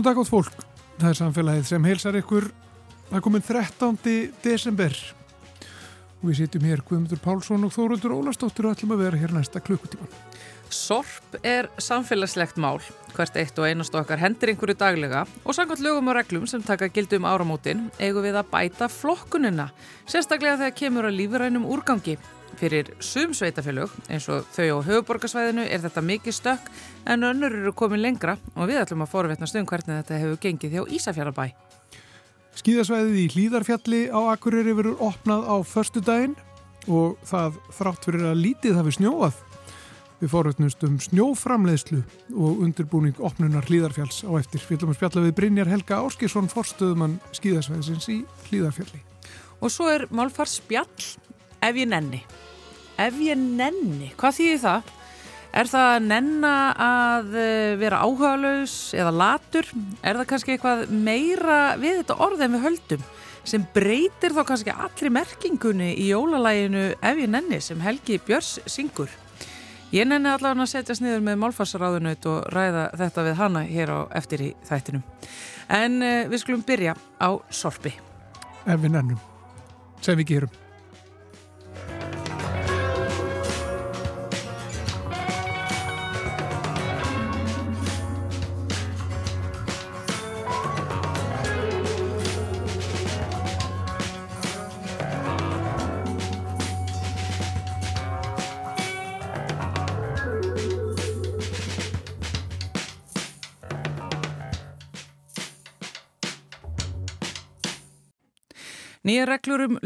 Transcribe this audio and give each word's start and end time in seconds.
Góðan 0.00 0.14
dag 0.14 0.20
átt 0.22 0.30
fólk, 0.32 0.62
það 0.96 1.10
er 1.10 1.16
samfélagið 1.18 1.66
sem 1.68 1.84
heilsar 1.84 2.16
ykkur, 2.16 2.46
er 3.12 3.20
komin 3.20 3.42
13. 3.44 3.98
desember 4.40 4.94
og 4.94 6.22
við 6.24 6.38
sitjum 6.38 6.64
hér 6.64 6.80
Guðmundur 6.88 7.20
Pálsson 7.20 7.66
og 7.66 7.74
Þóruldur 7.74 8.14
Ólastóttir 8.16 8.64
og 8.64 8.78
ætlum 8.78 8.94
að 8.96 9.02
vera 9.02 9.20
hér 9.20 9.34
næsta 9.36 9.60
klukkutíman. 9.60 10.08
Sorp 10.72 11.36
er 11.44 11.68
samfélagslegt 11.76 12.56
mál, 12.56 12.80
hvert 13.12 13.36
eitt 13.36 13.60
og 13.60 13.68
einast 13.68 14.00
okkar 14.00 14.24
hendur 14.24 14.54
einhverju 14.54 14.78
daglega 14.80 15.26
og 15.44 15.58
samkvæmt 15.58 15.84
lögum 15.84 16.08
og 16.08 16.16
reglum 16.16 16.48
sem 16.48 16.64
taka 16.64 16.88
gildum 16.88 17.28
áramótin 17.28 17.90
eigum 18.00 18.24
við 18.24 18.40
að 18.40 18.48
bæta 18.56 18.88
flokkunina, 18.88 19.68
sérstaklega 20.08 20.62
þegar 20.62 20.78
kemur 20.80 21.10
að 21.10 21.20
lífrænum 21.20 21.68
úrgangi. 21.76 22.16
Fyrir 22.58 22.90
sum 23.00 23.32
sveitafélög, 23.36 23.92
eins 24.10 24.26
og 24.32 24.44
þau 24.52 24.80
á 24.82 24.86
höfuborgarsvæðinu, 24.88 25.64
er 25.70 25.80
þetta 25.84 26.02
mikið 26.04 26.36
stökk 26.36 26.70
en 27.06 27.24
önnur 27.30 27.54
eru 27.56 27.72
komin 27.76 28.02
lengra 28.02 28.36
og 28.56 28.68
við 28.68 28.82
ætlum 28.82 29.04
að 29.06 29.12
forvetnast 29.14 29.56
um 29.56 29.68
hvernig 29.68 30.00
þetta 30.02 30.18
hefur 30.20 30.40
gengið 30.42 30.76
hjá 30.76 30.82
Ísafjörðabæ. 30.98 31.46
Skíðasvæðið 32.60 33.20
í 33.22 33.26
Hlýðarfjalli 33.34 34.00
á 34.10 34.20
Akureyri 34.34 34.74
verður 34.76 35.04
opnað 35.06 35.46
á 35.46 35.56
förstu 35.64 36.02
daginn 36.04 36.34
og 36.90 37.16
það 37.28 37.60
þrátt 37.78 38.08
fyrir 38.08 38.26
að 38.32 38.42
lítið 38.42 38.80
hafi 38.80 38.96
snjóað. 38.98 39.38
Við 40.20 40.32
forvetnumst 40.34 40.82
um 40.84 40.98
snjóframleiðslu 41.00 42.02
og 42.36 42.60
undirbúning 42.66 43.22
opnunar 43.24 43.64
Hlýðarfjalls 43.70 44.20
á 44.28 44.36
eftir. 44.36 44.60
Við 44.66 44.80
ætlum 44.80 44.92
að 44.92 44.98
spjalla 44.98 45.24
við 45.24 45.36
Brynjar 45.38 45.70
Helga 45.70 46.02
Áskisson, 46.04 46.50
forstöðumann 46.52 47.16
skíðasvæðisins 47.38 48.10
í 48.12 48.18
Hlýðarfjalli. 48.50 49.00
Og 49.64 49.72
svo 49.72 49.88
er 49.92 50.04
málfar 50.12 50.50
spjall 50.50 50.88
ef 51.62 51.76
ég 51.76 51.88
nenni. 51.90 52.22
Ef 53.00 53.20
ég 53.22 53.38
nenni, 53.38 54.10
hvað 54.20 54.36
þýðir 54.40 54.64
það? 54.64 54.90
Er 55.50 55.66
það 55.66 55.88
að 55.92 56.04
nenna 56.06 56.52
að 56.78 57.32
eh, 57.40 57.72
vera 57.80 58.02
áhugalaus 58.04 58.74
eða 58.94 59.14
latur? 59.18 59.66
Er 60.06 60.20
það 60.20 60.28
kannski 60.30 60.54
eitthvað 60.54 60.84
meira 60.94 61.58
við 61.80 62.02
þetta 62.02 62.18
orð 62.22 62.44
en 62.46 62.54
við 62.54 62.66
höldum 62.68 63.08
sem 63.50 63.64
breytir 63.74 64.34
þá 64.36 64.44
kannski 64.46 64.74
allri 64.74 65.10
merkingunni 65.10 65.94
í 65.98 66.10
jólalæginu 66.12 66.84
ef 66.92 67.24
ég 67.24 67.32
nenni 67.32 67.58
sem 67.64 67.82
Helgi 67.82 68.20
Björns 68.22 68.60
syngur? 68.70 69.10
Ég 69.90 70.06
nenni 70.06 70.30
allavega 70.30 70.62
að 70.62 70.70
setjast 70.70 71.02
niður 71.02 71.24
með 71.26 71.40
málfarsaráðunut 71.42 72.30
og 72.30 72.44
ræða 72.54 72.84
þetta 73.00 73.26
við 73.26 73.38
hana 73.40 73.64
hér 73.66 73.90
á 73.90 73.98
eftir 74.20 74.44
í 74.46 74.50
þættinum. 74.68 75.02
En 75.66 75.98
uh, 75.98 76.30
við 76.30 76.44
skulum 76.44 76.62
byrja 76.66 76.94
á 76.94 77.30
sorpi. 77.50 77.96
Ef 78.70 78.78
við 78.78 78.94
nennum, 78.94 79.18
sem 80.04 80.20
við 80.20 80.36
gerum. 80.36 80.69
Nýja 109.10 109.24
reglur 109.26 109.64
um 109.64 109.78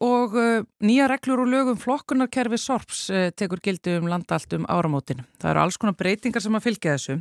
og 0.00 0.36
uh, 0.38 0.64
nýja 0.80 1.04
reglur 1.10 1.42
og 1.42 1.50
lög 1.52 1.70
um 1.74 1.76
flokkunarkerfi 1.76 2.56
SORPS 2.56 3.00
uh, 3.12 3.24
tekur 3.36 3.60
gildi 3.60 3.98
um 3.98 4.08
landalt 4.08 4.54
um 4.56 4.64
áramótin. 4.64 5.26
Það 5.42 5.50
eru 5.50 5.60
alls 5.60 5.76
konar 5.76 5.96
breytingar 5.98 6.40
sem 6.40 6.56
að 6.56 6.64
fylgja 6.70 6.94
þessu. 6.96 7.18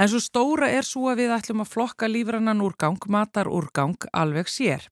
En 0.00 0.08
svo 0.08 0.20
stóra 0.24 0.70
er 0.72 0.88
svo 0.88 1.10
að 1.12 1.20
við 1.20 1.34
ætlum 1.36 1.60
að 1.60 1.74
flokka 1.74 2.08
lífrannan 2.08 2.64
úrgang, 2.64 2.96
matar 3.12 3.52
úrgang, 3.52 3.98
alveg 4.16 4.48
sér. 4.48 4.88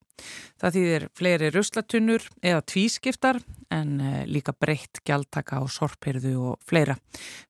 Það 0.57 0.77
þýðir 0.77 1.07
fleiri 1.17 1.51
ruslatunnur 1.53 2.25
eða 2.41 2.63
tvískiptar 2.73 3.41
en 3.75 3.97
uh, 4.01 4.23
líka 4.29 4.55
breytt 4.57 5.03
gjaldtaka 5.07 5.61
á 5.61 5.65
sorphyrðu 5.69 6.35
og 6.53 6.63
fleira. 6.67 6.97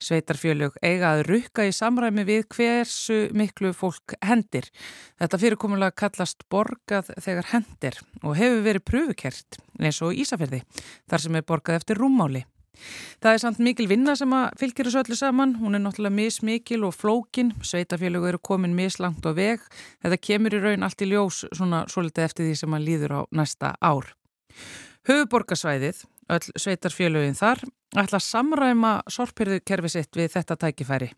Sveitarfjölug 0.03 0.78
eiga 0.82 1.12
að 1.15 1.25
rukka 1.31 1.69
í 1.69 1.75
samræmi 1.77 2.27
við 2.27 2.49
hversu 2.56 3.21
miklu 3.37 3.72
fólk 3.77 4.16
hendir. 4.25 4.69
Þetta 5.21 5.43
fyrirkomulega 5.44 5.97
kallast 6.04 6.47
borgað 6.53 7.12
þegar 7.22 7.53
hendir 7.53 8.03
og 8.22 8.37
hefur 8.41 8.66
verið 8.66 8.87
pröfukert 8.91 9.60
eins 9.78 10.03
og 10.03 10.16
Ísafjörði 10.16 10.65
þar 11.06 11.27
sem 11.27 11.38
er 11.38 11.47
borgað 11.47 11.83
eftir 11.83 12.03
rúmmáli. 12.03 12.47
Það 13.22 13.32
er 13.32 13.42
samt 13.42 13.62
mikil 13.64 13.88
vinna 13.91 14.16
sem 14.19 14.32
að 14.37 14.59
fylgjur 14.60 14.88
þessu 14.88 15.03
öllu 15.03 15.19
saman, 15.19 15.54
hún 15.60 15.78
er 15.78 15.82
náttúrulega 15.84 16.16
mismikil 16.16 16.82
og 16.87 16.97
flókin, 16.97 17.54
sveitafélög 17.64 18.28
eru 18.31 18.42
komin 18.42 18.76
mislangt 18.76 19.25
á 19.26 19.32
veg, 19.37 19.62
þetta 20.04 20.20
kemur 20.28 20.56
í 20.56 20.62
raun 20.62 20.86
allt 20.86 21.03
í 21.03 21.10
ljós 21.10 21.44
svona 21.50 21.86
svolítið 21.92 22.28
eftir 22.28 22.48
því 22.48 22.59
sem 22.60 22.76
að 22.76 22.86
líður 22.91 23.16
á 23.16 23.20
næsta 23.41 23.72
ár. 23.81 24.12
Höfuborgarsvæðið, 25.06 26.04
öll 26.34 26.47
sveitarfélögin 26.59 27.38
þar, 27.38 27.60
ætla 27.97 28.19
að 28.19 28.26
samræma 28.26 28.92
sorpirðukerfi 29.12 29.91
sitt 29.92 30.19
við 30.19 30.32
þetta 30.34 30.56
tækifæri. 30.65 31.12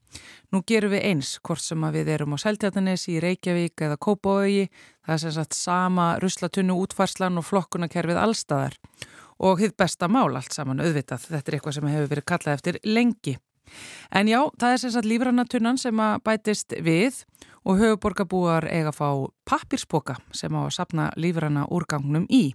Nú 0.53 0.61
gerum 0.69 0.93
við 0.93 1.07
eins, 1.09 1.31
hvort 1.41 1.65
sem 1.65 1.87
að 1.87 1.97
við 1.99 2.11
erum 2.19 2.37
á 2.37 2.39
Seltjartanes 2.43 3.09
í 3.09 3.17
Reykjavík 3.25 3.87
eða 3.89 3.97
Kópavögi, 3.97 4.69
það 5.07 5.15
er 5.15 5.23
sem 5.25 5.35
sagt 5.39 5.57
sama 5.57 6.11
ruslatunnu 6.23 6.77
útfarslan 6.85 7.41
og 7.41 7.49
flokkunarkerfið 7.49 8.21
allstaðar 8.21 8.77
og 9.39 9.61
hitt 9.63 9.77
besta 9.79 10.09
mál 10.11 10.37
allt 10.37 10.55
saman 10.55 10.83
auðvitað. 10.83 11.29
Þetta 11.31 11.51
er 11.53 11.59
eitthvað 11.59 11.77
sem 11.79 11.91
hefur 11.93 12.11
verið 12.13 12.29
kallað 12.33 12.59
eftir 12.59 12.81
lengi. 12.85 13.37
En 14.15 14.29
já, 14.31 14.41
það 14.59 14.73
er 14.73 14.81
sem 14.83 14.93
sagt 14.95 15.09
lífrannatunnan 15.09 15.81
sem 15.81 16.01
að 16.01 16.23
bætist 16.25 16.75
við 16.85 17.23
og 17.69 17.81
höfuborgarbúar 17.83 18.69
eiga 18.71 18.93
að 18.93 18.97
fá 18.97 19.09
pappirspoka 19.49 20.17
sem 20.33 20.55
á 20.57 20.61
að 20.65 20.75
sapna 20.79 21.11
lífranna 21.21 21.67
úrgangnum 21.69 22.25
í. 22.33 22.55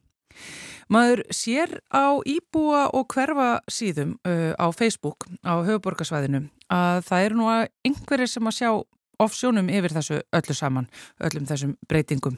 Maður 0.91 1.23
sér 1.31 1.77
á 1.93 2.17
íbúa 2.25 2.87
og 2.97 3.07
hverfa 3.13 3.61
síðum 3.71 4.17
uh, 4.25 4.51
á 4.57 4.67
Facebook 4.73 5.27
á 5.45 5.61
höfuborgarsvæðinu 5.63 6.47
að 6.73 7.03
það 7.07 7.27
eru 7.27 7.39
nú 7.39 7.49
einhverjir 7.85 8.31
sem 8.31 8.49
að 8.49 8.57
sjá 8.57 8.71
offsjónum 9.21 9.69
yfir 9.69 9.93
þessu 9.93 10.19
öllu 10.33 10.55
saman, 10.57 10.87
öllum 11.23 11.45
þessum 11.49 11.75
breytingum. 11.89 12.37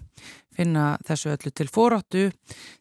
Finna 0.55 0.95
þessu 1.07 1.31
öllu 1.33 1.51
til 1.51 1.67
fóráttu 1.71 2.25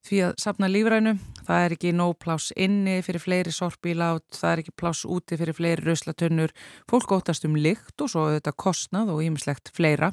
því 0.07 0.21
að 0.29 0.35
sapna 0.43 0.71
lífrænu, 0.71 1.17
það 1.47 1.65
er 1.65 1.75
ekki 1.77 1.95
nóg 1.97 2.17
pláss 2.23 2.55
inni 2.57 3.01
fyrir 3.07 3.23
fleiri 3.23 3.55
sorpílát, 3.55 4.27
það 4.35 4.51
er 4.53 4.63
ekki 4.65 4.77
pláss 4.81 5.07
úti 5.07 5.39
fyrir 5.41 5.57
fleiri 5.57 5.87
rauðslatunnur, 5.87 6.55
fólk 6.91 7.17
óttast 7.17 7.47
um 7.49 7.59
lykt 7.59 8.05
og 8.05 8.13
svo 8.13 8.29
þetta 8.35 8.55
kostnað 8.57 9.15
og 9.15 9.25
ímislegt 9.27 9.73
fleira. 9.75 10.13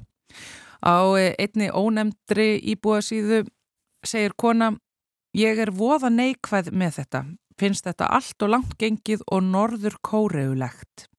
Á 0.81 1.13
einni 1.37 1.69
ónemndri 1.69 2.55
íbúasíðu 2.73 3.43
segir 4.05 4.33
kona, 4.37 4.73
ég 5.37 5.61
er 5.61 5.69
voða 5.73 6.09
neikvæð 6.09 6.71
með 6.73 6.97
þetta, 7.01 7.23
finnst 7.61 7.85
þetta 7.85 8.09
allt 8.17 8.41
og 8.41 8.55
langt 8.55 8.75
gengið 8.81 9.21
og 9.29 9.45
norður 9.45 9.99
kóreulegt. 10.01 11.10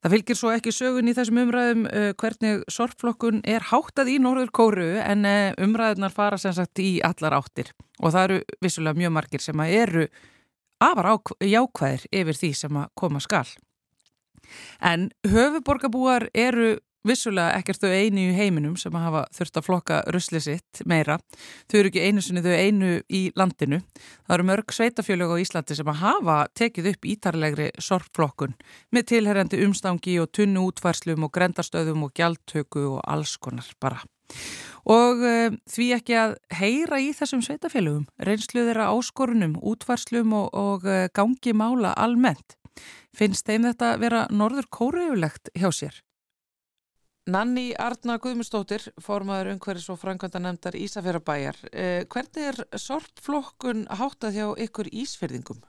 Það 0.00 0.14
fylgir 0.14 0.38
svo 0.38 0.50
ekki 0.54 0.72
sögun 0.72 1.10
í 1.10 1.14
þessum 1.16 1.38
umræðum 1.42 1.82
uh, 1.90 2.10
hvernig 2.20 2.62
sorpflokkun 2.72 3.42
er 3.44 3.66
háttað 3.68 4.14
í 4.14 4.18
Norður 4.22 4.52
Kóru 4.56 4.90
en 5.02 5.26
uh, 5.28 5.52
umræðunar 5.60 6.14
fara 6.14 6.38
sem 6.40 6.54
sagt 6.56 6.80
í 6.80 7.02
allar 7.04 7.36
áttir 7.36 7.74
og 8.00 8.14
það 8.14 8.22
eru 8.22 8.38
vissulega 8.64 8.96
mjög 8.96 9.12
margir 9.18 9.44
sem 9.44 9.60
eru 9.66 10.06
afar 10.80 11.10
jákvæðir 11.44 12.06
yfir 12.22 12.38
því 12.40 12.52
sem 12.56 12.78
að 12.80 12.88
koma 12.96 13.20
skal. 13.20 13.44
En 14.80 15.10
höfuborgarbúar 15.28 16.30
eru 16.32 16.78
vissulega 17.06 17.56
ekkert 17.58 17.84
þau 17.84 17.92
einu 17.92 18.26
í 18.28 18.36
heiminum 18.36 18.76
sem 18.80 18.94
að 18.96 19.06
hafa 19.06 19.22
þurft 19.36 19.58
að 19.60 19.66
flokka 19.66 20.00
ruslið 20.14 20.44
sitt 20.46 20.82
meira. 20.88 21.18
Þau 21.70 21.78
eru 21.80 21.90
ekki 21.92 22.04
einu 22.04 22.24
sinni 22.24 22.44
þau 22.44 22.54
einu 22.56 22.92
í 23.08 23.22
landinu. 23.38 23.80
Það 24.26 24.36
eru 24.36 24.48
mörg 24.50 24.76
sveitafjölög 24.76 25.34
á 25.34 25.42
Íslandi 25.42 25.78
sem 25.78 25.90
að 25.92 26.00
hafa 26.04 26.38
tekið 26.58 26.92
upp 26.92 27.10
ítarlegri 27.14 27.70
sorpflokkun 27.80 28.56
með 28.94 29.08
tilherrandi 29.14 29.62
umstangi 29.66 30.18
og 30.22 30.30
tunnu 30.36 30.66
útvarslum 30.68 31.26
og 31.26 31.34
grendarstöðum 31.36 32.06
og 32.08 32.14
gjaldtöku 32.16 32.86
og 32.96 33.04
alls 33.08 33.36
konar 33.40 33.68
bara. 33.80 34.02
Og 34.90 35.20
uh, 35.20 35.50
því 35.68 35.86
ekki 35.98 36.16
að 36.16 36.36
heyra 36.56 37.00
í 37.02 37.10
þessum 37.16 37.42
sveitafjölögum, 37.44 38.06
reynslu 38.24 38.64
þeirra 38.64 38.88
áskorunum, 38.94 39.58
útvarslum 39.60 40.32
og, 40.38 40.54
og 40.56 40.86
uh, 40.88 41.08
gangi 41.16 41.52
mála 41.56 41.92
almennt. 42.00 42.56
Finnst 43.16 43.48
þeim 43.48 43.66
þetta 43.68 43.96
vera 44.00 44.22
norður 44.30 44.70
kóriðulegt 44.72 45.52
hjá 45.58 45.68
sér? 45.74 45.98
Nanni 47.28 47.74
Arna 47.76 48.16
Guðmustóttir, 48.16 48.86
formaður 49.02 49.52
umhverfis 49.52 49.90
og 49.92 49.98
frangvönda 50.00 50.40
nefndar 50.40 50.76
Ísafjörabæjar. 50.78 51.58
Eh, 51.72 52.04
hvernig 52.08 52.46
er 52.48 52.78
sortflokkun 52.80 53.84
háttað 53.92 54.38
hjá 54.38 54.46
ykkur 54.64 54.88
Ísfjörðingum? 54.88 55.60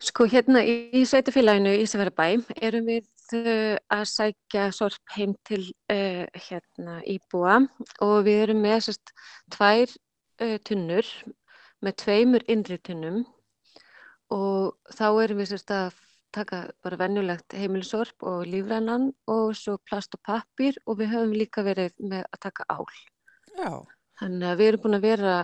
Sko 0.00 0.24
hérna 0.30 0.62
í 0.64 1.02
Sveitafélaginu 1.04 1.74
Ísafjörabæ 1.82 2.38
erum 2.62 2.86
við 2.86 3.08
uh, 3.36 3.74
að 3.92 4.04
sækja 4.08 4.70
sorp 4.72 5.12
heim 5.12 5.34
til 5.44 5.66
uh, 5.92 6.24
hérna 6.46 7.00
íbúa 7.04 7.58
og 8.00 8.14
við 8.24 8.46
erum 8.46 8.62
með 8.64 8.86
sérst 8.86 9.12
tvær 9.52 9.92
uh, 9.92 10.56
tunnur 10.64 11.10
með 11.84 11.98
tveimur 12.04 12.46
innri 12.48 12.78
tunnum 12.80 13.26
og 14.32 14.78
þá 14.94 15.06
erum 15.26 15.42
við 15.42 15.52
sérst 15.52 15.74
að 15.74 16.00
taka 16.34 16.60
bara 16.84 16.98
vennulegt 17.00 17.56
heimilisorp 17.56 18.26
og 18.26 18.44
lífrænan 18.48 19.10
og 19.30 19.54
svo 19.58 19.76
plast 19.86 20.14
og 20.16 20.22
pappir 20.26 20.78
og 20.86 21.00
við 21.00 21.14
höfum 21.14 21.34
líka 21.36 21.64
verið 21.66 21.96
með 21.98 22.26
að 22.28 22.42
taka 22.46 22.66
ál. 22.70 22.86
Já. 23.56 23.72
Þannig 24.20 24.48
að 24.50 24.60
við 24.60 24.70
erum 24.70 24.84
búin 24.84 24.98
að 24.98 25.06
vera 25.06 25.34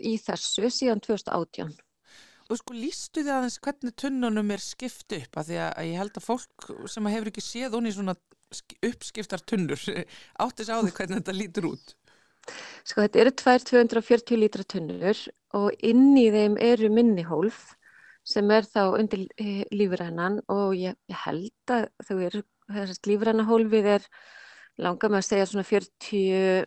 í 0.00 0.14
þessu 0.20 0.70
síðan 0.72 1.02
2018. 1.04 1.74
Og 2.44 2.60
sko 2.60 2.76
lístu 2.76 3.22
þið 3.22 3.34
aðeins 3.38 3.58
hvernig 3.64 3.94
tunnunum 4.00 4.50
er 4.52 4.62
skipt 4.62 5.14
upp 5.16 5.38
að 5.40 5.50
því 5.50 5.60
að 5.64 5.86
ég 5.88 6.00
held 6.02 6.18
að 6.18 6.26
fólk 6.26 6.66
sem 6.92 7.06
hefur 7.08 7.30
ekki 7.30 7.44
séð 7.44 7.76
onni 7.78 7.92
svona 7.94 8.16
uppskiptar 8.84 9.44
tunnur 9.48 9.80
áttis 10.44 10.68
á 10.68 10.76
því 10.76 10.92
hvernig 10.92 11.22
þetta 11.22 11.36
lítur 11.38 11.70
út. 11.72 11.94
Sko 12.84 13.00
þetta 13.00 13.22
eru 13.22 13.32
tvær 13.40 13.64
240 13.70 14.40
lítra 14.42 14.66
tunnur 14.68 15.22
og 15.56 15.86
inn 15.86 16.12
í 16.20 16.26
þeim 16.34 16.58
eru 16.60 16.90
minnihólf 16.92 17.70
sem 18.24 18.50
er 18.56 18.68
þá 18.68 18.82
undir 18.98 19.26
eh, 19.40 19.64
lífrænan 19.74 20.40
og 20.52 20.74
ég, 20.78 20.96
ég 21.10 21.20
held 21.26 21.74
að 21.74 21.88
þau 22.08 22.16
eru, 22.28 22.42
þessast 22.72 23.10
lífrænahólfið 23.10 23.90
er 23.98 24.08
langa 24.84 25.10
með 25.10 25.20
að 25.20 25.28
segja 25.28 25.50
svona 25.50 25.66
40 25.68 26.64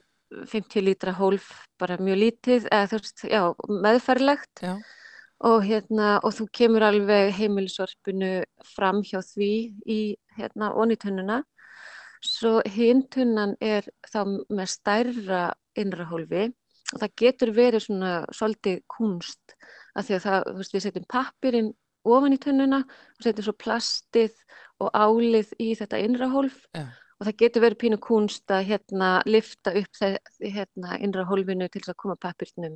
50 0.52 0.84
lítra 0.84 1.14
hólf 1.16 1.50
bara 1.80 1.96
mjög 2.04 2.18
lítið 2.20 2.66
eða 2.68 2.88
þú 2.92 2.98
veist, 3.00 3.22
já, 3.32 3.42
meðferðlegt. 3.86 4.64
Já. 4.64 4.74
og 5.48 5.62
hérna 5.64 6.18
og 6.26 6.34
þú 6.34 6.48
kemur 6.60 6.84
alveg 6.84 7.30
heimilisorpinu 7.38 8.32
fram 8.66 9.04
hjá 9.06 9.20
því 9.22 9.52
í 9.86 10.00
hérna 10.34 10.72
onitönnuna 10.74 11.44
svo 12.26 12.62
hintunnan 12.66 13.56
er 13.62 13.86
þá 14.10 14.24
með 14.50 14.72
stærra 14.72 15.42
innra 15.78 16.08
hólfi. 16.10 16.48
Og 16.96 17.02
það 17.02 17.16
getur 17.20 17.52
verið 17.52 17.84
svona 17.84 18.12
svolítið 18.32 18.80
kunst 18.90 19.58
að 19.98 20.08
því 20.08 20.18
að 20.18 20.24
það, 20.28 20.48
veist, 20.60 20.76
við 20.76 20.86
setjum 20.86 21.10
pappirinn 21.12 21.74
ofan 22.08 22.36
í 22.36 22.40
tönnuna 22.42 22.84
og 22.86 23.26
setjum 23.26 23.48
svo 23.48 23.56
plastið 23.58 24.36
og 24.84 24.94
álið 24.94 25.54
í 25.64 25.72
þetta 25.78 26.02
innra 26.06 26.30
hólf. 26.32 26.60
Já. 26.78 26.86
Og 27.18 27.26
það 27.26 27.38
getur 27.42 27.64
verið 27.64 27.82
pínu 27.82 27.98
kunst 28.04 28.54
að 28.54 28.68
hérna 28.68 29.08
lifta 29.26 29.74
upp 29.80 29.98
þessi 29.98 30.52
hérna 30.54 31.00
innra 31.02 31.26
hólfinu 31.26 31.66
til 31.66 31.82
þess 31.82 31.96
að 31.96 32.02
koma 32.04 32.16
pappirnum 32.22 32.76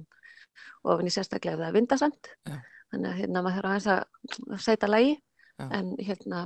ofin 0.89 1.09
í 1.09 1.13
sérstaklega 1.13 1.53
ef 1.53 1.61
það 1.61 1.67
er 1.67 1.75
vindasand 1.75 2.29
já. 2.49 2.55
þannig 2.89 3.11
að 3.11 3.19
hérna 3.19 3.43
maður 3.45 3.67
þarf 3.69 3.91
að, 3.93 4.01
að 4.49 4.63
setja 4.65 4.89
lægi 4.89 5.13
en 5.61 5.91
hérna 6.01 6.41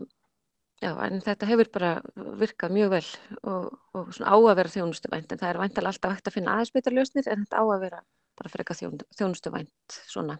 já 0.83 0.91
en 1.05 1.23
þetta 1.23 1.47
hefur 1.47 1.71
bara 1.77 1.93
virkað 2.41 2.75
mjög 2.75 2.91
vel 2.97 3.05
og, 3.47 3.69
og 3.95 4.11
svona 4.17 4.35
á 4.35 4.37
að 4.41 4.57
vera 4.59 4.73
þjónustuvænt. 4.75 5.31
En 5.31 5.39
það 5.39 5.53
er 5.53 5.61
væntalega 5.63 5.93
alltaf 5.93 6.17
hægt 6.17 6.27
að 6.27 6.35
finna 6.35 6.57
aðeins 6.59 7.15
en 7.23 7.45
þetta 7.45 7.63
á 7.63 7.65
að 7.65 7.85
vera 7.87 8.03
bara 8.35 8.51
fyrir 8.51 8.65
eitthvað 8.65 9.07
þjónustuvænt 9.15 9.99
svona 10.11 10.35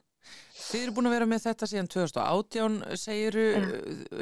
Þið 0.66 0.82
eru 0.82 0.94
búin 0.96 1.08
að 1.10 1.14
vera 1.14 1.28
með 1.30 1.44
þetta 1.44 1.68
síðan 1.70 1.90
2018 1.94 2.78
segiru 2.98 3.46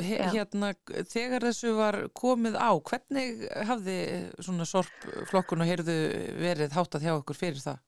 ja. 0.03 0.27
hérna 0.33 0.73
þegar 1.07 1.45
þessu 1.47 1.73
var 1.77 1.97
komið 2.17 2.57
á 2.59 2.71
hvernig 2.83 3.45
hafði 3.69 3.97
svona 4.43 4.67
sorpflokkun 4.67 5.63
og 5.63 5.69
heyrðu 5.69 5.97
verið 6.41 6.75
hátað 6.75 7.07
hjá 7.07 7.13
okkur 7.15 7.39
fyrir 7.39 7.63
það? 7.63 7.79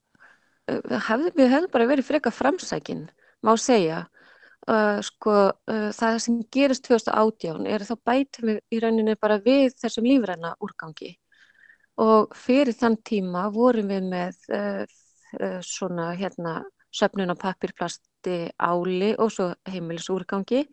Hafði, 1.06 1.32
við 1.36 1.52
hefðum 1.52 1.72
bara 1.74 1.88
verið 1.90 2.08
freka 2.08 2.32
framsækin 2.34 3.04
má 3.44 3.52
segja 3.60 4.06
uh, 4.70 4.98
sko 5.04 5.34
uh, 5.52 5.88
það 5.94 6.18
sem 6.24 6.38
gerist 6.52 6.86
2018 6.88 7.68
er 7.70 7.84
þá 7.86 7.94
bætum 8.08 8.50
við 8.50 8.62
í 8.72 8.80
rauninni 8.82 9.16
bara 9.20 9.38
við 9.42 9.76
þessum 9.82 10.08
lífræna 10.08 10.54
úrgangi 10.64 11.12
og 12.02 12.34
fyrir 12.36 12.76
þann 12.76 12.98
tíma 13.06 13.46
vorum 13.54 13.92
við 13.92 14.08
með 14.10 14.40
uh, 14.52 15.60
svona 15.64 16.10
hérna 16.16 16.60
söfnun 16.96 17.32
á 17.32 17.36
pappirplasti 17.36 18.36
áli 18.56 19.12
og 19.20 19.32
svo 19.32 19.54
heimilisúrgangi. 19.68 20.64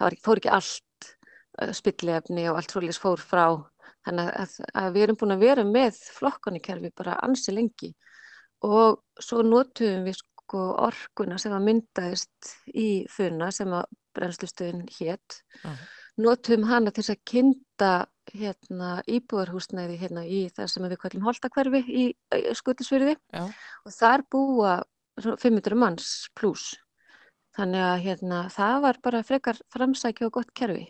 það 0.00 0.04
var 0.04 0.16
ekki, 0.16 0.24
fór 0.24 0.40
ekki 0.40 0.54
allt 0.56 1.10
uh, 1.60 1.72
spillefni 1.76 2.46
og 2.50 2.60
allt 2.60 2.74
svolítið 2.74 3.02
fór 3.04 3.24
frá. 3.24 3.46
Þannig 4.06 4.32
að, 4.40 4.56
að 4.80 4.92
við 4.94 5.06
erum 5.06 5.20
búin 5.20 5.36
að 5.36 5.44
vera 5.44 5.66
með 5.68 6.00
flokkanikerfi 6.16 6.92
bara 6.96 7.18
ansi 7.26 7.52
lengi. 7.52 7.92
Og 8.64 9.00
svo 9.20 9.42
notuðum 9.44 10.06
við 10.08 10.20
sko 10.20 10.66
orkuna 10.86 11.38
sem 11.40 11.52
að 11.56 11.66
myndaðist 11.68 12.54
í 12.72 13.04
funna 13.12 13.50
sem 13.54 13.72
að 13.76 13.88
brennslustöðin 14.16 14.88
hétt 14.96 15.36
uh 15.62 15.70
-huh. 15.70 15.84
notuðum 16.24 16.66
hana 16.66 16.90
til 16.90 17.04
að 17.04 17.20
kynnta 17.24 17.92
hérna, 18.34 18.90
íbúarhúsnæði 19.10 19.96
hérna, 20.00 20.24
í 20.24 20.44
það 20.54 20.70
sem 20.72 20.86
við 20.86 21.00
kallum 21.02 21.26
holdakverfi 21.26 21.80
í, 21.88 22.04
skutisfyrði 22.56 23.16
og 23.40 23.92
þar 23.94 24.24
búa 24.30 24.76
500 25.20 25.76
manns 25.78 26.12
pluss. 26.38 26.76
Þannig 27.56 27.82
að 27.82 28.04
hérna, 28.04 28.40
það 28.52 28.76
var 28.86 29.00
bara 29.02 29.24
frekar 29.26 29.58
framsækja 29.74 30.28
og 30.28 30.36
gott 30.38 30.52
kerfi. 30.56 30.86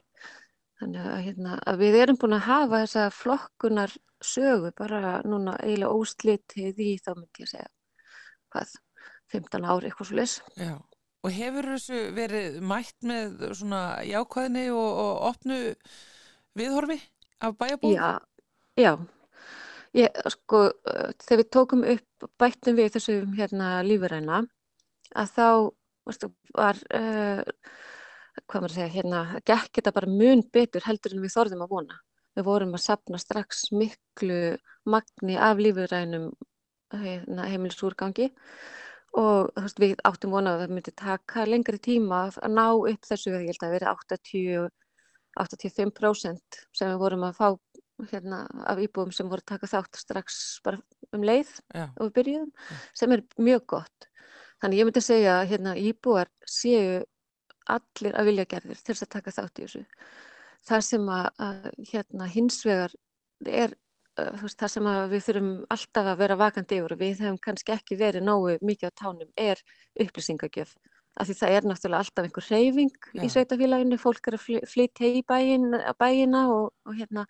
Þannig 0.81 1.09
að, 1.09 1.19
hérna, 1.27 1.57
að 1.69 1.83
við 1.83 1.99
erum 2.03 2.19
búin 2.21 2.37
að 2.37 2.47
hafa 2.47 2.83
þessa 2.85 3.09
flokkunar 3.13 3.97
sögu 4.25 4.71
bara 4.77 5.19
núna 5.25 5.57
eiginlega 5.61 5.97
óslitið 5.97 6.81
í 6.85 6.95
þá 7.01 7.11
myndi 7.17 7.45
ég 7.45 7.51
segja 7.51 7.69
hvað, 8.53 8.73
15 9.33 9.69
ári 9.73 9.91
eitthvað 9.91 10.09
svo 10.09 10.19
les. 10.19 10.37
Já, 10.61 10.75
og 11.25 11.37
hefur 11.37 11.69
þessu 11.75 12.01
verið 12.17 12.59
mætt 12.65 12.97
með 13.07 13.45
svona 13.61 13.83
jákvæðni 14.09 14.67
og, 14.73 14.89
og 15.05 15.23
opnu 15.31 15.61
viðhorfi? 16.59 16.99
Af 17.41 17.57
bæjabóð? 17.61 17.95
Já, 17.97 18.11
já. 18.79 18.93
Ég, 19.99 20.19
sko, 20.31 20.69
þegar 21.25 21.41
við 21.41 21.49
tókum 21.51 21.81
upp 21.97 22.27
bættum 22.39 22.77
við 22.79 22.93
þessum 22.95 23.33
hérna 23.35 23.71
lífuræna 23.83 24.45
að 25.19 25.33
þá 25.35 25.47
veist, 26.07 26.27
var 26.55 26.79
uh, 26.95 27.41
hvað 28.47 28.63
maður 28.63 28.77
segja, 28.77 28.93
hérna 28.95 29.23
gekk 29.43 29.81
þetta 29.81 29.95
bara 29.97 30.13
mun 30.13 30.45
betur 30.55 30.87
heldur 30.87 31.17
en 31.17 31.25
við 31.25 31.35
þorðum 31.35 31.65
að 31.67 31.75
vona. 31.75 31.99
Við 32.39 32.47
vorum 32.47 32.77
að 32.79 32.85
sapna 32.85 33.19
strax 33.19 33.65
miklu 33.75 34.39
magni 34.87 35.35
af 35.35 35.59
lífurænum 35.59 36.31
hérna, 36.95 37.49
heimilisúrgangi 37.51 38.31
og 39.19 39.51
veist, 39.57 39.81
við 39.83 39.99
áttum 40.07 40.35
vonað 40.35 40.61
að 40.61 40.63
það 40.63 40.75
myndi 40.77 40.95
taka 41.03 41.47
lengri 41.49 41.81
tíma 41.83 42.29
að 42.31 42.55
ná 42.55 42.67
upp 42.71 43.09
þessu, 43.11 43.35
ég 43.35 43.51
held 43.51 43.67
að 43.67 43.75
verið 43.75 43.91
80 43.91 44.71
85% 45.43 46.61
sem 46.77 46.93
við 46.93 47.03
vorum 47.03 47.27
að 47.29 47.39
fá 47.39 47.49
hérna, 48.11 48.45
af 48.65 48.81
íbúum 48.81 49.11
sem 49.13 49.29
voru 49.29 49.45
að 49.45 49.53
taka 49.53 49.69
þátt 49.69 50.01
strax 50.01 50.39
bara 50.65 50.81
um 51.17 51.25
leið 51.27 51.51
Já. 51.75 51.87
og 51.91 52.09
við 52.09 52.15
byrjuðum, 52.19 52.51
sem 52.97 53.13
er 53.17 53.25
mjög 53.37 53.67
gott. 53.75 54.09
Þannig 54.61 54.81
ég 54.81 54.89
myndi 54.89 55.03
að 55.03 55.09
segja 55.09 55.37
að 55.37 55.51
hérna, 55.53 55.77
íbúar 55.77 56.31
séu 56.49 57.03
allir 57.71 58.17
að 58.17 58.31
vilja 58.31 58.49
gerðir 58.51 58.81
til 58.81 58.95
þess 58.95 59.07
að 59.07 59.13
taka 59.17 59.37
þátt 59.37 59.61
í 59.61 59.67
þessu. 59.67 59.85
Það 60.69 60.83
sem 60.89 61.13
að, 61.17 61.29
að 61.41 61.71
hérna, 61.93 62.29
hins 62.33 62.59
vegar 62.67 62.97
er 63.47 63.77
veist, 64.17 64.59
það 64.59 64.73
sem 64.75 64.89
við 65.11 65.25
þurfum 65.27 65.51
alltaf 65.75 66.09
að 66.11 66.21
vera 66.21 66.39
vakandi 66.41 66.81
yfir 66.81 66.95
og 66.95 67.01
við 67.01 67.23
hefum 67.25 67.39
kannski 67.45 67.75
ekki 67.75 67.99
verið 68.01 68.27
nógu 68.27 68.57
mikið 68.65 68.93
á 68.93 68.99
tánum 69.01 69.31
er 69.39 69.63
upplýsingagjöf 70.03 70.75
af 71.19 71.26
því 71.26 71.37
það 71.40 71.55
er 71.57 71.67
náttúrulega 71.67 72.05
alltaf 72.05 72.26
einhver 72.26 72.47
reyfing 72.50 73.09
í 73.25 73.29
sveitafélaginu, 73.33 73.99
fólk 74.00 74.29
er 74.31 74.37
að 74.37 74.45
flytja 74.71 75.11
í 75.11 75.23
bæin, 75.26 75.73
bæina 75.99 76.45
og, 76.52 76.71
og 76.87 76.97
hérna, 76.97 77.26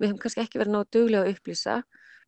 við 0.00 0.10
hefum 0.10 0.20
kannski 0.24 0.42
ekki 0.44 0.60
verið 0.60 0.74
náðu 0.74 0.88
duglega 0.96 1.26
að 1.26 1.36
upplýsa 1.36 1.76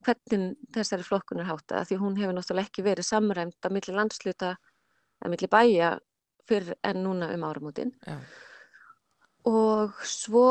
hvernig 0.02 0.54
þessari 0.74 1.06
flokkun 1.06 1.42
er 1.42 1.50
hátta, 1.50 1.82
því 1.86 1.98
hún 2.00 2.16
hefur 2.18 2.36
náttúrulega 2.36 2.70
ekki 2.70 2.86
verið 2.86 3.06
samræmt 3.06 3.66
að 3.66 3.76
milli 3.76 3.96
landsluta, 3.96 4.54
að 5.22 5.34
milli 5.34 5.50
bæja 5.50 5.92
fyrir 6.50 6.74
enn 6.86 7.04
núna 7.04 7.30
um 7.34 7.46
áramótin. 7.46 7.94
Já. 8.06 8.18
og 9.46 9.98
svo 10.06 10.46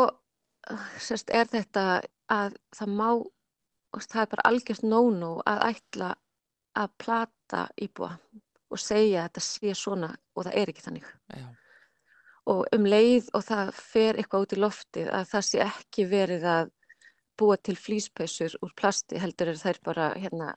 sérst, 1.00 1.32
er 1.32 1.48
þetta 1.48 2.02
að 2.32 2.56
það 2.76 2.96
má, 2.96 3.10
það 3.96 4.22
er 4.24 4.32
bara 4.36 4.48
algjörst 4.52 4.88
nónú 4.88 5.34
að 5.48 5.64
ætla 5.72 6.14
að 6.80 6.96
plata 7.00 7.66
íbúa 7.82 8.14
og 8.72 8.82
segja 8.82 9.24
að 9.24 9.30
þetta 9.30 9.44
sé 9.48 9.74
svona 9.78 10.12
og 10.36 10.48
það 10.48 10.58
er 10.62 10.72
ekki 10.72 10.86
þannig. 10.88 11.10
Já. 11.36 11.48
Og 12.52 12.62
um 12.76 12.88
leið 12.90 13.30
og 13.38 13.44
það 13.46 13.74
fer 13.78 14.18
eitthvað 14.18 14.46
út 14.48 14.56
í 14.56 14.60
loftið 14.60 15.12
að 15.14 15.28
það 15.30 15.48
sé 15.48 15.64
ekki 15.66 16.08
verið 16.10 16.48
að 16.56 16.72
búa 17.42 17.58
til 17.58 17.78
flýspössur 17.78 18.58
úr 18.62 18.74
plasti 18.78 19.20
heldur 19.22 19.54
er 19.54 19.60
þær 19.62 19.80
bara 19.86 20.12
hérna 20.18 20.54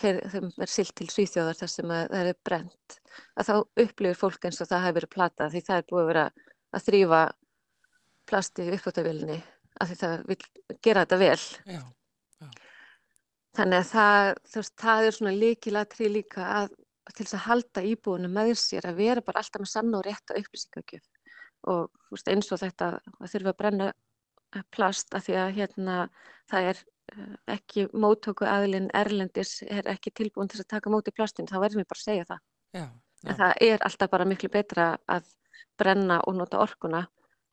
þeim 0.00 0.50
er 0.60 0.70
silt 0.70 0.94
til 0.98 1.08
svíþjóðar 1.08 1.56
þar 1.56 1.72
sem 1.72 1.92
það 1.92 2.16
er 2.20 2.38
brent 2.44 2.96
að 3.36 3.48
þá 3.48 3.54
upplifir 3.84 4.18
fólk 4.20 4.48
eins 4.48 4.60
og 4.60 4.68
það 4.70 4.84
hefur 4.84 4.98
verið 4.98 5.12
plata 5.14 5.50
því 5.52 5.62
það 5.68 5.76
er 5.80 5.86
búið 5.90 6.02
að 6.02 6.10
vera 6.10 6.24
að 6.76 6.86
þrýfa 6.88 7.20
plasti 8.26 8.66
uppvötavílinni 8.76 9.38
af 9.80 9.90
því 9.90 9.98
það 10.02 10.26
vil 10.30 10.38
gera 10.84 11.04
þetta 11.04 11.20
vel 11.22 11.38
já, 11.76 11.80
já. 12.42 12.50
þannig 13.56 13.78
að 13.78 13.88
það, 13.92 14.32
það 14.84 15.06
er 15.06 15.16
svona 15.18 15.34
líkilatri 15.36 16.10
líka 16.12 16.50
að 16.60 16.76
til 17.14 17.24
þess 17.24 17.36
að 17.38 17.46
halda 17.46 17.84
íbúinu 17.86 18.30
með 18.32 18.54
sér 18.60 18.88
að 18.90 19.00
vera 19.02 19.24
bara 19.24 19.42
alltaf 19.42 19.62
með 19.62 19.70
sann 19.70 19.94
og 19.94 20.04
rétt 20.06 20.32
að 20.32 20.42
upplýsingagjöf. 20.42 21.06
Og 21.72 21.88
veist, 22.12 22.28
eins 22.30 22.52
og 22.52 22.60
þetta 22.62 22.90
að 22.98 23.32
þurfa 23.32 23.52
að 23.52 23.58
brenna 23.60 23.88
plast 24.74 25.14
af 25.14 25.26
því 25.26 25.38
að 25.40 25.54
hérna 25.56 25.96
það 26.50 26.68
er 26.70 26.82
eh, 27.12 27.34
ekki 27.56 27.86
móttöku 27.92 28.46
aðlinn 28.48 28.88
erlendis 28.94 29.58
er 29.66 29.88
ekki 29.90 30.14
tilbúin 30.14 30.50
til 30.50 30.62
að 30.62 30.70
taka 30.76 30.92
móti 30.92 31.14
plastin 31.14 31.48
þá 31.50 31.58
verðum 31.58 31.82
við 31.82 31.90
bara 31.90 32.02
að 32.02 32.06
segja 32.06 32.28
það. 32.30 32.44
Já, 32.76 32.86
en 33.26 33.38
það 33.40 33.60
er 33.68 33.84
alltaf 33.88 34.12
bara 34.12 34.28
miklu 34.28 34.50
betra 34.52 34.88
að 35.10 35.28
brenna 35.80 36.20
og 36.26 36.38
nota 36.38 36.60
orkuna 36.62 37.06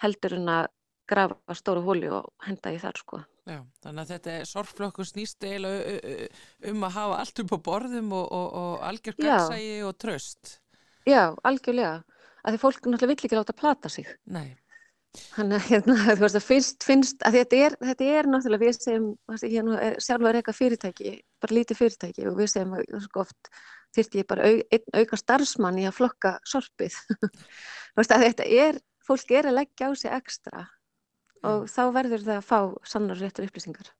heldur 0.04 0.38
en 0.38 0.50
að 0.52 0.66
grafa 1.10 1.56
stóru 1.58 1.84
hóli 1.86 2.10
og 2.12 2.32
henda 2.48 2.72
í 2.74 2.80
þar 2.82 3.00
sko. 3.00 3.24
Já, 3.44 3.60
þannig 3.84 4.02
að 4.06 4.12
þetta 4.14 4.34
sorgflokkur 4.48 5.08
snýst 5.08 5.44
eiginlega 5.44 6.28
um 6.72 6.84
að 6.88 6.94
hafa 6.96 7.16
allt 7.20 7.42
upp 7.44 7.52
á 7.52 7.60
borðum 7.66 8.12
og, 8.16 8.28
og, 8.32 8.46
og 8.60 8.84
algjör 8.88 9.18
gagsægi 9.20 9.74
og 9.84 9.96
tröst. 10.00 10.58
Já, 11.10 11.36
algjörlega. 11.44 12.04
Að 12.44 12.56
því 12.56 12.62
fólk 12.62 12.86
náttúrulega 12.88 13.12
vill 13.12 13.28
ekki 13.28 13.40
láta 13.40 13.56
plata 13.56 13.92
sig. 13.92 14.08
Nei. 14.32 14.54
Þannig 15.14 15.60
að 15.60 15.68
hérna, 15.70 15.96
þú 16.08 16.24
veist 16.24 16.38
að 16.40 16.46
finnst, 16.48 16.86
finnst 16.88 17.26
að 17.28 17.36
þetta 17.38 17.60
er, 17.66 17.76
þetta 17.90 18.06
er 18.18 18.30
náttúrulega 18.32 18.64
við 18.64 18.78
sem, 18.80 19.10
hérna, 19.44 19.90
sjálf 20.02 20.30
að 20.30 20.36
reyka 20.38 20.56
fyrirtæki, 20.58 21.12
bara 21.44 21.58
lítið 21.58 21.80
fyrirtæki 21.82 22.30
og 22.32 22.40
við 22.40 22.50
sem 22.54 22.72
sko, 23.04 23.26
oft 23.28 23.52
þurfti 23.94 24.24
ég 24.24 24.30
bara 24.32 24.48
au, 24.48 24.62
ein, 24.74 24.88
auka 24.96 25.20
starfsmann 25.20 25.82
í 25.84 25.86
að 25.90 25.98
flokka 26.00 26.34
sorpið. 26.50 26.96
Þú 27.92 28.00
veist 28.00 28.16
að 28.16 28.26
þetta 28.26 28.48
er, 28.64 28.82
fólk 29.06 29.36
er 29.36 29.52
að 29.52 29.60
leggja 29.60 29.92
á 29.92 29.94
sig 30.00 30.16
ekstra 30.16 30.64
og 31.48 31.68
þá 31.72 31.84
verður 31.96 32.26
það 32.26 32.40
að 32.40 32.50
fá 32.50 32.60
sannar 32.96 33.22
réttur 33.22 33.48
upplýsingar. 33.48 33.94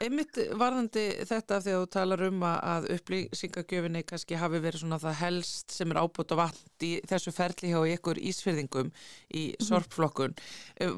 Einmitt 0.00 0.38
varðandi 0.56 1.02
þetta 1.28 1.56
af 1.58 1.64
því 1.64 1.72
að 1.74 1.82
þú 1.82 1.88
talar 1.92 2.22
um 2.24 2.44
að 2.46 2.86
upplýsingagjöfinni 2.94 4.00
kannski 4.08 4.38
hafi 4.40 4.60
verið 4.62 4.80
svona 4.80 4.98
það 5.02 5.16
helst 5.18 5.74
sem 5.74 5.90
er 5.92 5.98
ábútt 6.00 6.30
og 6.32 6.38
vatn 6.40 6.86
í 6.86 6.90
þessu 7.10 7.32
ferli 7.36 7.72
hjá 7.74 7.80
ykkur 7.98 8.20
ísfyrðingum 8.30 8.88
í 8.88 9.42
mhm. 9.50 9.66
sorpflokkun. 9.66 10.36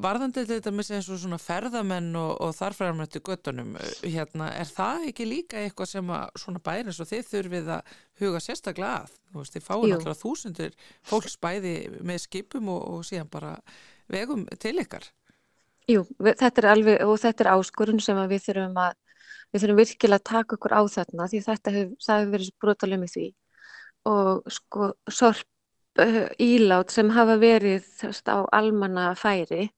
Varðandi 0.04 0.44
þetta 0.47 0.71
með 0.71 0.88
sem 0.92 1.02
svona 1.09 1.40
ferðamenn 1.42 2.12
og, 2.21 2.30
og 2.47 2.54
þarfræðarmættu 2.61 3.23
göttunum, 3.26 3.73
hérna, 4.04 4.52
er 4.54 4.71
það 4.71 5.09
ekki 5.09 5.26
líka 5.26 5.64
eitthvað 5.64 5.90
sem 5.97 6.12
að 6.14 6.38
svona 6.44 6.62
bæris 6.68 7.00
og 7.02 7.11
þið 7.11 7.25
þurfið 7.32 7.73
að 7.78 7.97
huga 8.23 8.44
sérstaklega 8.44 9.00
að? 9.00 9.16
Þú 9.32 9.42
veist, 9.42 9.56
þið 9.56 9.66
fáið 9.66 9.88
náttúrulega 9.88 10.21
þúsundur 10.21 10.78
fólks 11.11 11.37
bæði 11.42 11.75
með 12.06 12.23
skipum 12.28 12.71
og, 12.71 12.87
og 12.92 13.02
síðan 13.09 13.35
bara 13.35 13.56
vegum 14.12 14.47
til 14.62 14.76
ykkar. 14.78 15.11
Jú, 15.92 16.02
þetta 16.22 16.62
er 16.62 16.68
alveg, 16.72 17.04
og 17.06 17.20
þetta 17.20 17.44
er 17.44 17.52
áskorun 17.52 18.00
sem 18.02 18.18
við 18.30 18.44
þurfum 18.46 18.80
að, 18.82 18.96
við 19.52 19.64
þurfum 19.64 19.80
virkilega 19.82 20.20
að 20.20 20.28
taka 20.30 20.58
okkur 20.58 20.75
á 20.78 20.82
þarna 20.96 21.28
því 21.30 21.42
þetta 21.46 21.76
hefur, 21.76 21.94
það 22.06 22.20
hefur 22.20 22.34
verið 22.37 22.52
brotalum 22.64 23.06
í 23.06 23.12
því. 23.12 23.28
Og 24.12 24.52
sko 24.56 24.90
sorp 25.12 26.02
uh, 26.02 26.26
ílát 26.42 26.92
sem 26.94 27.12
hafa 27.14 27.38
verið 27.42 27.87
þess, 28.00 28.25
á 28.26 28.40
almanna 28.52 29.12
færi 29.18 29.70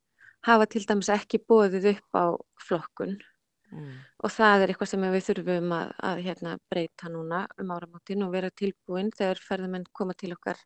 hafa 0.44 0.66
til 0.68 0.84
dæmis 0.84 1.10
ekki 1.12 1.40
bóðið 1.48 1.94
upp 1.94 2.20
á 2.20 2.24
flokkun. 2.68 3.16
Mm. 3.74 3.94
og 4.22 4.30
það 4.30 4.62
er 4.62 4.70
eitthvað 4.70 4.88
sem 4.90 5.04
við 5.10 5.24
þurfum 5.26 5.72
að, 5.74 5.88
að 6.06 6.18
hérna, 6.22 6.50
breyta 6.70 7.08
núna 7.10 7.40
um 7.58 7.72
áramáttin 7.74 8.22
og 8.22 8.30
vera 8.30 8.50
tilbúin 8.54 9.08
þegar 9.16 9.40
ferðumenn 9.42 9.86
koma 9.90 10.14
til 10.14 10.30
okkar 10.36 10.60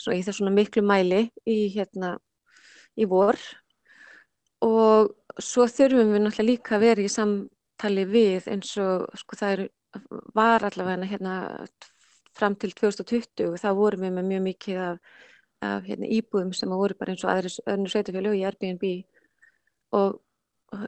svo 0.00 0.14
í 0.16 0.22
þessuna 0.24 0.52
miklu 0.54 0.80
mæli 0.86 1.26
í 1.44 1.58
hérna 1.74 2.14
í 2.96 3.04
vor 3.10 3.36
og 4.64 5.10
svo 5.40 5.66
þurfum 5.70 6.14
við 6.14 6.24
náttúrulega 6.24 6.48
líka 6.48 6.76
að 6.76 6.84
vera 6.84 7.04
í 7.04 7.12
samtali 7.12 8.06
við 8.08 8.48
eins 8.52 8.72
og 8.82 9.06
sko 9.18 9.38
það 9.40 9.54
er, 9.56 9.62
var 10.36 10.66
allavega 10.68 11.08
hérna 11.10 11.34
fram 12.36 12.56
til 12.60 12.72
2020 12.76 13.58
þá 13.60 13.70
vorum 13.76 14.06
við 14.06 14.16
með 14.16 14.32
mjög 14.32 14.42
mikið 14.48 14.82
af, 14.86 14.98
af 15.66 15.86
hérna, 15.88 16.10
íbúðum 16.18 16.52
sem 16.56 16.72
voru 16.72 16.96
bara 16.98 17.14
eins 17.14 17.24
og 17.24 17.32
aðri 17.32 17.54
önnur 17.72 17.92
sveitafjölu 17.92 18.34
í 18.38 18.44
Airbnb 18.48 18.84
og 19.96 20.20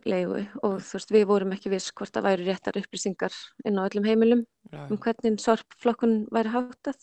leiðu 0.06 0.44
og 0.62 0.76
þú 0.84 0.98
veist 0.98 1.14
við 1.14 1.24
vorum 1.30 1.54
ekki 1.56 1.72
viss 1.72 1.90
hvort 1.96 2.12
það 2.14 2.28
væri 2.28 2.46
réttar 2.46 2.78
upplýsingar 2.78 3.34
inn 3.66 3.80
á 3.80 3.86
öllum 3.88 4.06
heimilum 4.06 4.44
ja. 4.70 4.84
um 4.86 5.00
hvernig 5.00 5.40
sorpflokkun 5.42 6.28
væri 6.34 6.52
hátað 6.54 7.00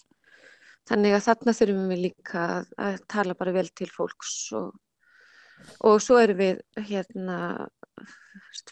þannig 0.88 1.18
að 1.18 1.26
þarna 1.26 1.56
þurfum 1.58 1.90
við 1.92 2.04
líka 2.06 2.46
að, 2.46 2.70
að 2.80 3.02
tala 3.12 3.36
bara 3.42 3.56
vel 3.58 3.68
til 3.76 3.90
fólks 3.92 4.38
og 4.58 4.72
og 5.86 6.02
svo 6.04 6.20
erum 6.22 6.40
við 6.40 6.62
hérna 6.90 7.38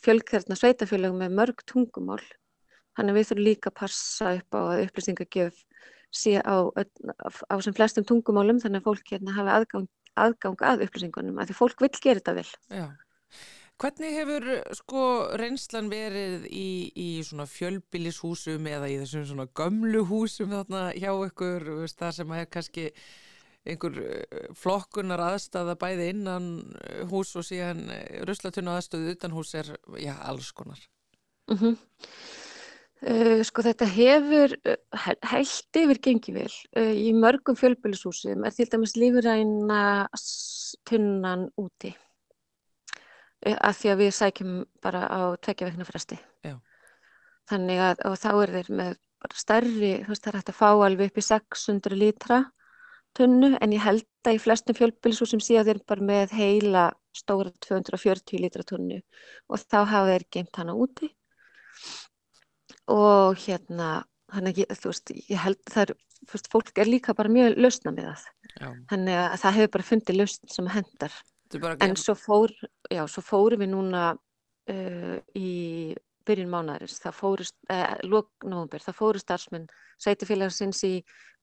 fjölkjörna 0.03 0.58
sveitafélögum 0.58 1.22
með 1.24 1.36
mörg 1.39 1.63
tungumál 1.70 2.22
þannig 2.98 3.13
að 3.13 3.17
við 3.20 3.27
þurfum 3.29 3.48
líka 3.48 3.72
að 3.72 3.79
passa 3.82 4.34
upp 4.39 4.58
á 4.58 4.62
að 4.62 4.84
upplýsingagjöf 4.88 5.60
sé 6.13 6.38
á, 6.39 6.58
á 6.72 7.56
sem 7.62 7.75
flestum 7.75 8.08
tungumálum 8.08 8.62
þannig 8.63 8.82
að 8.82 8.89
fólk 8.89 9.12
hérna 9.12 9.36
hafa 9.36 9.60
aðgang, 9.60 9.89
aðgang 10.15 10.63
að 10.63 10.88
upplýsingunum 10.88 11.38
að 11.41 11.51
því 11.51 11.60
fólk 11.60 11.84
vil 11.84 11.94
gera 12.00 12.22
þetta 12.22 12.38
vel 12.39 12.50
Já. 12.72 12.88
Hvernig 13.77 14.15
hefur 14.17 14.46
sko 14.74 15.01
reynslan 15.38 15.91
verið 15.91 16.48
í, 16.50 16.89
í 16.98 17.10
svona 17.22 17.46
fjölbillishúsum 17.46 18.65
eða 18.72 18.88
í 18.89 18.96
þessum 19.03 19.27
svona 19.29 19.46
gömlu 19.53 20.01
húsum 20.10 20.50
þarna 20.50 20.88
hjá 20.98 21.12
ykkur, 21.27 21.67
það 21.94 22.15
sem 22.17 22.34
er 22.34 22.48
kannski 22.50 22.88
einhver 23.71 24.00
eh, 24.01 24.50
flokkunar 24.57 25.21
aðstæða 25.31 25.77
bæði 25.79 26.09
innan 26.13 26.50
eh, 26.81 27.03
hús 27.12 27.36
og 27.39 27.45
síðan 27.47 27.86
eh, 27.93 28.24
ruslatunna 28.27 28.77
aðstöðu 28.77 29.15
utan 29.15 29.36
hús 29.36 29.53
er, 29.57 29.74
já, 30.01 30.13
alls 30.29 30.51
konar. 30.55 30.79
Mm 31.47 31.57
-hmm. 31.57 31.75
uh, 33.07 33.43
sko 33.47 33.63
þetta 33.63 33.86
hefur 33.88 34.55
heilt 35.31 35.79
yfir 35.79 36.01
gengið 36.03 36.39
vel. 36.41 36.55
Uh, 36.75 36.91
í 36.91 37.13
mörgum 37.15 37.55
fjölbylishúsum 37.55 38.45
er 38.45 38.51
til 38.51 38.67
dæmis 38.67 38.97
lífuræna 38.97 40.07
tunnan 40.83 41.50
úti 41.55 41.95
uh, 43.45 43.57
af 43.62 43.79
því 43.79 43.89
að 43.93 44.00
við 44.03 44.12
sækjum 44.12 44.65
bara 44.81 45.07
á 45.07 45.21
tvekja 45.39 45.71
vekna 45.71 45.86
fresti. 45.86 46.19
Já. 46.43 46.59
Þannig 47.47 47.79
að 47.79 48.17
þá 48.19 48.31
er 48.43 48.51
þeir 48.51 48.71
með 48.75 48.97
stærri, 49.33 49.93
þú 50.03 50.12
veist 50.12 50.24
það 50.24 50.33
er 50.33 50.38
hægt 50.38 50.50
að 50.50 50.59
fá 50.59 50.69
alveg 50.69 51.09
upp 51.09 51.17
í 51.17 51.21
600 51.21 51.95
lítra 51.95 52.43
tunnu 53.17 53.51
en 53.57 53.75
ég 53.75 53.83
held 53.83 54.05
að 54.27 54.38
í 54.38 54.41
flestum 54.41 54.77
fjölbílisúsum 54.77 55.41
síðan 55.43 55.67
þeir 55.69 55.83
bara 55.89 56.07
með 56.09 56.36
heila 56.38 56.88
stóra 57.15 57.53
240 57.65 58.43
lítra 58.43 58.65
tunnu 58.67 59.00
og 59.50 59.63
þá 59.63 59.79
hafa 59.83 60.12
þeir 60.12 60.27
geimt 60.36 60.59
hana 60.62 60.75
úti. 60.77 61.09
Og 62.93 63.39
hérna 63.43 64.03
þannig 64.31 64.65
að 64.67 64.81
þú 64.81 64.91
veist 64.91 65.15
ég 65.17 65.41
held 65.41 65.59
að 65.63 65.74
það 65.74 65.86
er 65.86 65.95
fyrst, 66.27 66.50
fólk 66.51 66.81
er 66.81 66.89
líka 66.89 67.15
bara 67.17 67.31
mjög 67.31 67.57
lausna 67.62 67.93
með 67.95 68.12
það. 68.12 68.27
Já. 68.57 68.69
þannig 68.89 69.19
að 69.21 69.36
það 69.41 69.57
hefur 69.57 69.74
bara 69.75 69.88
fundið 69.88 70.17
lausn 70.17 70.53
sem 70.53 70.69
hendar. 70.74 71.17
En 71.86 71.93
svo, 71.95 72.15
fór, 72.19 72.51
já, 72.91 73.03
svo 73.07 73.21
fórum 73.24 73.62
við 73.63 73.69
núna 73.71 74.07
uh, 74.15 75.17
í 75.38 75.51
byrjun 76.27 76.51
mánaðarins, 76.51 77.00
það 77.03 77.17
fóru 77.17 77.48
eh, 77.74 77.93
lóknóðumber, 78.07 78.84
það 78.84 79.00
fóru 79.00 79.22
starfsmenn 79.22 79.67
sætufélagsins 80.03 80.84
í 80.88 80.93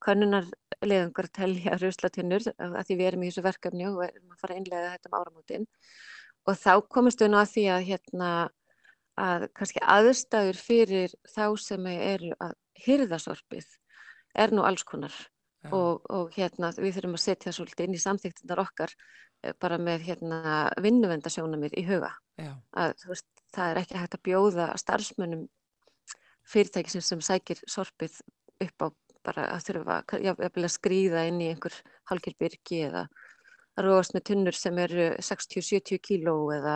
kannunarleðungar 0.05 1.31
telja 1.35 1.79
ruslatinnur 1.83 2.45
að 2.59 2.83
því 2.89 2.99
við 2.99 3.07
erum 3.11 3.25
í 3.25 3.31
þessu 3.31 3.47
verkefni 3.47 3.89
og 3.91 4.03
erum 4.07 4.35
að 4.35 4.43
fara 4.43 4.57
að 4.57 4.61
innlega 4.63 4.93
þetta 4.97 5.11
um 5.11 5.19
áramótin. 5.21 5.71
Og 6.45 6.59
þá 6.61 6.73
komist 6.93 7.23
við 7.23 7.33
nú 7.33 7.41
að 7.41 7.53
því 7.55 7.67
að 7.73 7.87
hérna 7.89 8.31
að 9.21 9.47
kannski 9.55 9.81
aðstæður 9.81 10.59
fyrir 10.59 11.15
þá 11.31 11.45
sem 11.63 11.87
eru 11.93 12.33
að 12.43 12.57
hyrðasorpið 12.85 13.69
er 14.35 14.55
nú 14.55 14.67
alls 14.67 14.85
konar. 14.87 15.15
Og, 15.73 16.03
og 16.13 16.35
hérna 16.35 16.75
við 16.77 16.99
þurfum 16.99 17.15
að 17.17 17.23
setja 17.23 17.53
svolítið 17.57 17.87
inn 17.87 17.95
í 17.97 18.01
samþýktunar 18.03 18.61
okkar 18.61 18.91
eh, 18.93 19.55
bara 19.57 19.79
með 19.81 20.03
hérna 20.11 20.67
vinnuvendasjónamið 20.85 21.79
í 21.81 21.87
huga. 21.89 22.11
Já. 22.37 22.51
að 22.77 23.07
veist, 23.09 23.25
það 23.55 23.71
er 23.71 23.81
ekki 23.83 24.01
hægt 24.01 24.17
að 24.19 24.25
bjóða 24.29 24.67
starfsmönnum 24.81 25.47
fyrirtækisins 26.51 27.09
sem 27.11 27.23
sækir 27.25 27.63
sorpið 27.71 28.19
upp 28.65 28.85
á 28.85 28.87
bara 29.25 29.47
að 29.55 29.69
þurfa 29.69 30.01
að 30.05 30.67
skrýða 30.73 31.25
inn 31.31 31.41
í 31.41 31.49
einhver 31.53 31.77
halkilbyrgi 32.11 32.83
eða 32.91 33.07
að 33.75 33.87
róast 33.89 34.15
með 34.15 34.27
tunnur 34.31 34.59
sem 34.59 34.79
eru 34.79 35.07
60-70 35.19 36.03
kíló 36.05 36.37
eða 36.55 36.75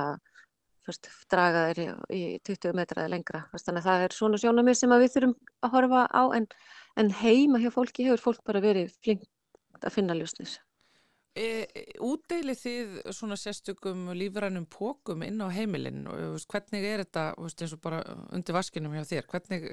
fyrst, 0.86 1.10
draga 1.30 1.66
þeir 1.68 1.82
í, 1.82 1.88
í 2.16 2.22
20 2.48 2.76
metra 2.78 3.04
eða 3.04 3.12
lengra. 3.14 3.42
Þannig 3.52 3.82
að 3.82 3.88
það 3.90 4.04
er 4.06 4.16
svona 4.16 4.40
sjónamið 4.42 4.78
sem 4.80 4.94
við 4.94 5.12
þurfum 5.14 5.34
að 5.66 5.74
horfa 5.76 6.06
á 6.08 6.22
en, 6.38 6.48
en 7.00 7.12
heima 7.20 7.60
hjá 7.62 7.70
fólki 7.74 8.08
hefur 8.08 8.24
fólk 8.30 8.42
bara 8.48 8.64
verið 8.64 8.94
flinkt 9.04 9.28
að 9.82 9.94
finna 9.94 10.16
ljósnis. 10.18 10.56
E, 11.36 11.46
útdeilið 12.04 12.60
þið 12.62 12.94
svona 13.16 13.38
sérstökum 13.38 14.08
lífrænum 14.16 14.66
pókum 14.70 15.24
inn 15.26 15.42
á 15.42 15.48
heimilinn 15.52 16.06
og 16.10 16.38
hvernig 16.50 16.86
er 16.86 17.04
þetta 17.04 17.24
veist, 17.38 17.62
eins 17.62 17.74
og 17.76 17.82
bara 17.84 18.02
undir 18.34 18.56
vaskinum 18.56 18.94
hjá 18.96 19.04
þér? 19.08 19.28
Hvernig, 19.32 19.68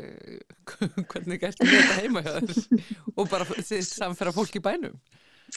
hvernig 1.12 1.48
ertu 1.50 1.70
þetta 1.70 2.00
heima 2.02 2.26
hjá 2.26 2.34
þér? 2.40 2.84
Og 3.20 3.30
bara 3.32 3.48
þið 3.48 3.86
samfæra 3.88 4.36
fólk 4.36 4.58
í 4.60 4.64
bænum? 4.64 5.00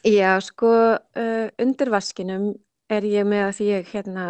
Já, 0.04 0.36
sko 0.44 0.72
uh, 0.94 1.46
undir 1.58 1.90
vaskinum 1.90 2.50
er 2.92 3.06
ég 3.08 3.26
með 3.28 3.46
að 3.46 3.54
því 3.58 3.70
ég 3.72 3.92
hérna 3.94 4.26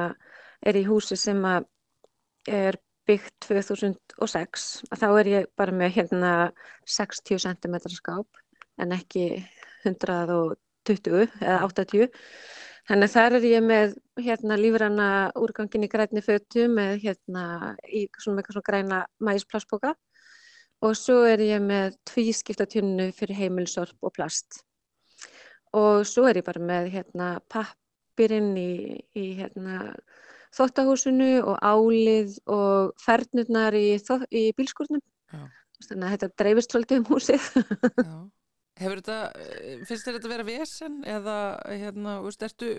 er 0.67 0.79
í 0.79 0.85
húsi 0.87 1.19
sem 1.19 1.43
að 1.47 1.67
er 2.49 2.79
byggt 3.09 3.49
2006 3.49 4.67
að 4.93 5.03
þá 5.03 5.09
er 5.11 5.31
ég 5.33 5.51
bara 5.59 5.75
með 5.75 5.95
hérna 5.97 6.33
60 6.89 7.41
cm 7.45 7.77
skáp 7.95 8.43
en 8.79 8.95
ekki 8.97 9.29
120 10.89 11.29
eða 11.43 11.59
80 11.69 12.09
þannig 12.89 13.13
þar 13.13 13.37
er 13.39 13.47
ég 13.49 13.65
með 13.65 13.97
hérna 14.25 14.57
lífranna 14.59 15.09
úrgangin 15.39 15.85
í 15.85 15.91
græni 15.93 16.23
fötu 16.25 16.69
með 16.73 17.03
hérna 17.05 17.75
í 17.85 18.07
svona, 18.17 18.45
svona 18.47 18.65
græna 18.65 19.01
mæsplastboka 19.21 19.93
og 20.85 20.95
svo 20.97 21.25
er 21.29 21.43
ég 21.43 21.61
með 21.65 21.99
tvískiptatunnu 22.09 23.11
fyrir 23.17 23.39
heimilsorp 23.43 23.99
og 24.07 24.15
plast. 24.15 24.63
Og 25.77 26.07
svo 26.09 26.25
er 26.29 26.41
ég 26.41 26.47
bara 26.47 26.63
með 26.65 26.91
hérna 26.95 27.29
pappirinn 27.53 28.55
í, 28.57 28.97
í 29.19 29.27
hérna 29.41 29.93
þóttahúsinu 30.57 31.43
og 31.43 31.59
álið 31.61 32.39
og 32.49 32.95
fernurnar 33.05 33.77
í, 33.77 33.99
í 34.33 34.45
bílskurnum 34.57 35.05
þannig 35.85 36.07
að 36.09 36.15
þetta 36.15 36.43
dreifist 36.43 36.73
svolítið 36.73 37.03
um 37.03 37.09
húsið. 37.13 37.51
Já 37.99 38.38
Hefur 38.79 39.01
þetta, 39.01 39.19
eh, 39.43 39.81
finnst 39.89 40.07
þér 40.07 40.19
þetta 40.19 40.29
að 40.29 40.35
vera 40.37 40.49
vesen 40.49 41.01
eða 41.05 41.39
hérna, 41.67 42.19
veist, 42.25 42.45
ertu 42.47 42.73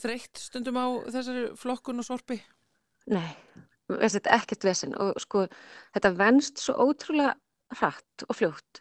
þreytt 0.00 0.40
stundum 0.40 0.80
á 0.80 0.86
þessari 1.12 1.46
flokkun 1.60 2.02
og 2.02 2.08
sorpi? 2.08 2.40
Nei, 3.12 3.36
þetta 3.90 4.30
er 4.30 4.38
ekkert 4.38 4.64
vesen 4.64 4.94
og 4.96 5.18
sko 5.22 5.44
þetta 5.94 6.14
venst 6.16 6.62
svo 6.62 6.88
ótrúlega 6.88 7.34
hratt 7.74 8.24
og 8.28 8.38
fljótt 8.38 8.80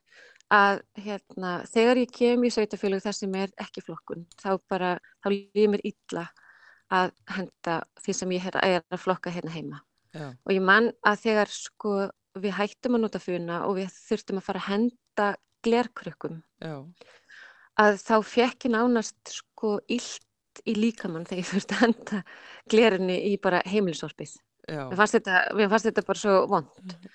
að 0.53 0.81
hérna 1.01 1.53
þegar 1.69 2.01
ég 2.03 2.13
kem 2.13 2.43
í 2.45 2.51
sveitafélug 2.53 3.03
þar 3.03 3.17
sem 3.17 3.35
er 3.39 3.53
ekki 3.61 3.83
flokkun 3.83 4.25
þá 4.39 4.49
bara, 4.69 4.95
þá 5.23 5.27
líður 5.33 5.71
mér 5.73 5.85
illa 5.87 6.25
að 6.93 7.13
henda 7.37 7.77
því 8.03 8.15
sem 8.17 8.35
ég 8.35 8.49
er 8.51 8.59
að 8.83 9.01
flokka 9.01 9.33
hérna 9.33 9.53
heima 9.53 9.79
Já. 10.13 10.29
og 10.29 10.51
ég 10.53 10.61
mann 10.61 10.91
að 11.07 11.23
þegar 11.23 11.53
sko 11.53 11.95
við 12.43 12.55
hættum 12.57 12.97
að 12.97 13.03
nota 13.05 13.21
funa 13.21 13.63
og 13.67 13.79
við 13.79 13.95
þurftum 13.95 14.41
að 14.41 14.47
fara 14.47 14.61
að 14.61 14.69
henda 14.69 15.27
glerkrukkum. 15.65 16.41
Að 17.82 18.00
þá 18.03 18.15
fekk 18.29 18.67
ég 18.67 18.75
nánast 18.75 19.34
sko 19.34 19.77
illt 19.91 20.63
í 20.70 20.75
líkamann 20.77 21.25
þegar 21.25 21.41
ég 21.41 21.50
þurfti 21.50 21.77
að 21.77 21.86
henda 21.88 22.24
glerinni 22.70 23.16
í 23.31 23.37
bara 23.42 23.64
heimilisorpið 23.66 24.35
mér 24.70 24.96
fannst 24.96 25.18
þetta, 25.18 25.40
mér 25.57 25.72
fannst 25.72 25.87
þetta 25.90 26.03
bara 26.07 26.20
svo 26.22 26.35
vond 26.48 26.70
mm 26.85 27.07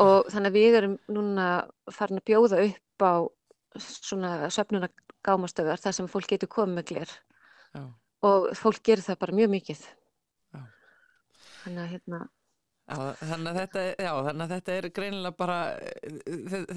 og 0.00 0.28
þannig 0.32 0.48
að 0.50 0.56
við 0.56 0.76
erum 0.78 0.98
núna 1.12 1.46
farin 1.92 2.20
að 2.20 2.28
bjóða 2.30 2.60
upp 2.64 3.04
á 3.04 3.12
svona 3.82 4.50
söfnuna 4.52 4.88
gámastöðar 5.24 5.80
þar 5.80 5.96
sem 5.96 6.08
fólk 6.10 6.30
getur 6.32 6.50
komið 6.52 6.78
með 6.78 6.86
gler. 6.92 7.16
Já. 7.72 7.84
og 8.22 8.50
fólk 8.56 8.82
gerir 8.84 9.02
það 9.02 9.18
bara 9.18 9.36
mjög 9.36 9.50
mikið. 9.54 9.82
Já. 10.52 10.60
þannig 11.62 11.82
að 11.82 11.92
hérna 11.94 12.18
þannig 13.20 13.50
að 13.50 13.58
þetta, 13.60 13.84
já, 14.04 14.10
þannig 14.28 14.44
að 14.44 14.52
þetta 14.52 14.74
er 14.76 14.88
greinilega 14.98 15.36
bara, 15.38 15.58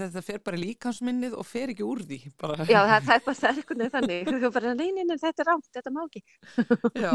þetta 0.02 0.24
fer 0.26 0.42
bara 0.46 0.62
líkansminnið 0.62 1.36
og 1.40 1.48
fer 1.50 1.74
ekki 1.74 1.86
úr 1.86 2.04
því. 2.06 2.20
Bara. 2.42 2.68
Já, 2.70 2.80
það, 2.90 3.08
það 3.10 3.16
er 3.16 3.26
bara 3.26 3.40
það 3.42 3.92
þannig, 3.96 4.32
þú 4.32 4.52
bara, 4.58 4.74
nei, 4.80 4.88
nei, 4.96 5.04
nei, 5.10 5.16
þetta 5.22 5.46
er 5.46 5.52
átt, 5.56 5.70
þetta 5.80 5.94
má 5.96 6.02
ekki. 6.06 6.24
Já, 7.06 7.14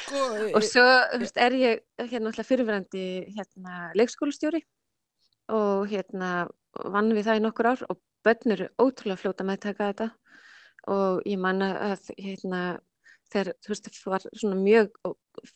sko. 0.00 0.24
og 0.56 0.66
svo, 0.66 0.86
þú 1.14 1.22
veist, 1.24 1.42
er 1.48 1.58
ég 1.58 1.84
hérna 2.08 2.32
alltaf 2.32 2.48
fyrirverandi 2.48 3.06
hérna 3.36 3.88
leikskólastjóri 3.98 4.62
og 5.54 5.88
hérna 5.90 6.32
vann 6.92 7.12
við 7.16 7.28
það 7.28 7.40
í 7.40 7.44
nokkur 7.44 7.70
ár 7.72 7.84
og 7.88 8.00
börn 8.26 8.54
eru 8.54 8.68
ótrúlega 8.80 9.22
fljóta 9.22 9.46
með 9.46 9.58
að 9.58 9.64
taka 9.68 9.90
þetta 9.92 10.08
og 10.92 11.24
ég 11.28 11.40
manna 11.40 11.70
að 11.90 12.12
hérna 12.16 12.62
þegar 13.32 13.52
þú 13.62 13.72
veist 13.72 13.90
það 13.92 14.12
var 14.14 14.26
svona 14.32 14.60
mjög 14.62 15.00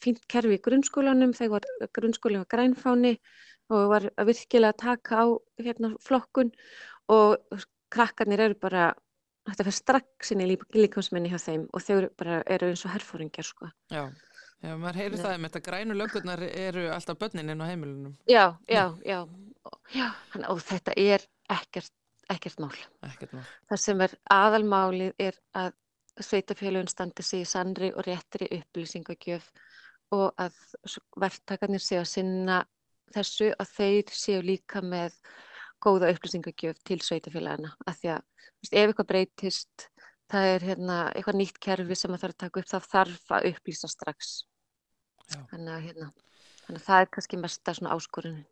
fínt 0.03 0.27
kerfi 0.31 0.59
í 0.59 0.63
grunnskólanum 0.65 1.33
þegar 1.37 1.69
grunnskólinn 1.95 2.45
var 2.45 2.51
grænfáni 2.55 3.15
og 3.73 3.87
var 3.93 4.09
að 4.17 4.33
virkilega 4.33 4.79
taka 4.79 5.25
á 5.25 5.27
hérna 5.63 5.93
flokkun 6.05 6.53
og 7.13 7.63
krakkarnir 7.93 8.43
eru 8.47 8.59
bara 8.61 8.91
þetta 9.49 9.65
fyrir 9.67 9.79
strax 9.79 10.35
inn 10.35 10.45
í 10.45 10.51
líkansmenni 10.53 11.33
hjá 11.33 11.41
þeim 11.43 11.65
og 11.73 11.83
þau 11.83 11.97
bara 12.19 12.43
eru 12.47 12.71
eins 12.71 12.85
og 12.87 12.95
herfóringjar 12.95 13.47
sko. 13.47 13.71
Já, 13.93 14.05
já, 14.63 14.75
maður 14.77 15.01
heyrir 15.01 15.19
ja. 15.19 15.25
það 15.25 15.35
um 15.39 15.49
þetta 15.49 15.65
grænu 15.69 15.99
lögurnar 15.99 16.45
eru 16.49 16.87
alltaf 16.95 17.19
börnin 17.19 17.51
inn 17.55 17.65
á 17.65 17.67
heimilunum. 17.71 18.15
Já, 18.31 18.45
já, 18.71 18.85
já, 19.07 19.19
já 19.97 20.07
og 20.47 20.63
þetta 20.63 20.95
er 20.97 21.27
ekkert, 21.51 21.95
ekkert 22.31 22.63
mál. 22.63 22.75
Ekkert 23.09 23.35
mál. 23.37 23.47
Það 23.73 23.83
sem 23.87 24.07
er 24.07 24.17
aðalmálið 24.37 25.27
er 25.31 25.41
að 25.59 25.73
sveitafélagin 26.27 26.91
standi 26.91 27.25
sig 27.27 27.45
í 27.45 27.49
sannri 27.49 27.93
og 27.93 28.07
réttri 28.07 28.49
upplýsingagjöf 28.59 29.49
og 30.13 30.29
að 30.41 30.59
verktakarnir 31.21 31.83
séu 31.83 32.03
að 32.03 32.11
sinna 32.13 32.59
þessu 33.13 33.53
að 33.61 33.73
þeir 33.77 34.13
séu 34.17 34.43
líka 34.45 34.83
með 34.85 35.17
góða 35.83 36.13
upplýsingagjöf 36.15 36.79
til 36.87 37.01
sveitafélagina 37.03 37.73
því 37.89 38.15
að 38.17 38.23
veist, 38.63 38.73
ef 38.73 38.85
eitthvað 38.87 39.11
breytist 39.13 39.89
það 40.33 40.49
er 40.55 40.67
hérna, 40.71 40.99
eitthvað 41.13 41.39
nýtt 41.41 41.61
kerfi 41.63 41.99
sem 41.99 42.13
það 42.15 42.25
þarf 42.25 42.35
að 42.35 42.43
taka 42.45 42.63
upp 42.63 42.71
þá 42.71 42.91
þarf 42.95 43.35
að 43.37 43.49
upplýsa 43.53 43.91
strax. 43.91 44.33
Þannig 45.33 45.73
að, 45.75 45.85
hérna, 45.87 46.09
þannig 46.65 46.81
að 46.81 46.87
það 46.87 47.05
er 47.05 47.11
kannski 47.17 47.41
mesta 47.41 47.75
áskorunin 47.97 48.47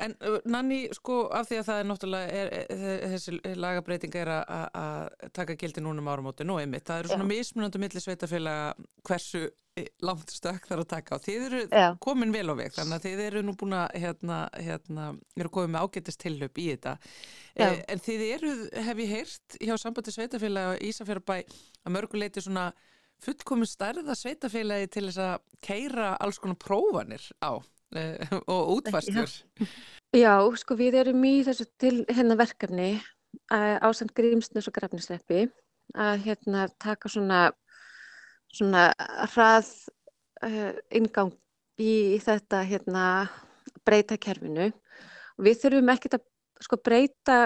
En 0.00 0.14
Nanni, 0.48 0.78
sko, 0.96 1.22
af 1.36 1.48
því 1.48 1.56
að 1.60 1.66
það 1.68 1.80
er 1.80 1.88
náttúrulega, 1.88 2.40
er, 2.40 2.50
er, 2.72 3.02
þessi 3.14 3.56
lagabreiting 3.60 4.14
er 4.16 4.30
að 4.32 5.30
taka 5.36 5.56
gildi 5.60 5.82
núna 5.84 6.00
um 6.00 6.10
árumóti, 6.12 6.46
nú 6.48 6.56
einmitt, 6.60 6.86
það 6.88 7.02
eru 7.02 7.12
svona 7.12 7.28
mismunandi 7.28 7.80
millir 7.82 8.04
sveitafélaga 8.04 8.86
hversu 9.06 9.42
eh, 9.76 9.90
langt 10.06 10.32
stökk 10.32 10.70
þarf 10.70 10.84
að 10.86 10.90
taka 10.94 11.18
á. 11.20 11.24
Þið 11.26 11.46
eru 11.48 11.62
Já. 11.68 11.86
komin 12.06 12.32
vel 12.34 12.46
á 12.48 12.54
veg, 12.56 12.72
þannig 12.76 12.96
að 12.96 13.08
þið 13.08 13.24
eru 13.26 13.42
nú 13.44 13.56
búin 13.60 13.76
að, 13.76 13.98
hérna, 14.04 14.38
hérna, 14.56 15.08
eru 15.36 15.52
komið 15.56 15.74
með 15.74 15.88
ágættist 15.88 16.22
tilhaup 16.24 16.62
í 16.62 16.68
þetta. 16.70 16.94
E, 17.54 17.68
en 17.84 18.04
þið 18.06 18.24
eru, 18.30 18.54
hef 18.88 19.02
ég 19.04 19.12
heyrt, 19.16 19.58
hjá 19.60 19.74
sambandi 19.82 20.16
sveitafélaga 20.16 20.78
Ísafjörðabæ 20.88 21.36
að 21.84 21.94
mörguleiti 21.98 22.44
svona 22.46 22.70
fullkomin 23.20 23.68
stærða 23.68 24.16
sveitafélagi 24.16 24.88
til 24.94 25.04
þess 25.10 25.20
að 25.26 25.44
keira 25.64 26.14
alls 26.16 26.40
konar 26.40 26.56
prófanir 26.60 27.26
á. 27.44 27.60
Eh, 27.96 28.34
og 28.46 28.76
útfastur. 28.76 29.30
Já, 30.14 30.34
sko 30.58 30.76
við 30.78 31.00
erum 31.02 31.24
í 31.26 31.40
þessu 31.46 31.66
til 31.80 31.96
hennar 32.10 32.38
verkefni 32.38 32.92
á 33.50 33.86
samt 33.94 34.14
Grímsnes 34.14 34.68
og 34.70 34.74
Grafnisleppi 34.74 35.48
að 35.94 36.24
hérna 36.26 36.68
taka 36.82 37.10
svona 37.10 37.48
svona 38.54 38.90
hrað 39.32 39.68
uh, 40.44 40.74
ingang 40.94 41.32
í, 41.80 42.16
í 42.16 42.18
þetta 42.22 42.64
hérna 42.66 43.04
breyta 43.86 44.18
kerfinu 44.20 44.70
við 45.40 45.62
þurfum 45.62 45.92
ekkert 45.94 46.18
að 46.18 46.26
sko 46.60 46.78
breyta 46.84 47.38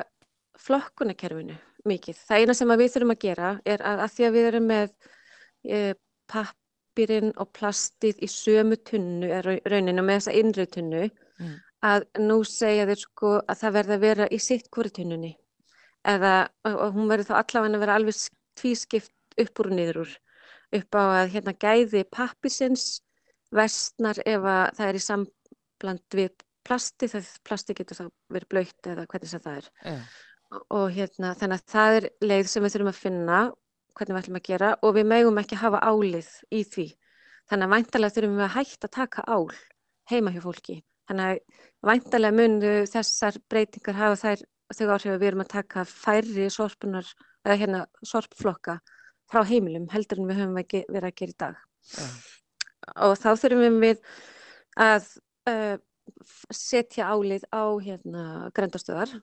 flokkunakerfinu 0.59 1.57
mikið. 1.85 2.19
Það 2.25 2.41
eina 2.41 2.57
sem 2.57 2.73
við 2.73 2.93
þurfum 2.95 3.15
að 3.15 3.25
gera 3.27 3.51
er 3.69 3.83
að, 3.85 4.05
að 4.07 4.15
því 4.15 4.27
að 4.27 4.37
við 4.37 4.49
erum 4.51 4.69
með 4.71 4.95
uh, 4.95 5.93
papp 6.31 6.61
pappirinn 6.95 7.33
og 7.37 7.51
plastið 7.53 8.23
í 8.23 8.29
sömu 8.31 8.77
tunnu, 8.87 9.29
rauninu 9.67 10.03
með 10.03 10.21
þessa 10.21 10.35
innri 10.39 10.67
tunnu, 10.67 11.09
mm. 11.41 11.55
að 11.83 12.07
nú 12.23 12.45
segja 12.45 12.87
þeir 12.87 13.01
sko 13.01 13.33
að 13.43 13.59
það 13.61 13.75
verði 13.75 13.95
að 13.95 14.05
vera 14.05 14.29
í 14.31 14.39
sitt 14.39 14.71
hvori 14.71 14.91
tunnunni. 14.91 15.37
Eða, 16.05 16.49
og 16.69 16.95
hún 16.95 17.09
verði 17.09 17.27
þá 17.31 17.35
allavega 17.41 17.75
að 17.75 17.81
vera 17.81 17.95
alveg 17.99 18.15
tvískipt 18.61 19.41
upp 19.41 19.61
úr 19.61 19.71
niður 19.73 20.03
úr, 20.05 20.13
upp 20.79 20.95
á 20.95 21.03
að 21.03 21.33
hérna 21.35 21.55
gæði 21.59 22.05
pappisins 22.13 23.01
vestnar 23.51 24.21
ef 24.27 24.45
að 24.45 24.77
það 24.77 24.89
er 24.89 24.99
í 24.99 25.03
sambland 25.03 26.05
við 26.15 26.31
plasti, 26.65 27.09
það 27.09 27.33
plasti 27.45 27.75
getur 27.75 27.99
þá 27.99 28.07
verið 28.31 28.51
blöytt 28.53 28.87
eða 28.87 29.09
hvernig 29.09 29.31
sem 29.31 29.43
það 29.43 29.59
er. 29.59 29.69
Yeah. 29.83 30.07
Og 30.71 30.87
hérna 30.95 31.35
þannig 31.35 31.59
að 31.63 31.73
það 31.73 31.99
er 31.99 32.09
leið 32.23 32.49
sem 32.51 32.63
við 32.63 32.75
þurfum 32.75 32.93
að 32.93 33.01
finna 33.01 33.39
hvernig 33.95 34.17
við 34.17 34.23
ætlum 34.23 34.39
að 34.41 34.49
gera 34.49 34.73
og 34.83 34.97
við 34.97 35.07
megum 35.11 35.41
ekki 35.43 35.61
hafa 35.61 35.83
álið 35.85 36.31
í 36.51 36.65
því. 36.65 36.87
Þannig 37.51 37.67
að 37.67 37.75
væntalega 37.75 38.17
þurfum 38.17 38.39
við 38.39 38.47
að 38.47 38.57
hætta 38.57 38.89
að 38.89 38.97
taka 38.97 39.25
ál 39.29 39.47
heima 40.11 40.33
hjá 40.35 40.41
fólki. 40.45 40.77
Þannig 41.09 41.31
að 41.31 41.63
væntalega 41.91 42.39
munu 42.39 42.75
þessar 42.91 43.39
breytingar 43.53 43.99
hafa 43.99 44.21
þær 44.23 44.45
þau 44.75 44.87
áhrif 44.95 45.13
að 45.13 45.19
við 45.21 45.29
erum 45.29 45.45
að 45.45 45.53
taka 45.53 45.85
færri 45.89 46.47
sorpunar, 46.51 47.09
eða 47.45 47.59
hérna 47.61 47.81
sorpflokka 48.07 48.79
frá 49.31 49.43
heimilum 49.49 49.91
heldur 49.93 50.21
en 50.21 50.31
við 50.31 50.41
höfum 50.41 50.57
verið 50.59 51.09
að 51.11 51.19
gera 51.21 51.35
í 51.35 51.39
dag. 51.45 51.61
Ja. 51.95 52.09
Og 53.09 53.15
þá 53.21 53.29
þurfum 53.41 53.79
við 53.83 54.01
að 54.81 55.07
uh, 55.51 55.77
setja 56.53 57.13
álið 57.13 57.47
á 57.53 57.65
hérna 57.85 58.25
grendastöðar 58.57 59.15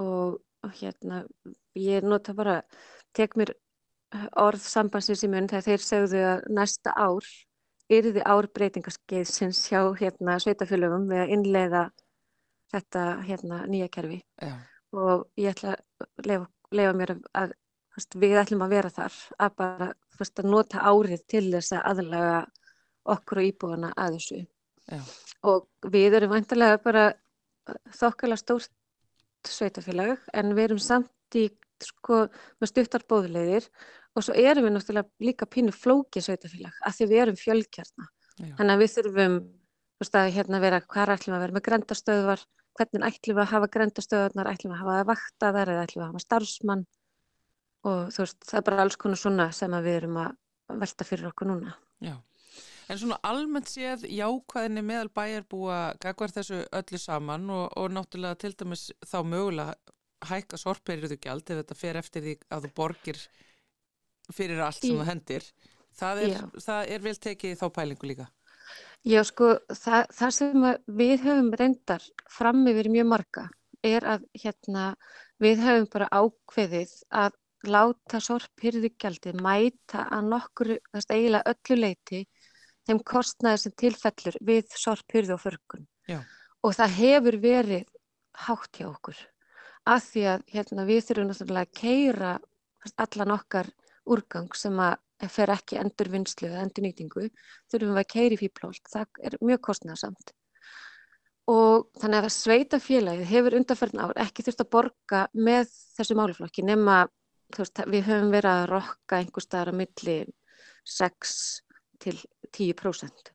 og, 0.00 0.40
og 0.64 0.78
hérna 0.80 1.24
ég 1.78 2.06
nota 2.06 2.34
bara, 2.36 2.60
tek 3.14 3.36
mér 3.38 3.54
orð 4.40 4.62
sambansins 4.62 5.24
í 5.26 5.30
mun 5.30 5.48
þegar 5.50 5.66
þeir 5.66 5.84
segðu 5.84 6.22
að 6.28 6.46
næsta 6.58 6.94
ár 6.94 7.26
yrði 7.92 8.22
ár 8.24 8.48
breytingarskeið 8.54 9.32
hjá 9.68 9.80
hérna, 9.98 10.38
sveitafélögum 10.40 11.08
við 11.10 11.24
að 11.24 11.34
innleiða 11.36 11.82
þetta 12.72 13.02
hérna, 13.26 13.60
nýja 13.70 13.90
kerfi 13.92 14.20
Já. 14.40 14.54
og 14.96 15.26
ég 15.38 15.52
ætla 15.52 15.74
að 15.76 16.28
lefa, 16.30 16.48
lefa 16.74 16.96
mér 16.96 17.14
að 17.34 17.54
við 18.18 18.38
ætlum 18.40 18.64
að 18.64 18.74
vera 18.74 18.90
þar 18.90 19.18
að 19.38 19.58
bara 19.60 19.90
fast, 20.16 20.38
að 20.40 20.50
nota 20.50 20.82
árið 20.82 21.26
til 21.30 21.44
þess 21.52 21.74
að 21.76 21.84
aðlaga 21.92 22.38
okkur 23.14 23.42
og 23.42 23.50
íbúana 23.50 23.92
að 24.00 24.16
þessu 24.18 24.40
Já. 24.40 25.02
og 25.50 25.92
við 25.92 26.18
erum 26.18 26.34
vantilega 26.34 26.80
bara 26.82 27.04
þokkala 27.98 28.38
stórt 28.40 28.72
sveitafélag 29.44 30.18
en 30.32 30.56
við 30.56 30.70
erum 30.70 30.80
samt 30.82 31.38
í 31.38 31.48
sko 31.84 32.24
með 32.62 32.70
stuttar 32.70 33.04
bóðleiðir 33.08 33.66
og 34.14 34.24
svo 34.24 34.34
erum 34.38 34.68
við 34.68 34.74
náttúrulega 34.76 35.26
líka 35.26 35.48
pínu 35.50 35.74
flóki 35.74 36.22
sveitafélag 36.22 36.76
að 36.86 36.98
því 36.98 37.08
við 37.10 37.22
erum 37.24 37.38
fjölkjarna. 37.38 38.10
Þannig 38.58 38.74
að 38.74 38.82
við 38.82 38.92
þurfum 38.94 39.38
veist, 40.02 40.18
að 40.18 40.34
hérna 40.34 40.60
vera 40.62 40.82
hvað 40.82 41.14
ætlum 41.16 41.36
að 41.36 41.44
vera 41.44 41.56
með 41.56 41.66
grendastöðvar 41.68 42.44
hvernig 42.74 43.06
ætlum 43.08 43.38
við 43.38 43.44
að 43.44 43.52
hafa 43.52 43.70
grendastöðvarnar 43.76 44.50
ætlum 44.50 44.72
við 44.72 44.78
að 44.78 44.84
hafa 44.84 45.08
vaktaðar 45.10 45.72
eða 45.74 45.86
ætlum 45.86 46.00
við 46.00 46.06
að 46.06 46.12
hafa 46.12 46.24
starfsmann? 46.24 46.84
Og 47.84 47.98
þú 48.14 48.24
veist 48.24 48.46
það 48.48 48.60
er 48.60 48.68
bara 48.68 48.84
alls 48.84 49.00
konar 49.00 49.20
svona 49.20 49.48
sem 49.54 49.74
við 49.84 49.98
erum 50.00 50.20
að 50.22 50.78
velta 50.82 51.06
fyrir 51.06 51.30
okkur 51.30 51.50
núna. 51.50 51.74
Já. 52.02 52.16
En 52.90 53.00
svona 53.00 53.16
almennt 53.24 53.70
séð 53.70 54.04
jákvæðinni 54.12 54.82
meðal 54.84 55.10
bæjarbúa 55.16 55.78
gagvar 56.02 56.32
þessu 56.34 56.60
öllu 56.68 57.00
saman 57.00 57.46
og, 57.52 57.64
og 57.80 57.94
náttúrulega 57.94 58.40
til 58.42 58.52
dæmis 58.60 58.90
þá 59.08 59.18
mögulega 59.24 59.94
hækka 60.28 60.60
sorpeiriðu 60.60 61.18
gjald 61.20 61.48
ef 61.48 61.60
þetta 61.62 61.78
fer 61.78 61.98
eftir 62.00 62.24
því 62.24 62.34
að 62.52 62.66
þú 62.66 62.72
borgir 62.76 63.22
fyrir 64.32 64.62
allt 64.64 64.80
sem 64.80 64.96
þú 64.96 65.06
hendir 65.08 65.46
það 65.98 66.22
er, 66.24 66.40
það 66.62 66.94
er 66.94 67.04
vel 67.04 67.14
tekið 67.26 67.60
þá 67.60 67.66
pælingu 67.74 68.10
líka. 68.10 68.28
Já 69.04 69.20
sko 69.28 69.50
það, 69.68 70.06
það 70.16 70.34
sem 70.38 70.66
við 71.00 71.14
höfum 71.26 71.50
reyndar 71.60 72.04
fram 72.32 72.62
yfir 72.70 72.88
mjög 72.92 73.08
marga 73.10 73.48
er 73.84 74.06
að 74.14 74.24
hérna 74.40 74.84
við 75.42 75.60
höfum 75.64 75.90
bara 75.92 76.08
ákveðið 76.08 76.94
að 77.12 77.36
láta 77.68 78.20
sorphyrðugjaldið 78.20 79.40
mæta 79.44 80.06
að 80.12 80.30
nokkur, 80.32 80.72
þess 80.92 81.08
að 81.08 81.18
eiginlega 81.18 81.52
öllu 81.52 81.76
leiti 81.80 82.22
þeim 82.84 83.00
kostnaði 83.08 83.60
sem 83.62 83.76
tilfellur 83.80 84.40
við 84.44 84.74
sorphyrðu 84.80 85.36
og 85.36 85.44
förkun 85.44 85.86
Já. 86.08 86.18
og 86.64 86.74
það 86.76 86.98
hefur 86.98 87.38
verið 87.44 87.86
hátt 88.44 88.80
hjá 88.80 88.88
okkur. 88.88 89.16
Að 89.84 90.04
því 90.08 90.26
að 90.32 90.44
hérna, 90.52 90.84
við 90.88 91.00
þurfum 91.06 91.30
náttúrulega 91.30 91.68
að 91.68 91.74
keira 91.80 92.34
allan 93.04 93.34
okkar 93.36 93.68
úrgang 94.04 94.54
sem 94.58 94.78
að 94.82 95.28
fer 95.32 95.52
ekki 95.54 95.78
endur 95.80 96.10
vinslu 96.12 96.48
eða 96.50 96.64
endur 96.66 96.84
nýtingu, 96.84 97.28
þurfum 97.72 97.94
við 97.94 98.02
að 98.02 98.10
keira 98.12 98.36
í 98.36 98.40
fýblólt, 98.40 98.88
það 98.92 99.20
er 99.24 99.36
mjög 99.40 99.62
kostnæðasamt 99.68 100.34
og 101.50 101.90
þannig 102.00 102.24
að 102.24 102.32
sveitafélagið 102.32 103.28
hefur 103.28 103.56
undanferðin 103.58 104.02
ár 104.04 104.16
ekki 104.24 104.44
þurft 104.46 104.64
að 104.64 104.70
borga 104.72 105.20
með 105.36 105.68
þessu 105.98 106.16
máluflokki 106.16 106.64
nema 106.64 107.02
veist, 107.58 107.82
við 107.84 108.08
höfum 108.08 108.32
verið 108.32 108.50
að 108.50 108.68
rokka 108.70 109.20
einhver 109.20 109.44
staðar 109.44 109.74
á 109.76 109.78
milli 109.80 110.16
6 110.88 111.34
til 112.00 112.16
10% 112.56 113.32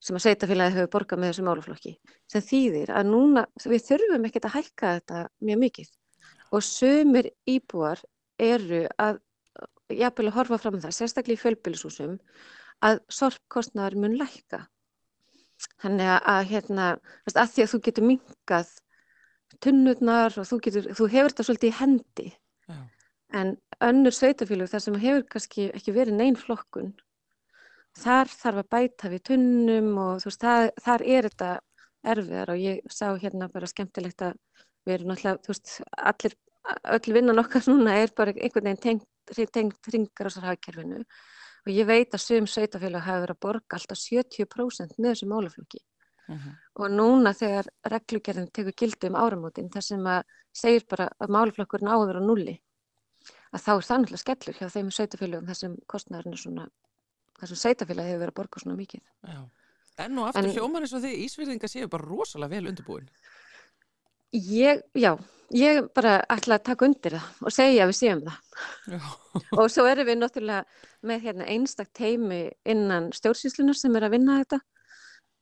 sem 0.00 0.16
að 0.16 0.24
sveitafélagið 0.24 0.78
hefur 0.78 0.92
borgað 0.94 1.20
með 1.20 1.32
þessu 1.32 1.46
máluflokki 1.48 1.94
sem 2.32 2.44
þýðir 2.46 2.94
að 2.96 3.10
núna 3.10 3.44
við 3.60 3.84
þurfum 3.90 4.28
ekkert 4.28 4.48
að 4.48 4.56
hækka 4.56 4.94
þetta 4.96 5.24
mjög 5.44 5.60
mikið. 5.66 5.90
Og 6.50 6.64
sömur 6.66 7.28
íbúar 7.46 8.00
eru 8.40 8.86
að 8.98 9.20
jafnvel 9.96 10.28
að 10.30 10.36
horfa 10.38 10.58
fram 10.62 10.78
það, 10.82 10.96
sérstaklega 10.96 11.38
í 11.38 11.42
fjölbílisúsum, 11.44 12.18
að 12.84 13.00
sorgkostnaður 13.12 13.98
mun 14.04 14.18
lækka. 14.20 14.64
Þannig 15.82 16.12
að, 16.16 16.44
hérna, 16.50 16.86
að 17.34 17.52
því 17.54 17.64
að 17.64 17.72
þú 17.72 17.80
getur 17.86 18.06
mingað 18.08 18.70
tunnurnar 19.60 20.38
og 20.40 20.48
þú, 20.48 20.60
getur, 20.64 20.88
þú 20.96 21.08
hefur 21.12 21.34
þetta 21.34 21.46
svolítið 21.48 21.70
í 21.70 21.78
hendi. 21.80 22.26
Já. 22.70 22.80
En 23.40 23.54
önnur 23.84 24.14
sveitafélug 24.14 24.70
þar 24.70 24.84
sem 24.84 24.98
hefur 25.02 25.26
kannski 25.30 25.68
ekki 25.76 25.94
verið 25.94 26.16
neinn 26.18 26.38
flokkun, 26.38 26.92
þar 27.98 28.30
þarf 28.30 28.62
að 28.62 28.70
bæta 28.74 29.10
við 29.12 29.24
tunnum 29.30 29.90
og 30.00 30.24
veist, 30.24 30.40
það, 30.42 30.70
þar 30.84 31.04
er 31.06 31.28
þetta 31.28 31.50
erfiðar 32.10 32.52
og 32.54 32.62
ég 32.62 32.92
sá 32.92 33.06
hérna 33.20 33.50
bara 33.52 33.68
skemmtilegt 33.70 34.24
að 34.24 34.38
við 34.86 34.94
erum 34.96 35.12
náttúrulega, 35.12 35.42
þú 35.44 35.52
veist, 35.52 35.72
allir, 36.10 36.36
öll 36.96 37.16
vinnan 37.16 37.42
okkar 37.42 37.66
núna 37.72 37.96
er 38.00 38.14
bara 38.16 38.34
einhvern 38.34 38.70
veginn 38.70 38.84
tengt 38.84 39.08
tengt 39.52 39.92
ringarásarhagkerfinu 39.94 41.04
og 41.60 41.70
ég 41.72 41.86
veit 41.88 42.14
að 42.14 42.24
sögum 42.24 42.48
sveitafélag 42.48 43.04
hafa 43.04 43.24
verið 43.24 43.36
að 43.36 43.44
borga 43.46 43.78
alltaf 43.78 44.00
70% 44.00 44.98
með 44.98 45.12
þessu 45.12 45.28
málaflöki 45.30 45.80
uh 45.80 46.34
mhm. 46.34 46.40
-huh. 46.40 46.56
og 46.74 46.90
núna 46.90 47.34
þegar 47.34 47.66
reglugerðin 47.84 48.50
tekur 48.52 48.76
gildi 48.76 49.08
um 49.08 49.16
áramótin 49.16 49.70
þar 49.70 49.82
sem 49.82 50.06
að 50.06 50.22
segir 50.52 50.84
bara 50.88 51.08
að 51.20 51.32
málaflökkurinn 51.36 51.92
á 51.92 51.96
að 51.96 52.06
vera 52.06 52.20
nulli 52.20 52.56
að 53.52 53.60
þá 53.64 53.72
er 53.76 53.86
það 53.88 53.98
náttúrulega 53.98 54.24
skellur 54.24 54.58
hjá 54.58 54.68
þeim 54.68 54.90
sveitafélagum 54.90 55.46
þar 55.46 55.58
sem 55.62 55.76
kostnæðurinn 55.86 56.36
er 56.36 56.42
svona 56.44 56.68
þar 57.40 57.48
sem 57.48 57.56
sveitafélag 57.56 58.06
hefur 58.06 58.22
verið 58.22 58.32
að 58.32 58.38
borga 58.40 58.62
svona 58.62 58.76
mikið 58.76 59.02
Já. 59.26 59.40
En 60.00 60.18
og 60.18 60.28
aftur 60.30 60.52
hljóman 60.54 60.86
eins 60.86 60.94
og 60.96 61.02
því 61.04 61.12
Ísverðinga 61.26 61.68
séu 61.68 61.88
bara 61.88 62.06
rosalega 62.06 62.54
vel 62.54 62.70
undirbúin 62.70 63.08
Ég, 64.30 64.82
já, 64.94 65.16
ég 65.50 65.86
bara 65.94 66.20
ætla 66.30 66.60
að 66.60 66.66
taka 66.68 66.86
undir 66.86 67.16
það 67.16 67.46
og 67.48 67.54
segja 67.54 67.82
að 67.82 67.90
við 67.90 67.96
séum 67.98 68.20
það. 68.26 68.36
og 69.58 69.70
svo 69.74 69.86
erum 69.90 70.06
við 70.06 70.20
náttúrulega 70.20 70.84
með 71.10 71.24
hérna, 71.24 71.48
einstak 71.50 71.90
teimi 71.96 72.44
innan 72.62 73.08
stjórnsýslunar 73.16 73.78
sem 73.78 73.96
er 73.98 74.06
að 74.06 74.14
vinna 74.14 74.38
þetta. 74.42 74.60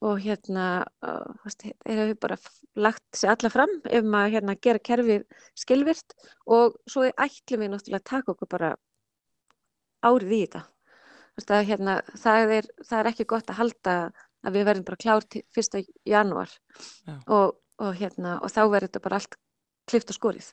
Og 0.08 0.22
hérna 0.22 0.64
erum 1.02 2.12
við 2.12 2.16
bara 2.22 2.38
lagt 2.78 3.18
sér 3.18 3.34
alla 3.34 3.50
fram 3.50 3.76
ef 3.84 4.06
maður 4.06 4.36
hérna, 4.38 4.56
gera 4.62 4.84
kerfið 4.88 5.24
skilvirt 5.58 6.16
og 6.46 6.78
svo 6.88 7.04
ætlum 7.10 7.64
við 7.64 7.72
náttúrulega 7.74 8.04
að 8.04 8.10
taka 8.14 8.32
okkur 8.32 8.52
bara 8.56 8.74
árið 10.06 10.32
í 10.32 10.42
þetta. 10.46 10.64
Það, 11.44 11.64
hérna, 11.68 12.00
það, 12.16 12.56
er, 12.56 12.72
það 12.86 12.98
er 13.02 13.12
ekki 13.12 13.30
gott 13.34 13.50
að 13.52 13.60
halda 13.60 14.02
að 14.46 14.54
við 14.56 14.68
verðum 14.70 14.86
bara 14.88 15.02
klárt 15.02 15.42
fyrsta 15.54 15.82
janúar. 16.08 16.54
Og 17.26 17.58
og, 17.78 17.92
hérna, 17.98 18.38
og 18.42 18.52
þá 18.52 18.62
verður 18.66 18.88
þetta 18.88 19.04
bara 19.04 19.20
allt 19.20 19.38
klift 19.88 20.10
og 20.12 20.18
skorið. 20.18 20.48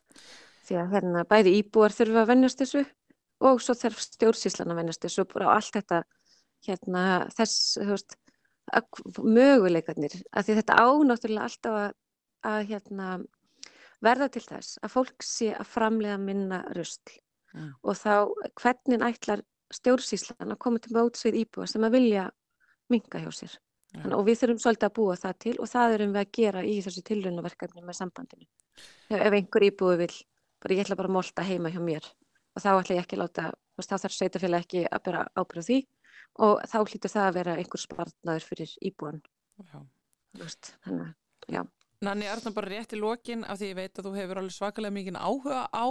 Því 0.66 0.78
að 0.82 0.94
hérna, 0.96 1.26
bæði 1.30 1.56
íbúar 1.60 1.94
þurfa 1.94 2.24
að 2.24 2.32
vennast 2.34 2.62
þessu 2.62 2.84
og 3.46 3.62
svo 3.62 3.76
þarf 3.78 4.02
stjórnsíslan 4.02 4.72
að 4.72 4.80
vennast 4.82 5.04
þessu 5.04 5.26
og 5.26 5.50
allt 5.52 5.74
þetta 5.76 6.04
hérna, 6.66 7.04
þess 7.36 7.78
veist, 7.86 8.16
möguleikarnir 9.22 10.16
að 10.34 10.48
því 10.48 10.56
þetta 10.60 10.78
ánáttúrulega 10.82 11.50
alltaf 11.50 11.76
að, 11.82 11.92
að 12.50 12.62
hérna, 12.72 13.10
verða 14.06 14.30
til 14.34 14.44
þess 14.46 14.80
að 14.82 14.96
fólk 14.96 15.26
sé 15.26 15.52
að 15.54 15.70
framlega 15.70 16.18
minna 16.22 16.64
röstl 16.78 17.20
mm. 17.54 17.70
og 17.84 18.00
þá 18.00 18.16
hvernig 18.62 19.06
ætlar 19.06 19.46
stjórnsíslan 19.74 20.54
að 20.54 20.62
koma 20.62 20.82
til 20.82 20.96
móts 20.98 21.26
við 21.26 21.44
íbúar 21.44 21.70
sem 21.70 21.86
að 21.86 22.00
vilja 22.00 22.26
minga 22.92 23.22
hjá 23.22 23.32
sér 23.34 23.56
Þannig, 23.96 24.16
og 24.18 24.26
við 24.28 24.40
þurfum 24.42 24.62
svolítið 24.64 24.88
að 24.88 24.96
búa 25.00 25.18
það 25.20 25.36
til 25.46 25.56
og 25.56 25.70
það 25.72 25.96
erum 25.98 26.16
við 26.16 26.22
að 26.22 26.32
gera 26.38 26.64
í 26.66 26.76
þessu 26.86 27.04
tilraunaverkefni 27.10 27.84
með 27.86 27.98
sambandinu. 28.00 28.48
Ef, 29.10 29.28
einhver 29.32 29.68
íbúi 29.70 30.00
vil, 30.02 30.12
bara 30.64 30.78
ég 30.78 30.86
ætla 30.86 30.98
bara 31.00 31.12
að 31.12 31.18
molta 31.18 31.46
heima 31.48 31.72
hjá 31.72 31.82
mér 31.84 32.10
og 32.56 32.64
þá 32.64 32.70
ætla 32.74 32.98
ég 32.98 33.04
ekki 33.04 33.18
að 33.18 33.24
láta, 33.24 33.46
þá 33.84 33.96
þarf 33.96 34.16
sveitafélag 34.16 34.66
ekki 34.66 34.86
að 34.88 35.06
bera 35.08 35.24
ábyrða 35.36 35.66
því 35.70 35.80
og 36.46 36.62
þá 36.72 36.78
hlýtur 36.82 37.14
það 37.14 37.30
að 37.30 37.38
vera 37.40 37.56
einhver 37.60 37.84
spartnaður 37.84 38.48
fyrir 38.50 38.76
íbúan. 38.84 39.22
Já. 39.64 39.80
Þannig, 40.86 41.14
já. 41.52 41.62
Nanni 42.04 42.28
Arna 42.28 42.52
bara 42.52 42.68
rétt 42.68 42.94
í 42.94 43.00
lokin 43.00 43.46
af 43.48 43.60
því 43.60 43.70
ég 43.70 43.78
veit 43.78 44.00
að 44.00 44.08
þú 44.10 44.14
hefur 44.18 44.40
alveg 44.42 44.56
svakalega 44.56 44.96
mikið 44.98 45.20
áhuga 45.20 45.62
á 45.72 45.86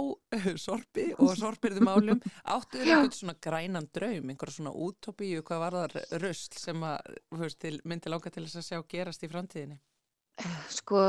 sorpi 0.61 1.05
og 1.17 1.33
sorpirðum 1.39 1.89
álum 1.89 2.19
áttu 2.55 2.81
þér 2.81 2.91
eitthvað 2.91 3.17
svona 3.17 3.35
grænan 3.47 3.89
draum 3.95 4.29
einhverja 4.29 4.57
svona 4.59 4.75
útópíu, 4.85 5.41
hvað 5.47 5.63
var 5.63 5.77
það 5.79 6.19
röst 6.21 6.59
sem 6.61 6.85
að, 6.85 7.17
veist, 7.41 7.59
til, 7.63 7.79
myndi 7.89 8.13
láka 8.13 8.29
til 8.29 8.45
þess 8.45 8.61
að 8.61 8.67
sjá 8.69 8.83
gerast 8.93 9.25
í 9.25 9.31
framtíðinni? 9.31 9.79
Sko 10.75 11.01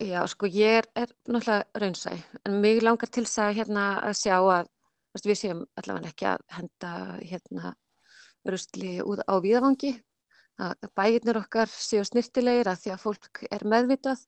já, 0.00 0.20
sko 0.32 0.48
ég 0.48 0.80
er, 0.80 0.90
er 0.96 1.12
náttúrulega 1.28 1.82
raunsæ 1.82 2.16
en 2.44 2.60
mig 2.64 2.80
langar 2.82 3.12
til 3.12 3.26
þess 3.26 3.42
að 3.44 3.56
hérna 3.60 3.86
að 4.00 4.18
sjá 4.22 4.36
að 4.38 4.72
veist, 5.14 5.28
við 5.28 5.40
séum 5.42 5.62
allavega 5.80 6.14
ekki 6.14 6.30
að 6.32 6.48
henda 6.56 6.94
hérna 7.20 7.74
röstli 8.48 8.96
út 9.04 9.24
á 9.28 9.34
viðavangi 9.44 9.94
að 10.62 10.88
bæirnir 10.94 11.40
okkar 11.40 11.70
séu 11.70 12.04
snirtilegir 12.06 12.70
að 12.70 12.82
því 12.82 12.92
að 12.94 13.02
fólk 13.02 13.42
er 13.50 13.64
meðvitað 13.66 14.24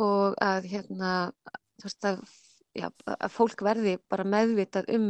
og 0.00 0.36
að, 0.40 0.68
hérna, 0.72 1.10
að, 2.08 2.22
já, 2.78 2.88
að 3.04 3.32
fólk 3.34 3.64
verði 3.64 3.98
bara 4.08 4.24
meðvitað 4.24 4.88
um 4.96 5.08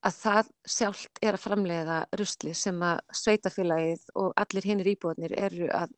að 0.00 0.16
það 0.16 0.50
sjálft 0.74 1.20
er 1.22 1.36
að 1.36 1.44
framleiða 1.44 1.98
rusli 2.16 2.54
sem 2.56 2.80
að 2.82 3.02
sveitafélagið 3.20 4.06
og 4.16 4.32
allir 4.40 4.66
hinnir 4.66 4.90
íbúðnir 4.94 5.36
eru 5.38 5.68
að 5.76 5.92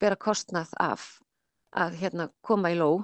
bera 0.00 0.18
kostnað 0.20 0.70
af 0.80 1.08
að 1.76 1.96
hérna, 2.02 2.28
koma 2.42 2.72
í 2.72 2.76
ló 2.78 3.02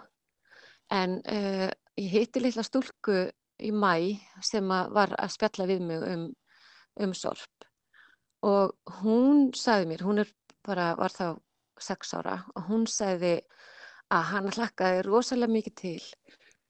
en 0.93 1.19
uh, 1.25 1.71
ég 1.99 2.13
hitti 2.13 2.43
litla 2.43 2.65
stúlku 2.67 3.27
í 3.59 3.73
mæ 3.73 4.21
sem 4.45 4.71
að 4.71 4.93
var 4.95 5.15
að 5.19 5.35
spjalla 5.35 5.69
við 5.71 5.85
mig 5.89 6.05
um, 6.13 6.27
um 7.01 7.15
sorp 7.17 7.56
og 8.45 8.75
hún 9.01 9.51
sagði 9.57 9.91
mér, 9.93 10.05
hún 10.05 10.23
er 10.23 10.33
bara, 10.67 10.95
var 10.99 11.13
þá 11.15 11.39
sex 11.81 12.15
ára 12.17 12.41
og 12.55 12.69
hún 12.71 12.87
sagði 12.91 13.39
að 14.13 14.27
hann 14.31 14.51
hlakkaði 14.53 15.05
rosalega 15.07 15.53
mikið 15.53 15.77
til 15.81 16.03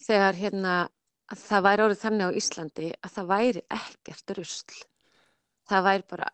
þegar 0.06 0.38
hérna 0.38 0.74
að 1.32 1.42
það 1.42 1.64
væri 1.66 1.84
orðið 1.86 2.02
þannig 2.02 2.26
á 2.26 2.38
Íslandi 2.40 2.90
að 2.94 3.14
það 3.16 3.30
væri 3.32 3.62
ekkert 3.76 4.34
rusl. 4.38 4.76
Það 5.66 5.86
væri 5.88 6.06
bara, 6.12 6.28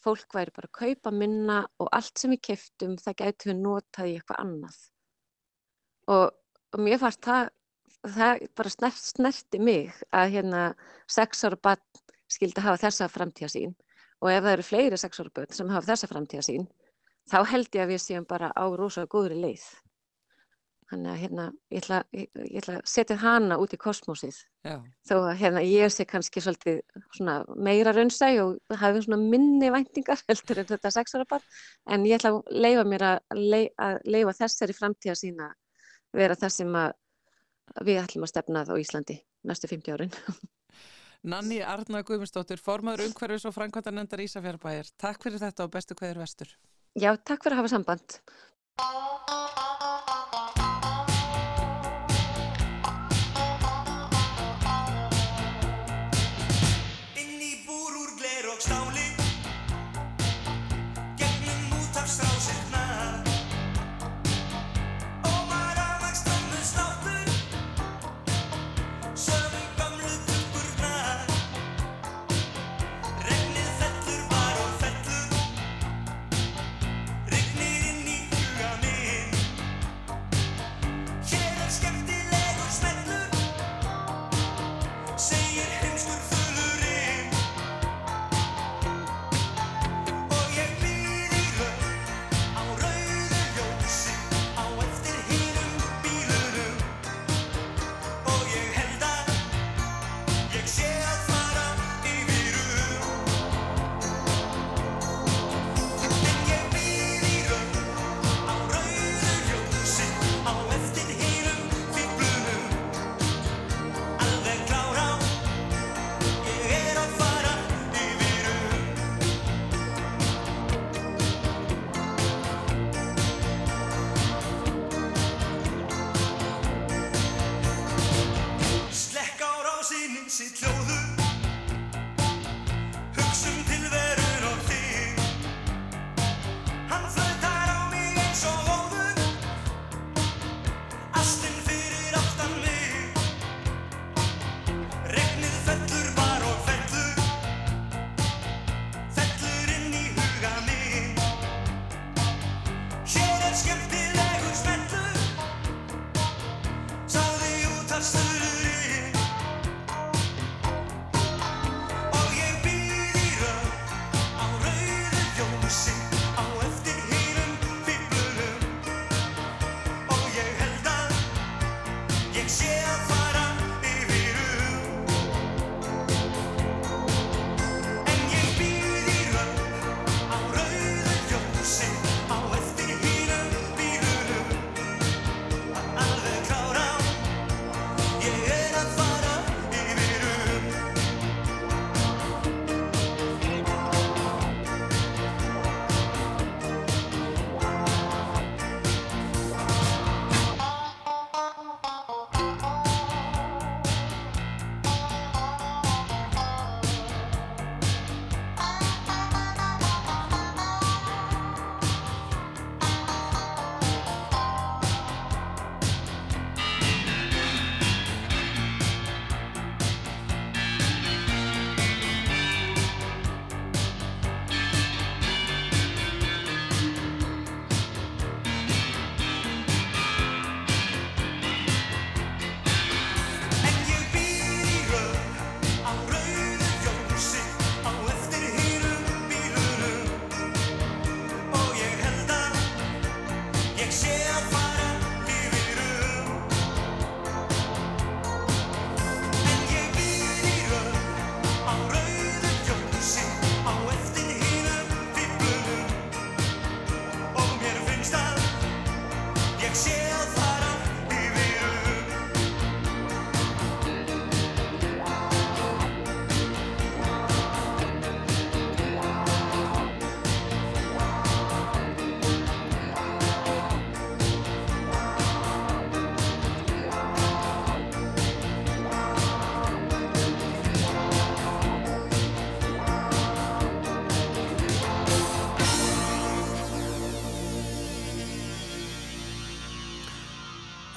fólk 0.00 0.36
væri 0.36 0.54
bara 0.56 0.70
að 0.70 0.78
kaupa 0.78 1.12
minna 1.12 1.58
og 1.78 1.90
allt 1.92 2.20
sem 2.20 2.32
við 2.32 2.44
keftum 2.50 2.96
það 3.00 3.18
gætu 3.22 3.50
við 3.50 3.60
notað 3.60 4.08
í 4.08 4.14
eitthvað 4.16 4.42
annað. 4.44 4.78
Og, 6.08 6.26
og 6.72 6.80
mér 6.80 7.02
fannst 7.02 7.28
það, 7.28 7.50
það 8.16 8.46
bara 8.56 8.72
snert, 8.72 9.02
snerti 9.12 9.60
mig 9.60 10.00
að 10.08 10.32
hérna 10.36 10.62
sex 11.10 11.44
ára 11.44 11.60
barn 11.68 12.04
skildi 12.28 12.64
hafa 12.64 12.80
þessa 12.86 13.10
framtíða 13.12 13.52
sín 13.52 13.76
og 14.22 14.30
ef 14.32 14.44
það 14.44 14.52
eru 14.52 14.66
fleiri 14.66 15.00
sex 15.00 15.20
ára 15.20 15.34
börn 15.34 15.54
sem 15.54 15.72
hafa 15.72 15.92
þessa 15.92 16.10
framtíða 16.10 16.46
sín 16.46 16.68
þá 17.28 17.42
held 17.52 17.68
ég 17.76 17.84
að 17.84 17.92
við 17.92 18.02
séum 18.02 18.26
bara 18.28 18.50
á 18.56 18.64
rosalega 18.72 19.12
góðri 19.12 19.38
leið. 19.42 19.66
Þannig 20.88 21.10
að 21.12 21.18
hérna, 21.20 21.44
ég 21.68 21.82
ætla, 21.82 21.96
ég, 22.16 22.28
ég 22.46 22.62
ætla 22.62 22.74
að 22.78 22.86
setja 22.88 23.16
hana 23.20 23.58
út 23.60 23.74
í 23.76 23.78
kosmosið. 23.80 24.38
Já. 24.64 24.78
Þó 25.04 25.14
að 25.18 25.34
hérna, 25.42 25.62
ég 25.68 25.92
sé 25.92 26.06
kannski 26.08 26.40
svolítið 26.40 26.78
meira 27.60 27.92
raunsæg 27.92 28.40
og 28.40 28.78
hafi 28.80 29.02
svona 29.04 29.20
minni 29.20 29.68
væntingar 29.74 30.22
heldur 30.30 30.62
en 30.62 30.70
þetta 30.70 31.24
barn. 31.28 31.44
En 31.92 32.08
ég 32.08 32.16
ætla 32.16 32.38
að 32.38 32.62
leifa 32.64 32.86
mér 32.88 33.04
að, 33.10 33.18
leif, 33.36 33.74
að 33.76 34.00
leifa 34.08 34.36
þessari 34.40 34.78
framtíða 34.80 35.18
sína 35.20 35.52
vera 36.16 36.38
það 36.40 36.54
sem 36.56 36.80
við 37.84 38.00
ætlum 38.00 38.24
að 38.24 38.32
stefna 38.32 38.64
það 38.64 38.80
á 38.80 38.82
Íslandi 38.86 39.20
næstu 39.44 39.68
50 39.68 39.92
árin. 39.92 40.16
Nanni 41.26 41.58
Arna 41.66 42.04
Guðmundsdóttir, 42.06 42.60
formadur 42.62 43.08
umhverfis 43.08 43.46
og 43.48 43.54
framkvæmdanendar 43.56 44.22
Ísafjörðbæjar. 44.22 44.92
Takk 45.02 45.24
fyrir 45.24 45.42
þetta 45.42 45.66
og 45.66 45.72
bestu 45.74 45.96
hverjur 45.98 46.22
vestur. 46.22 46.52
Já, 46.94 47.10
takk 47.16 47.42
fyrir 47.42 47.58
að 47.58 47.62
hafa 47.64 47.72
samband. 47.74 48.20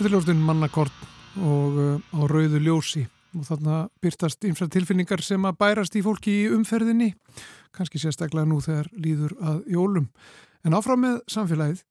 Þetta 0.01 0.15
ljóstinn 0.15 0.39
mannakort 0.41 1.01
og 1.45 1.75
uh, 1.77 1.97
á 2.09 2.25
rauðu 2.25 2.57
ljósi 2.57 3.03
og 3.37 3.43
þarna 3.45 3.75
byrtast 4.01 4.47
ymsar 4.49 4.71
tilfinningar 4.73 5.21
sem 5.21 5.45
að 5.45 5.59
bærast 5.61 5.93
í 5.93 6.01
fólki 6.01 6.33
í 6.39 6.47
umferðinni, 6.55 7.11
kannski 7.69 8.01
sérstaklega 8.01 8.49
nú 8.49 8.57
þegar 8.65 8.89
líður 8.97 9.37
að 9.45 9.61
jólum. 9.69 10.09
En 10.65 10.73
áfram 10.73 11.05
með 11.05 11.21
samfélagið, 11.29 11.85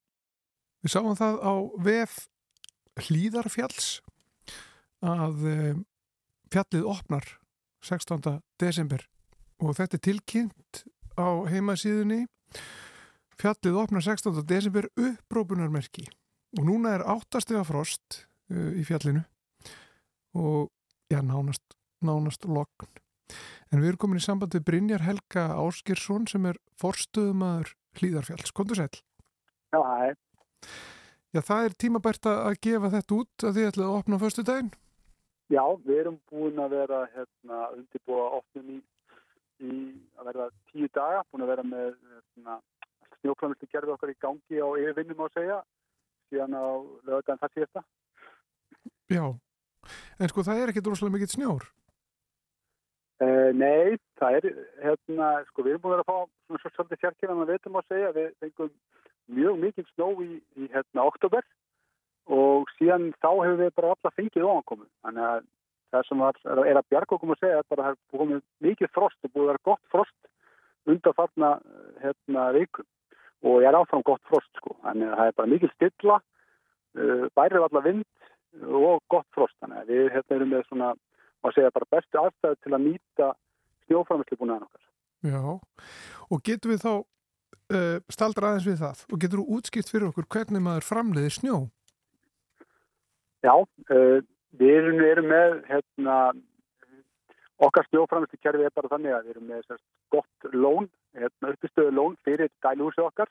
við 0.83 0.91
sáum 0.97 1.15
það 1.15 1.39
á 1.39 1.53
VF 1.87 2.19
Hlýðarfjalls 3.07 3.89
að 4.99 5.49
uh, 5.55 5.73
fjallið 6.51 6.93
opnar 6.97 7.33
16. 7.79 8.41
desember 8.59 9.07
og 9.63 9.77
þetta 9.79 10.01
er 10.01 10.07
tilkynnt 10.11 10.87
á 11.15 11.47
heimasíðunni. 11.47 12.25
Fjallið 13.39 13.85
opnar 13.87 14.11
16. 14.11 14.43
desember 14.51 14.91
upprópunarmerki 14.99 16.11
og 16.57 16.65
núna 16.67 16.95
er 16.97 17.05
áttastega 17.07 17.63
frost 17.67 18.23
uh, 18.51 18.71
í 18.75 18.83
fjallinu 18.87 19.23
og 20.37 20.71
já, 21.11 21.19
nánast, 21.19 21.75
nánast 22.03 22.47
lokn. 22.47 22.89
En 23.71 23.79
við 23.79 23.91
erum 23.91 24.01
komin 24.03 24.19
í 24.19 24.23
samband 24.23 24.55
við 24.55 24.65
Brynjar 24.67 25.05
Helga 25.05 25.45
Áskirsson 25.59 26.27
sem 26.27 26.45
er 26.49 26.59
forstöðumadur 26.79 27.75
Hlýðarfjalls. 27.99 28.53
Kondur 28.55 28.79
sæl? 28.79 28.91
Já, 29.71 29.79
hæ. 29.79 30.13
Já, 31.31 31.39
það 31.47 31.65
er 31.65 31.75
tímabært 31.79 32.27
að 32.27 32.57
gefa 32.63 32.91
þetta 32.91 33.17
út 33.17 33.45
að 33.47 33.57
þið 33.57 33.67
ætlaði 33.69 33.87
að 33.87 33.97
opna 33.97 34.19
fyrstu 34.19 34.43
daginn? 34.47 34.71
Já, 35.51 35.63
við 35.83 35.99
erum 36.01 36.17
búin 36.31 36.59
að 36.63 36.73
vera 36.77 37.01
hérna, 37.11 37.59
undirbúa 37.75 38.25
opnum 38.37 38.71
í, 38.71 38.79
í 39.63 39.71
að 40.19 40.27
verða 40.29 40.47
tíu 40.71 40.87
daga, 40.95 41.23
búin 41.31 41.43
að 41.43 41.51
vera 41.53 41.65
með 41.67 41.89
hérna, 41.91 42.57
snjókvæmstu 43.19 43.69
gerði 43.71 43.95
okkar 43.95 44.13
í 44.13 44.17
gangi 44.23 44.63
á 44.63 44.67
yfirvinnum 44.79 45.23
á 45.23 45.27
segja, 45.35 45.57
síðan 46.31 46.57
á 46.57 46.65
lögadaginn 47.05 47.41
það 47.43 47.53
síðasta. 47.57 47.83
Já, 49.11 49.23
en 50.17 50.31
sko 50.31 50.47
það 50.47 50.63
er 50.63 50.73
ekki 50.73 50.83
droslega 50.85 51.15
mikill 51.15 51.31
snjór? 51.35 51.69
Uh, 53.21 53.51
nei, 53.53 53.99
það 54.17 54.39
er, 54.39 54.45
hérna, 54.81 55.31
sko 55.51 55.61
við 55.61 55.75
erum 55.75 55.83
búin 55.83 55.93
að 55.93 55.99
vera 55.99 56.05
að 56.07 56.09
fá 56.09 56.17
svona 56.47 56.61
svo 56.63 56.71
svolítið 56.73 57.01
fjarkina 57.03 57.35
að 57.37 57.51
veitum 57.51 57.75
á 57.77 57.79
að 57.81 57.91
segja, 57.91 58.13
við 58.15 58.29
fengum 58.41 58.71
mjög 59.37 59.59
mikil 59.61 59.85
snó 59.91 60.07
í, 60.25 60.29
í 60.57 60.69
hérna 60.73 61.05
oktober 61.05 61.45
og 62.31 62.71
síðan 62.79 63.11
þá 63.21 63.29
hefur 63.29 63.59
við 63.59 63.75
bara 63.77 63.91
alla 63.93 64.13
fengið 64.15 64.47
ofankomu. 64.47 64.87
Þannig 65.05 65.27
að 65.27 65.45
það 65.91 66.07
sem 66.07 66.23
var, 66.23 66.41
er 66.65 66.79
að 66.79 66.89
bjarga 66.89 67.17
okkur 67.17 67.35
að 67.35 67.43
segja 67.43 67.61
er 67.61 67.69
bara 67.69 67.83
að 67.83 67.87
það 67.87 67.97
er 67.99 68.19
komið 68.23 68.43
mikið 68.65 68.93
frost 68.95 69.27
og 69.27 69.33
búið 69.33 69.43
að 69.43 69.51
vera 69.51 69.65
gott 69.69 69.93
frost 69.93 70.31
undan 70.89 71.17
þarna 71.19 71.51
hérna 72.01 72.45
vikum 72.57 72.87
og 73.41 73.61
ég 73.61 73.69
er 73.69 73.77
áfram 73.77 74.03
gott 74.05 74.23
frost 74.29 74.51
sko. 74.59 74.75
Þannig 74.85 75.11
að 75.11 75.19
það 75.19 75.31
er 75.31 75.37
bara 75.39 75.53
mikið 75.53 75.75
stilla, 75.75 76.17
uh, 76.97 77.25
bærið 77.37 77.67
allar 77.67 77.87
vind 77.87 78.05
og 78.67 79.01
gott 79.11 79.27
frost. 79.35 79.57
Þannig 79.63 79.81
að 79.81 79.93
við 79.93 80.11
hérna 80.15 80.37
erum 80.37 80.53
með 80.55 80.67
svona, 80.67 80.91
að 81.41 81.55
segja 81.57 81.75
bara 81.77 81.91
bestu 81.95 82.21
aðstæðu 82.21 82.61
til 82.61 82.75
að 82.75 82.85
nýta 82.87 83.31
að 83.31 84.65
okkar. 84.67 84.85
Já, 85.21 85.41
og 86.31 86.43
getur 86.47 86.71
við 86.71 86.83
þá 86.85 86.93
uh, 86.95 87.97
staldra 88.09 88.51
aðeins 88.51 88.67
við 88.69 88.79
það 88.81 89.03
og 89.11 89.21
getur 89.21 89.41
þú 89.41 89.57
útskipt 89.57 89.91
fyrir 89.91 90.07
okkur 90.09 90.29
hvernig 90.35 90.63
maður 90.65 90.87
framleiðir 90.87 91.35
snjó? 91.35 91.57
Já, 93.45 93.53
uh, 93.57 94.17
við 94.57 94.73
erum, 94.77 95.03
erum 95.05 95.29
með 95.31 95.57
hérna, 95.69 96.15
okkar 97.61 97.87
snjóframvistu 97.89 98.41
kerfi 98.41 98.65
er 98.67 98.75
bara 98.75 98.91
þannig 98.95 99.15
að 99.15 99.27
við 99.27 99.35
erum 99.35 99.47
með 99.51 99.63
sérst, 99.67 99.85
gott 100.13 100.51
lón, 100.55 100.89
hérna, 101.17 101.53
uppistöðu 101.53 101.95
lón 101.95 102.17
fyrir 102.25 102.51
dælhúsi 102.63 103.01
okkar. 103.03 103.29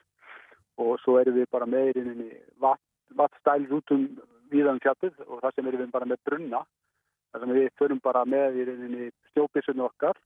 Og 0.80 0.98
svo 1.02 1.18
erum 1.20 1.36
við 1.36 1.50
bara 1.52 1.66
með 1.68 2.00
í 2.00 2.30
vat, 2.62 2.80
vatstæl 3.16 3.66
rútum 3.68 4.06
viðan 4.50 4.80
fjallið 4.82 5.18
og 5.26 5.42
það 5.42 5.54
sem 5.54 5.70
erum 5.70 5.84
við 5.84 5.90
bara 5.96 6.08
með 6.08 6.22
brunna. 6.28 6.62
Þar 7.30 7.44
sem 7.44 7.56
við 7.58 7.68
förum 7.78 8.00
bara 8.02 8.24
með 8.26 8.60
í 8.62 9.08
snjópissunni 9.32 9.84
okkar 9.86 10.18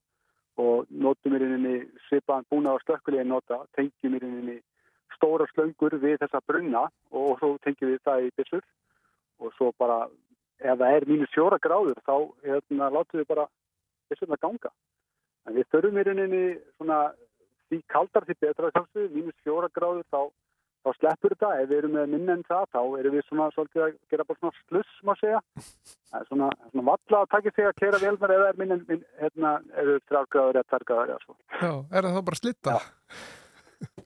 og 0.62 0.86
notum 0.90 1.34
í 1.36 1.76
svipaðan 2.08 2.46
búna 2.50 2.76
á 2.78 2.82
slökkulegin 2.84 3.32
nota, 3.32 3.64
tengjum 3.74 4.14
í 4.14 4.60
stóra 5.16 5.46
slöngur 5.52 5.98
við 5.98 6.20
þessa 6.22 6.40
brunna 6.46 6.86
og 7.10 7.38
svo 7.40 7.56
tengjum 7.64 7.90
við 7.90 8.00
það 8.06 8.28
í 8.28 8.30
bissur 8.38 8.62
og 9.42 9.52
svo 9.58 9.72
bara 9.78 10.04
ef 10.62 10.78
það 10.78 10.96
er 10.96 11.06
mínus 11.10 11.34
fjóra 11.34 11.58
gráður 11.58 11.98
þá 12.06 12.16
hérna, 12.46 12.90
látum 12.90 13.20
við 13.20 13.28
bara 13.28 13.48
að 14.14 14.40
ganga. 14.40 14.70
En 15.44 15.54
við 15.58 15.66
þurfum 15.72 15.98
í 15.98 16.44
svona 16.78 16.98
því 17.74 17.82
kaldar 17.92 18.26
því 18.28 18.38
betra 18.46 18.72
þessu, 18.78 19.06
mínus 19.12 19.44
fjóra 19.44 19.70
gráður 19.74 20.06
þá, 20.14 20.20
þá 20.84 20.90
sleppur 20.98 21.34
þetta. 21.34 21.52
Ef 21.60 21.70
við 21.70 21.78
erum 21.82 21.96
með 21.98 22.10
minna 22.14 22.36
en 22.38 22.44
það 22.48 22.66
þá 22.76 22.80
erum 23.00 23.16
við 23.16 23.28
svona 23.28 23.50
svolítið 23.54 23.86
að 23.86 23.94
gera 24.14 24.28
bara 24.30 24.40
svona 24.40 24.58
sluss 24.64 24.98
má 25.04 25.14
segja. 25.20 25.40
Er 26.14 26.26
svona, 26.30 26.50
svona 26.72 26.88
valla 26.90 27.22
að 27.22 27.30
takja 27.36 27.54
sig 27.54 27.70
að 27.70 27.78
kera 27.82 28.02
velmar 28.02 28.36
eða 28.36 28.50
er 28.50 28.60
minna 28.60 28.80
en 28.80 29.06
hérna 29.22 29.54
eða 29.74 29.96
þrjár 30.08 30.28
gráður 30.36 30.60
eða 30.60 30.68
tvær 30.70 30.88
gráður 30.90 31.14
eða 31.14 31.24
svo. 31.24 31.38
Já, 31.54 31.72
er 31.72 32.08
það 32.08 32.18
þá 32.18 32.28
bara 32.30 32.42
slitta? 32.42 32.76
Já, 32.78 33.24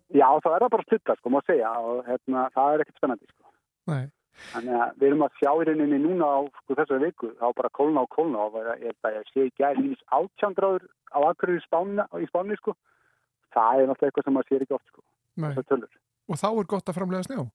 Já 0.09 0.29
þá 0.41 0.49
er 0.55 0.63
það 0.65 0.71
bara 0.75 0.89
slitta 0.89 1.19
sko 1.19 1.33
má 1.33 1.43
segja 1.47 1.73
og 1.85 2.07
hérna 2.09 2.47
það 2.55 2.75
er 2.75 2.85
ekkert 2.85 3.03
spennandi 3.03 3.29
sko. 3.29 3.53
Nei. 3.93 4.07
Þannig 4.53 4.77
að 4.79 5.01
við 5.01 5.09
erum 5.09 5.25
að 5.27 5.39
sjá 5.41 5.51
í 5.51 5.65
rauninni 5.67 5.99
núna 6.03 6.29
á 6.31 6.39
sko, 6.61 6.77
þessari 6.79 7.09
viku, 7.09 7.31
þá 7.41 7.47
bara 7.59 7.71
kólna 7.75 8.05
og 8.07 8.13
kólna 8.15 8.45
og 8.47 8.59
ég 8.61 8.85
held 8.87 9.09
að 9.09 9.17
ég 9.17 9.33
sé 9.33 9.47
ekki 9.49 9.67
að 9.67 9.81
mínus 9.83 10.05
átjángráður 10.15 10.87
á 11.11 11.19
akkurinn 11.27 11.59
í 11.59 12.23
í 12.23 12.29
spáni 12.31 12.59
sko. 12.61 12.75
Það 13.59 13.83
er 13.83 13.91
náttúrulega 13.91 14.11
eitthvað 14.11 14.29
sem 14.29 14.37
maður 14.39 14.51
sér 14.53 14.67
ekki 14.67 14.79
oft 14.79 14.93
sko. 14.93 15.03
og 16.29 16.43
þá 16.43 16.49
er 16.51 16.71
gott 16.75 16.93
að 16.93 16.99
framlega 17.01 17.29
snjó 17.29 17.49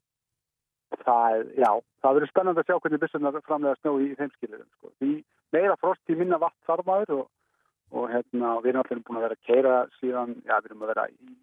það 1.04 1.40
já, 1.58 1.72
það 2.04 2.18
verður 2.18 2.32
spennand 2.32 2.60
að 2.62 2.68
sjá 2.68 2.76
hvernig 2.80 3.02
byssunar 3.02 3.40
framlega 3.48 3.80
snjó 3.80 3.96
í 4.00 4.12
þeim 4.20 4.36
skilurum 4.36 4.70
sko. 4.78 4.92
því 5.00 5.14
meira 5.56 5.80
frost 5.82 6.14
í 6.14 6.20
minna 6.20 6.42
vatn 6.42 6.68
þarmaður 6.68 7.16
og, 7.22 7.26
og 7.94 8.12
hérna, 8.12 8.60
við 8.62 8.74
erum 8.74 8.84
alltaf 8.84 9.02
búin 9.08 9.20
að 9.20 9.26
vera 9.28 9.40
að 9.40 9.48
keira 9.50 9.74
síðan, 10.00 10.38
já, 10.46 10.56
við 10.60 10.72
erum 10.72 10.86
að 10.86 10.94
vera 10.94 11.08
í 11.10 11.34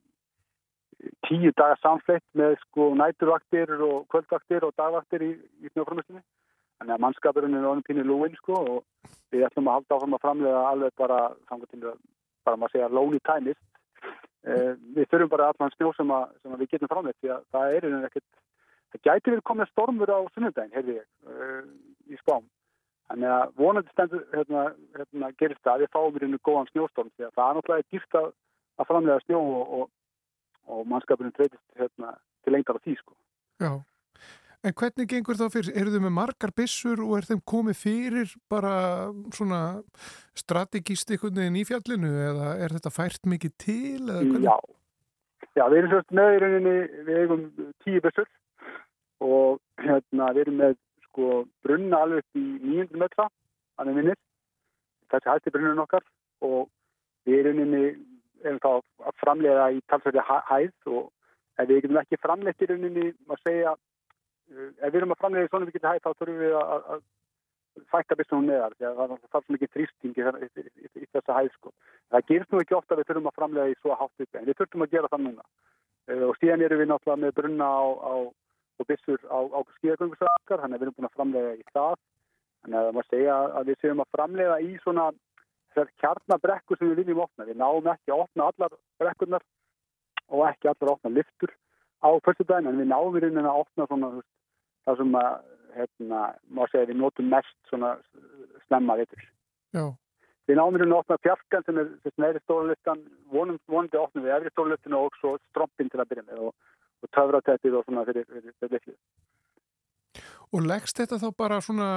tíu 1.27 1.53
dagar 1.57 1.79
samfleytt 1.81 2.27
með 2.37 2.57
sko 2.66 2.90
næturvaktir 2.99 3.73
og 3.87 4.07
kvöldvaktir 4.12 4.66
og 4.66 4.75
dagvaktir 4.77 5.25
í, 5.25 5.31
í 5.64 5.73
snjóframlistinni. 5.73 6.23
Þannig 6.81 6.96
að 6.96 7.03
mannskapurinn 7.05 7.57
er 7.57 7.68
orðin 7.68 7.87
pínu 7.87 8.05
lúin 8.09 8.37
sko 8.38 8.59
og 8.59 9.09
við 9.33 9.46
ætlum 9.49 9.68
að 9.68 9.79
halda 9.79 9.96
áfram 9.96 10.16
að 10.16 10.23
framlega 10.25 10.62
alveg 10.70 10.94
bara, 11.01 11.20
bara 11.51 12.57
maður 12.61 12.75
segja 12.75 12.92
lóni 12.92 13.20
tæmist. 13.25 13.64
Eh, 14.40 14.72
við 14.96 15.11
þurfum 15.11 15.33
bara 15.35 15.50
allan 15.53 15.74
snjó 15.74 15.90
sem, 15.96 16.11
að, 16.16 16.31
sem 16.40 16.55
að 16.55 16.62
við 16.62 16.70
getum 16.74 16.90
framlega 16.92 17.20
því 17.20 17.33
að 17.35 17.42
það 17.53 17.74
er 17.74 17.87
einhvern 17.87 18.07
veginn 18.07 18.29
það 18.90 19.03
gæti 19.07 19.31
verið 19.31 19.44
komið 19.50 19.68
stormur 19.70 20.11
á 20.11 20.18
sunnudaginn, 20.35 20.72
heyrði 20.74 20.95
ég, 20.97 21.05
uh, 21.30 21.66
í 22.11 22.16
spám. 22.18 22.47
Þannig 23.11 23.34
að 23.36 23.53
vonandi 23.61 23.93
stendur 23.93 24.24
hérna, 24.32 24.62
hérna, 24.97 25.28
gerist 25.38 25.62
það 25.62 25.76
að 25.76 25.84
við 25.84 25.93
fáum 25.95 26.16
í 26.16 26.22
rauninu 26.22 26.41
góðan 26.49 26.70
snjóstorm 26.72 27.12
því 27.14 27.26
að 27.28 27.36
það 27.36 27.51
er 27.51 27.59
náttúrulega 27.59 27.86
dýrt 27.95 28.18
að, 28.18 28.26
að 28.80 28.88
framlega 28.91 29.24
snjó 29.26 29.43
og, 29.45 29.76
og 29.76 29.84
og 30.70 30.86
mannskapurinn 30.86 31.34
treytist 31.36 31.62
hérna, 31.78 32.14
til 32.45 32.55
lengar 32.55 32.78
á 32.78 32.82
því 32.84 32.97
sko. 33.01 33.16
En 34.61 34.74
hvernig 34.76 35.08
gengur 35.08 35.38
það 35.38 35.54
fyrir? 35.54 35.76
Eru 35.80 35.92
þau 35.94 36.02
með 36.04 36.12
margar 36.18 36.50
bissur 36.52 37.00
og 37.00 37.14
er 37.16 37.28
þeim 37.30 37.40
komið 37.48 37.78
fyrir 37.80 38.34
bara 38.52 38.74
svona 39.32 39.61
strategíst 40.36 41.14
einhvern 41.14 41.40
veginn 41.40 41.56
í 41.56 41.64
fjallinu 41.64 42.11
eða 42.26 42.50
er 42.61 42.74
þetta 42.76 42.92
fært 42.92 43.24
mikið 43.32 43.54
til? 43.64 44.11
Já, 44.44 44.52
já, 45.56 45.64
við 45.64 45.78
erum 45.80 45.94
sérst 45.94 46.14
með 46.20 46.34
í 46.34 46.42
rauninni, 46.44 46.76
við 47.08 47.22
eigum 47.22 47.48
tíu 47.86 48.04
bissur 48.04 48.28
og 49.24 49.61
hérna 49.80 50.28
við 50.36 50.44
erum 50.44 50.61
með 50.61 50.78
sko 51.08 51.32
brunna 51.64 52.04
alveg 52.04 52.36
í 52.36 52.46
nýjundum 52.61 53.04
metra, 53.06 53.30
hann 53.80 53.90
er 53.90 53.96
minnir, 53.96 54.22
þessi 55.08 55.32
hætti 55.32 55.56
brunnun 55.56 55.84
okkar 55.88 56.04
og 56.44 56.68
við 57.24 57.46
erum 57.46 57.64
inni 57.64 57.84
erum 58.44 58.61
þá 58.61 58.72
að 59.08 59.20
framlega 59.24 59.70
í 59.72 59.80
talsverði 59.88 60.24
hæð 60.28 60.92
og 60.92 61.08
ef 61.61 61.68
við 61.68 61.80
getum 61.86 62.00
ekki 62.00 62.20
framlegt 62.20 62.64
í 62.64 62.68
rauninni 62.68 63.12
að 63.28 63.40
segja 63.46 63.74
ef 64.51 64.92
við 64.92 65.01
erum 65.01 65.14
að 65.14 65.20
framlega 65.22 65.51
svona 65.51 65.68
mikið 65.68 65.88
hæð 65.88 66.05
þá 66.05 66.11
þurfum 66.11 66.40
við 66.40 66.57
að, 66.61 67.03
fækka 67.90 68.16
bissunum 68.18 68.48
neðar 68.51 68.74
því 68.76 68.86
að 68.88 69.01
það 69.01 69.14
er 69.14 69.44
svo 69.44 69.55
mikið 69.55 69.72
þrýstingi 69.74 70.20
í, 70.20 71.07
þessa 71.14 71.36
hæð 71.36 71.51
sko. 71.55 71.72
Það 72.11 72.26
gerst 72.30 72.53
nú 72.53 72.61
ekki 72.62 72.76
ofta 72.78 72.94
að 72.94 73.01
við 73.01 73.11
þurfum 73.11 73.30
að 73.30 73.38
framlega 73.38 73.70
í 73.72 73.78
svo 73.78 73.96
hátt 73.96 74.24
upp 74.24 74.38
en 74.38 74.48
við 74.48 74.59
þurfum 74.59 74.86
að 74.86 74.94
gera 74.96 75.11
það 75.12 75.24
núna 75.26 75.44
uh, 75.46 76.24
og 76.28 76.34
síðan 76.40 76.64
erum 76.66 76.82
við 76.82 76.90
náttúrulega 76.90 77.22
með 77.24 77.36
brunna 77.38 77.70
á, 77.70 77.82
á, 78.11 78.14
og 78.80 78.88
bissur 78.90 79.20
á, 79.30 79.38
á 79.38 79.61
skíðagöngusakar 79.78 80.62
þannig 80.64 80.76
að 80.76 80.80
við 80.80 80.86
erum 80.88 80.98
búin 80.98 81.11
að 81.11 81.16
framlega 81.16 81.55
í 81.55 81.64
það 81.70 81.96
þannig 82.61 82.78
að 82.80 82.86
það 82.88 82.96
má 82.98 83.03
segja 83.09 83.38
að 83.61 83.70
við 83.70 83.80
séum 83.80 84.05
að 84.05 84.12
framlega 84.16 84.61
í 84.61 84.70
svona 84.82 85.07
þessar 85.70 85.92
kjarnabrekkur 86.03 86.78
sem 86.78 86.90
við 86.90 87.01
viljum 87.05 87.22
opna. 87.24 87.46
Við 87.46 87.61
náum 87.61 87.86
ekki 87.92 88.11
að 88.11 88.22
opna 88.26 88.51
allar 88.51 88.72
brekkurnar 88.98 89.44
og 90.30 90.44
ekki 90.48 90.70
allar 90.70 90.88
að 90.88 90.94
opna 90.96 91.14
liftur 91.14 91.55
á 92.03 92.11
fyrstu 92.24 92.46
daginn 92.48 92.72
en 92.72 92.80
við 92.80 92.90
náum 92.90 93.14
við 93.14 93.28
það 94.91 95.03
sem 95.03 95.18
að, 95.22 95.49
hérna, 95.78 96.20
má 96.51 96.62
segja 96.68 96.91
við 96.91 97.01
notum 97.01 97.32
mest 97.32 97.57
svona 97.70 97.95
snemma 98.66 98.99
vittur. 99.01 99.26
Já. 99.76 99.84
Við 100.51 100.59
raunin 100.59 100.91
að 100.91 100.99
opna 100.99 101.18
fjarkan 101.22 101.64
sem 101.66 101.78
er 101.78 101.91
þess 102.05 102.18
meðri 102.18 102.41
stólulistan, 102.43 103.03
vonandi 103.30 103.97
að 103.99 104.03
opna 104.03 104.24
við 104.24 104.36
efri 104.36 104.51
stólulistinu 104.55 104.99
og 104.99 105.18
svo 105.20 105.36
strompin 105.51 105.91
til 105.93 106.01
að 106.03 106.09
byrja 106.11 106.24
með 106.26 106.47
og, 106.49 106.55
og 107.05 107.12
töfratettið 107.14 107.76
og 107.78 107.84
svona 107.86 108.07
fyrir, 108.09 108.26
fyrir 108.59 108.97
Og 110.51 110.64
leggst 110.66 110.99
þetta 110.99 111.20
þá 111.22 111.28
bara 111.38 111.61
svona, 111.62 111.91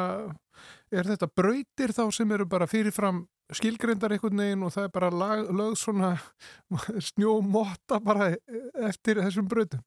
er 0.94 1.10
þetta 1.10 1.32
brautir 1.34 1.96
þá 1.98 2.04
sem 2.14 2.36
eru 2.36 2.46
bara 2.46 2.70
fyrirfram 2.70 3.24
skilgreyndar 3.54 4.14
einhvern 4.14 4.44
veginn 4.44 4.68
og 4.68 4.76
það 4.76 4.86
er 4.86 4.94
bara 4.94 5.10
lag, 5.10 5.42
lögð 5.50 5.80
svona 5.82 6.12
snjómotta 7.10 8.00
bara 8.06 8.30
eftir 8.86 9.24
þessum 9.24 9.50
brautum? 9.50 9.82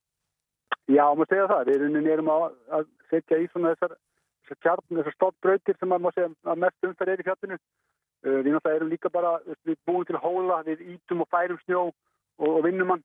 Já, 0.91 1.07
maður 1.15 1.31
segja 1.31 1.47
það. 1.51 1.71
Við 1.71 2.11
erum 2.15 2.33
að, 2.35 2.45
að 2.75 2.91
setja 3.11 3.41
í 3.41 3.49
svona 3.51 3.75
þessar, 3.75 3.97
þessar 4.45 4.61
kjarn, 4.67 4.87
þessar 4.99 5.17
stoppbrautir 5.17 5.79
sem 5.79 5.93
maður 5.93 6.17
segja 6.17 6.31
að 6.53 6.63
mest 6.65 6.89
umferð 6.89 7.15
er 7.15 7.23
í 7.23 7.27
fjallinu. 7.29 7.59
Uh, 8.27 8.39
við 8.41 8.51
náttúrulega 8.55 8.81
erum 8.81 8.93
líka 8.95 9.13
bara, 9.13 9.35
við 9.69 9.77
búum 9.87 10.07
til 10.09 10.21
hóla, 10.23 10.63
við 10.67 10.87
ítum 10.97 11.23
og 11.25 11.31
færum 11.31 11.61
snjó 11.65 11.83
og, 11.91 12.49
og 12.51 12.63
vinnum 12.67 12.95
hann. 12.95 13.05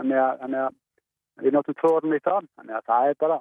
Þannig 0.00 0.22
að, 0.22 0.38
þannig 0.44 0.62
að 0.66 0.78
við 1.42 1.56
náttúrulega 1.56 1.82
tróðum 1.82 2.16
við 2.16 2.24
það. 2.28 2.48
Þannig 2.60 2.78
að 2.78 2.88
það 2.92 3.10
er 3.10 3.20
bara, 3.26 3.40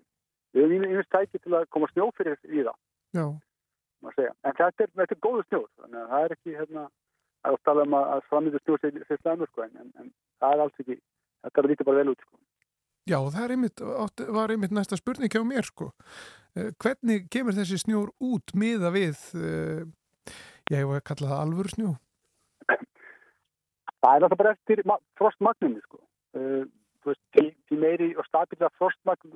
við 0.55 0.68
erum 0.68 0.89
einhvers 0.89 1.14
tæki 1.16 1.39
til 1.39 1.55
að 1.55 1.70
koma 1.76 1.91
snjó 1.93 2.09
fyrir 2.18 2.39
í 2.49 2.66
það. 2.66 2.78
Já. 3.16 3.26
En 4.01 4.55
þetta 4.57 4.86
er, 4.86 4.89
þetta 4.97 5.14
er 5.14 5.22
góðu 5.22 5.43
snjór, 5.45 5.68
þannig 5.82 5.99
að 6.01 6.12
það 6.12 6.24
er 6.26 6.34
ekki, 6.36 6.53
hérna, 6.57 6.86
að 7.45 7.57
tala 7.68 7.84
um 7.86 7.97
að 7.99 8.24
framlýta 8.30 8.62
snjór 8.64 8.80
sér, 8.82 8.95
sér 9.05 9.20
slæmur, 9.22 9.49
sko, 9.51 9.66
en, 9.68 9.91
en 10.01 10.07
það 10.41 10.55
er 10.55 10.64
alls 10.64 10.82
ekki, 10.82 10.97
þetta 11.45 11.62
er 11.62 11.68
að 11.68 11.72
líta 11.72 11.88
bara 11.89 12.01
vel 12.01 12.14
út, 12.14 12.24
sko. 12.26 12.39
Já, 13.10 13.18
það 13.34 13.56
einmitt, 13.56 13.82
var 13.82 14.54
einmitt 14.54 14.76
næsta 14.76 14.99
spurning 14.99 15.32
hjá 15.34 15.41
mér, 15.47 15.66
sko. 15.66 15.89
Hvernig 16.54 17.30
kemur 17.32 17.56
þessi 17.58 17.80
snjór 17.82 18.12
út 18.22 18.54
miða 18.54 18.91
við, 18.93 19.18
ég 20.70 20.78
hef 20.78 20.91
að 20.91 21.06
kalla 21.10 21.32
það 21.32 21.43
alvöru 21.45 21.74
snjó? 21.74 21.93
Það 24.02 24.12
er 24.16 24.26
alltaf 24.26 24.38
bara 24.41 24.54
eftir 24.58 24.84
frostmagninu, 25.18 25.82
sko. 25.88 26.02
Þú 27.02 27.10
veist, 27.10 27.24
til, 27.34 27.47
til 27.70 27.82
meiri 27.82 28.12
og 28.14 28.28
stabila 28.28 28.70
frostmagn, 28.78 29.34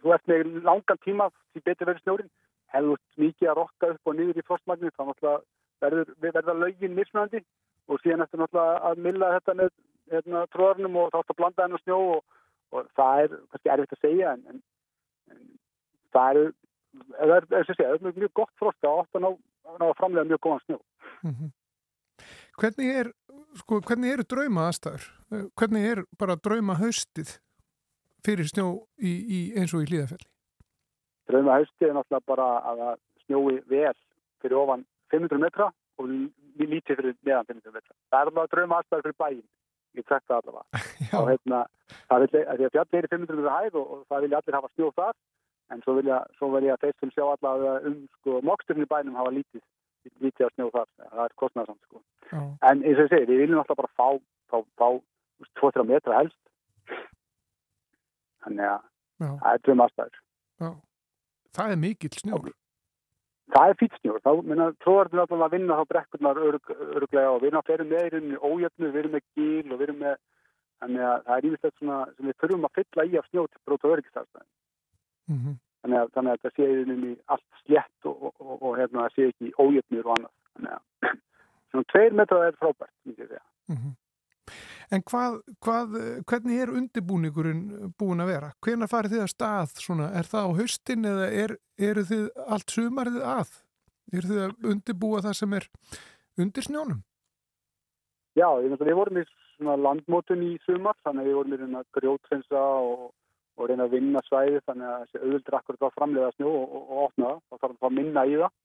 þú 0.00 0.14
ert 0.14 0.30
með 0.30 0.60
langan 0.64 1.02
tíma 1.04 1.28
til 1.54 1.64
betur 1.66 1.90
verið 1.90 2.04
snjórin 2.04 2.30
hefur 2.74 3.00
mikið 3.20 3.50
að 3.50 3.58
rokka 3.58 3.90
upp 3.94 4.10
og 4.10 4.16
niður 4.16 4.40
í 4.40 4.46
frostmagnir 4.46 4.94
þá 4.94 5.02
náttúrulega 5.08 5.40
verður, 5.82 6.12
verða 6.22 6.56
lögin 6.56 6.96
mismunandi 6.96 7.40
og 7.90 8.02
síðan 8.02 8.24
eftir 8.24 8.42
náttúrulega 8.42 8.90
að 8.90 9.02
milla 9.06 9.32
þetta 9.36 9.56
með 9.60 9.72
hérna, 10.14 10.44
tróðarnum 10.54 10.98
og 11.02 11.10
þátt 11.14 11.32
að 11.34 11.40
blanda 11.40 11.66
hennar 11.66 11.82
snjó 11.84 11.98
og, 12.14 12.38
og 12.70 12.90
það 12.98 13.22
er 13.24 13.36
kannski 13.52 13.72
erfitt 13.74 13.96
að 13.96 14.04
segja 14.04 14.34
en, 14.34 14.42
en, 14.50 14.60
en 15.34 15.46
það 16.14 16.30
eru 16.30 16.44
það 17.14 17.36
er, 17.36 17.48
er, 17.60 17.72
er, 17.76 17.94
er 18.10 18.18
mjög 18.18 18.34
gott 18.42 18.52
frost 18.58 18.86
að 18.86 19.02
átt 19.02 19.18
að 19.18 19.24
ná, 19.26 19.30
ná 19.80 19.86
að 19.88 19.96
framlega 19.98 20.30
mjög 20.30 20.42
góðan 20.46 20.64
snjó 20.66 20.78
mm 20.78 21.34
-hmm. 21.34 21.50
Hvernig 22.60 22.96
er 23.00 23.12
sko, 23.56 23.80
hvernig 23.80 24.12
eru 24.12 24.24
drauma 24.28 24.66
aðstæður? 24.68 25.06
Hvernig 25.58 25.86
er 25.92 26.02
bara 26.18 26.36
drauma 26.36 26.74
haustið 26.80 27.38
fyrir 28.26 28.48
snjó 28.50 28.66
í, 28.98 29.12
í, 29.36 29.38
eins 29.56 29.74
og 29.74 29.84
í 29.84 29.88
hlýðafelli? 29.90 30.28
Drauma 31.30 31.56
haustið 31.60 31.88
er 31.88 31.96
náttúrulega 31.96 32.26
bara 32.26 32.48
að 32.72 32.82
snjói 33.24 33.62
vel 33.70 33.96
fyrir 34.42 34.58
ofan 34.60 34.84
500 35.14 35.40
metra 35.40 35.70
og 36.00 36.10
lítið 36.60 37.00
fyrir 37.00 37.16
meðan 37.26 37.48
500 37.48 37.74
metra. 37.78 37.96
Það 38.10 38.20
er 38.20 38.30
alveg 38.32 38.52
drauma 38.54 38.80
aðstæður 38.80 39.06
fyrir 39.06 39.18
bæinn. 39.24 39.48
Ég 39.98 40.06
trekk 40.06 40.26
það 40.28 40.38
allavega. 40.40 40.82
og 41.18 41.28
hérna, 41.30 41.60
það 42.10 42.24
vil, 42.24 42.30
því 42.30 42.66
að 42.68 42.74
fjall 42.76 42.98
er 42.98 43.06
í 43.08 43.12
500 43.12 43.40
metra 43.40 43.58
hæð 43.58 43.78
og, 43.80 43.92
og 43.94 44.02
það 44.10 44.24
vilja 44.26 44.40
allir 44.40 44.58
hafa 44.58 44.72
snjóð 44.74 44.96
þar 45.00 45.14
en 45.70 45.82
svo 45.84 45.94
vilja, 45.98 46.18
svo 46.38 46.50
vilja 46.54 46.78
þeir 46.82 46.96
sem 46.98 47.12
sjá 47.14 47.24
allavega 47.26 47.74
um 47.88 47.96
sko 48.18 48.40
móksturinn 48.46 48.86
í 48.86 48.90
bænum 48.90 49.18
hafa 49.18 49.32
lítið, 49.34 49.62
lítið 50.22 50.46
að 50.46 50.54
snjóð 50.54 50.72
þar. 50.76 50.88
Það 51.00 51.24
er 51.24 51.36
kostnæðsamt 51.42 51.88
sko. 51.88 52.02
Já. 52.30 52.40
En 52.70 52.84
eins 52.84 52.98
og 52.98 53.04
ég 53.06 53.12
segi, 53.14 53.28
við 53.30 53.42
viljum 53.44 53.62
alltaf 53.62 53.80
bara 53.80 53.92
fá, 53.98 54.08
fá, 54.50 54.58
fá 54.80 54.88
2-3 55.62 55.86
metra 55.88 56.20
helst. 56.20 56.40
Þannig 58.44 58.66
að 58.70 58.88
það 59.20 59.50
er 59.52 59.64
drauma 59.66 59.86
aðstæður. 59.88 60.22
Já. 60.60 60.70
Það 61.58 61.74
er 61.74 61.80
mikill 61.84 62.16
snjór. 62.18 62.50
Það 63.50 63.70
er 63.70 63.78
fýtt 63.80 63.96
snjór. 64.00 64.20
Þá 64.24 64.30
minna 64.46 64.66
tróðarnir 64.84 65.22
alltaf 65.22 65.44
að 65.46 65.54
vinna 65.56 65.78
þá 65.78 65.84
brekkurnar 65.92 66.42
örg, 66.48 66.74
örglega 66.96 67.30
og 67.30 67.40
við 67.42 67.50
erum 67.50 67.64
með 67.70 67.94
meirinn 67.94 68.36
ójöfnu, 68.38 68.90
við 68.90 69.00
erum 69.02 69.16
með 69.16 69.24
gíl 69.34 69.72
og 69.72 69.80
við 69.80 69.86
erum 69.88 70.04
með 70.04 70.16
þannig 70.80 71.06
að 71.06 71.24
það 71.26 71.36
er 71.36 71.48
ívislegt 71.48 71.78
svona 71.78 71.98
sem 72.16 72.28
við 72.28 72.38
þurfum 72.42 72.68
að 72.68 72.76
fylla 72.78 73.06
í 73.06 73.18
af 73.20 73.26
snjó 73.28 73.46
til 73.46 73.62
bróta 73.66 73.92
örgistafstæðin. 73.94 74.50
Mm 75.30 75.40
-hmm. 75.40 75.56
þannig, 75.82 75.98
að, 76.00 76.12
þannig 76.14 76.32
að 76.32 76.42
það 76.44 76.54
sé 76.56 76.68
í 77.10 77.16
allt 77.34 77.48
slétt 77.64 78.08
og, 78.10 78.22
og, 78.28 78.34
og, 78.40 78.54
og 78.62 78.78
hérna 78.78 79.06
það 79.06 79.14
sé 79.14 79.26
ekki 79.30 79.52
ójöfnur 79.58 80.06
og 80.06 80.14
annað. 80.16 80.34
Þannig 80.54 80.72
að 80.76 81.18
svona 81.70 81.90
tveir 81.92 82.16
metra 82.20 82.46
er 82.46 82.60
frábært, 82.62 82.96
myndi 83.04 83.22
ég 83.22 83.28
segja. 83.28 83.44
Mm 83.70 83.76
-hmm. 83.76 83.92
En 84.90 85.04
hvað, 85.06 85.36
hvað, 85.62 85.92
hvernig 86.26 86.60
er 86.64 86.72
undirbúningurinn 86.74 87.92
búin 87.98 88.22
að 88.24 88.32
vera? 88.32 88.48
Hvenar 88.66 88.90
farið 88.90 89.12
þið 89.14 89.20
að 89.22 89.28
stað? 89.30 89.74
Svona? 89.78 90.08
Er 90.18 90.26
það 90.26 90.48
á 90.50 90.58
höstin 90.58 91.06
eða 91.06 91.28
er, 91.42 91.52
eru 91.78 92.02
þið 92.08 92.24
allt 92.56 92.74
sumarið 92.74 93.20
að? 93.22 93.52
Er 94.10 94.26
þið 94.26 94.40
að 94.46 94.66
undirbúa 94.72 95.20
það 95.26 95.36
sem 95.38 95.54
er 95.60 95.68
undir 96.42 96.66
snjónum? 96.66 97.04
Já, 98.38 98.48
við 98.58 98.96
vorum 98.98 99.20
í 99.20 99.24
landmótun 99.60 100.42
í 100.46 100.56
sumar, 100.64 100.98
þannig 101.04 101.22
að 101.22 101.28
við 101.28 101.38
vorum 101.38 101.54
í 101.54 101.82
grjótrensa 101.94 102.62
og, 102.90 103.04
og 103.58 103.70
reyna 103.70 103.86
að 103.86 103.94
vinna 103.94 104.22
svæði 104.26 104.62
þannig 104.66 104.88
að 104.90 105.04
þessi 105.04 105.22
auðvöldur 105.22 105.58
akkurat 105.58 105.86
á 105.86 105.96
framlega 105.98 106.32
snjó 106.34 106.50
og, 106.50 106.66
og, 106.66 106.82
og 106.90 107.04
opna 107.04 107.30
það, 107.30 107.40
þá 107.46 107.54
þarf 107.62 107.78
það 107.78 107.90
að 107.90 107.96
minna 107.98 108.26
í 108.26 108.38
það. 108.42 108.58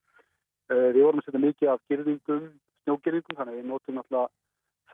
Við 0.74 1.02
vorum 1.06 1.22
að 1.22 1.28
setja 1.28 1.44
mikið 1.44 1.72
af 1.76 1.86
girðingum, 1.92 2.46
snjógirðingum, 2.86 3.38
þannig 3.38 3.54
að 3.54 3.60
við 3.60 3.70
notum 3.70 4.02
alltaf 4.02 4.32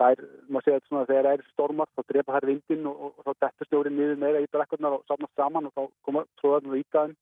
Það 0.01 0.15
er, 0.15 0.21
maður 0.49 0.65
segja 0.65 0.79
þetta 0.79 0.89
svona, 0.89 1.07
þegar 1.09 1.27
það 1.27 1.35
er 1.35 1.49
stormar 1.51 1.89
þá 1.91 2.01
drepa 2.09 2.35
þær 2.35 2.47
vindin 2.49 2.87
og, 2.89 3.01
og, 3.05 3.11
og 3.17 3.25
þá 3.27 3.45
dettur 3.45 3.67
stjórið 3.67 3.93
niður 3.97 4.21
meira 4.23 4.41
í 4.41 4.47
brekkurnar 4.55 4.95
og 4.95 5.03
safnast 5.05 5.35
saman 5.37 5.67
og 5.69 5.75
þá 5.75 5.83
koma 6.07 6.23
tróðarnir 6.41 6.73
og 6.73 6.81
ítaðin. 6.81 7.17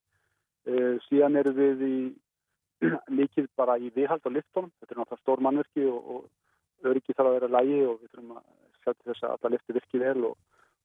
Uh, 0.70 0.94
síðan 1.08 1.36
eru 1.40 1.52
við 1.56 1.82
í 1.84 1.96
mikið 3.20 3.50
bara 3.60 3.76
í 3.76 3.90
viðhald 3.92 4.24
á 4.24 4.30
liftunum. 4.32 4.72
Þetta 4.80 4.96
er 4.96 5.02
náttúrulega 5.02 5.24
stór 5.24 5.44
mannverki 5.44 5.84
og, 5.90 6.14
og 6.14 6.88
öryggi 6.88 7.16
þarf 7.16 7.28
að 7.28 7.36
vera 7.36 7.52
lægi 7.58 7.82
og 7.84 7.98
við 7.98 8.14
þurfum 8.14 8.38
að 8.38 8.46
setja 8.80 9.10
þess 9.10 9.26
að 9.26 9.36
alla 9.36 9.52
lifti 9.54 9.76
virkið 9.76 10.06
vel 10.06 10.30
og 10.30 10.38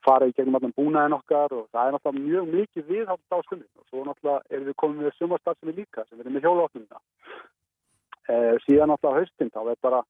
fara 0.05 0.27
í 0.27 0.33
gegnum 0.35 0.57
allan 0.59 0.75
búnaðin 0.75 1.15
okkar 1.17 1.55
og 1.55 1.69
það 1.73 1.87
er 1.87 1.95
náttúrulega 1.95 2.25
mjög 2.25 2.49
mikið 2.55 2.89
viðhald 2.91 3.23
á 3.31 3.37
stundin 3.47 3.79
og 3.79 3.87
svo 3.87 4.03
náttúrulega 4.03 4.43
erum 4.51 4.67
við 4.69 4.77
komið 4.83 5.07
með 5.07 5.15
sumarstarf 5.19 5.59
sem 5.59 5.71
er 5.71 5.79
líka, 5.79 6.03
sem 6.09 6.19
er 6.19 6.29
með 6.35 6.45
hjólaotnumina. 6.49 7.01
Uh, 8.25 8.53
síðan 8.65 8.91
náttúrulega 8.91 9.23
haustinn 9.23 9.53
þá 9.55 9.61
er 9.63 9.79
bara 9.87 10.03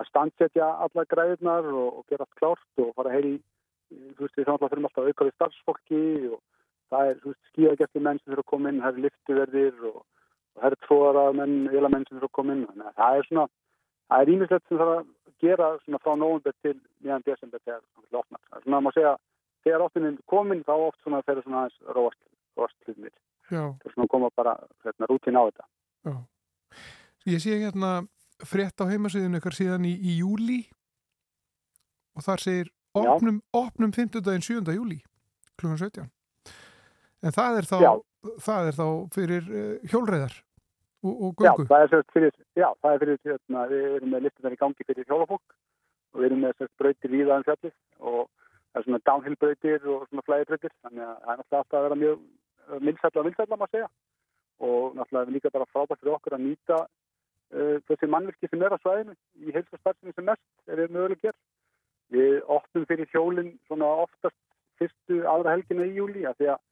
að 0.00 0.08
standsetja 0.10 0.68
alla 0.86 1.04
græðunar 1.10 1.68
og, 1.70 2.00
og 2.00 2.06
gera 2.10 2.26
allt 2.26 2.38
klárt 2.40 2.82
og 2.82 2.94
fara 2.96 3.12
heyri 3.14 3.36
þú 3.90 4.26
veist, 4.26 4.38
við 4.38 4.48
þá 4.48 4.54
fyrir 4.62 4.86
alltaf 4.88 5.08
auka 5.08 5.26
við 5.28 5.36
starfsfólki 5.36 6.04
og 6.34 6.40
það 6.92 7.10
er, 7.10 7.20
þú 7.20 7.32
veist, 7.32 7.44
skíðagjastir 7.52 8.04
menn 8.06 8.20
sem 8.20 8.32
fyrir 8.32 8.44
að 8.44 8.50
koma 8.52 8.70
inn, 8.70 8.80
það 8.82 8.90
er 8.92 9.04
liftuverðir 9.04 9.84
og, 9.90 10.00
og 10.54 10.62
það 10.62 10.70
er 10.70 10.78
tróðara 10.86 11.26
menn, 11.40 11.54
velamenn 11.72 12.06
sem 12.08 12.16
fyrir 12.16 12.30
að 12.30 12.36
koma 12.38 12.56
inn. 12.56 12.64
Þannig 12.70 12.88
að 12.90 12.98
það 13.02 13.18
er 13.18 13.28
svona, 13.28 13.46
það 14.10 14.24
er 14.24 14.32
ímislegt 14.34 14.68
sem 14.68 14.82
það 14.82 14.94
að 14.94 15.12
gera 15.44 15.70
svona 15.82 16.02
frá 16.04 16.12
nógundar 16.18 16.56
til 16.64 16.74
meðan 17.04 17.26
desember 17.28 17.62
þegar 17.64 17.82
það 17.82 18.08
er 18.08 18.20
ofnar 18.22 18.42
það 18.48 18.58
er 18.58 18.66
svona 18.66 18.80
að 18.80 18.86
maður 18.86 18.98
segja, 18.98 19.14
þegar 19.64 19.86
ofninn 19.88 20.18
komin 20.30 20.64
þá 20.64 20.74
oft 20.76 21.00
svona 21.02 21.22
þegar 21.24 21.46
svona 21.46 21.62
aðeins 21.64 21.96
róast 21.98 22.76
hlutinir, 22.86 23.14
það 23.50 23.70
er 23.84 23.94
svona 23.94 24.06
að 24.06 24.12
koma 24.14 24.30
bara 24.38 24.54
hérna, 24.86 25.10
rútin 25.10 25.40
á 25.40 25.42
þetta. 25.48 25.66
Já. 26.04 26.14
Ég 27.24 27.40
sé 27.40 27.58
hérna 27.58 27.92
frétt 28.42 28.82
á 28.82 28.84
heimasöðinu 28.90 29.38
ykkar 29.38 29.56
síðan 29.56 29.86
í, 29.86 29.94
í 29.94 30.18
júli 30.20 30.62
og 32.14 32.26
þar 32.26 32.42
segir 32.42 32.72
opnum, 32.94 33.40
opnum 33.54 33.92
5. 33.94 34.20
daginn 34.20 34.44
7. 34.44 34.62
júli 34.74 35.00
kl. 35.60 35.74
17 35.78 36.08
en 37.24 37.34
það 37.34 37.60
er 37.60 37.68
þá, 37.70 37.78
það 38.42 38.70
er 38.70 38.78
þá 38.78 38.86
fyrir 39.14 39.50
uh, 39.50 39.74
hjólreðar 39.90 40.38
og, 41.04 41.12
og 41.14 41.36
gungu 41.38 41.66
Já, 41.66 41.70
það 41.70 41.84
er 41.84 42.06
fyrir, 42.12 42.38
já, 42.58 42.68
það 42.82 42.94
er 42.94 43.04
fyrir 43.04 43.20
hérna, 43.24 43.66
við 43.72 43.84
erum 43.98 44.14
með 44.14 44.26
listunar 44.26 44.56
í 44.56 44.60
gangi 44.62 44.88
fyrir 44.88 45.10
hjólafólk 45.10 45.58
og 46.14 46.22
við 46.22 46.30
erum 46.30 46.44
með 46.46 46.72
bröytir 46.80 47.14
víðaðan 47.14 47.46
fjallið 47.48 47.76
og 48.00 48.24
það 48.74 48.80
er 48.80 48.88
svona 48.88 49.04
downhill 49.10 49.38
bröytir 49.42 49.86
og 49.90 50.08
svona 50.08 50.26
flæði 50.26 50.50
bröytir 50.50 50.74
þannig 50.82 51.06
að 51.06 51.14
það 51.22 51.34
er 51.34 51.44
alltaf 51.44 51.78
að 51.78 51.86
vera 51.88 52.00
mjög 52.02 52.82
milsætla 52.88 53.22
og 53.22 53.28
milsætla 53.28 53.58
maður 53.60 53.74
segja 53.74 53.88
og 54.64 54.94
náttúrulega 54.96 55.34
líka 55.34 55.52
bara 55.54 55.70
frábært 55.72 56.00
fyrir 56.00 56.16
okkur 56.16 56.36
að 56.36 56.44
nýta 56.46 56.78
uh, 57.52 57.76
þessi 57.88 58.08
mannvirki 58.10 58.50
sem 58.50 58.62
er 58.62 58.74
á 58.74 58.78
svæðinu 58.80 59.14
í 59.42 59.54
heilsastarfsinu 59.54 60.14
sem 60.14 60.26
mest 60.28 60.70
er 60.70 60.82
við 60.82 60.96
möguleg 60.96 61.22
gerð. 61.22 61.40
Við 62.14 62.34
opnum 62.56 62.86
fyrir 62.88 63.10
hjólinn 63.12 63.54
svona 63.68 63.90
oftast 64.04 64.38
fyrstu 64.78 65.22
aðra 65.30 65.54
helgina 65.56 65.86
í 65.88 65.94
júli 65.98 66.26
að 66.28 66.40
því 66.40 66.50
að 66.54 66.64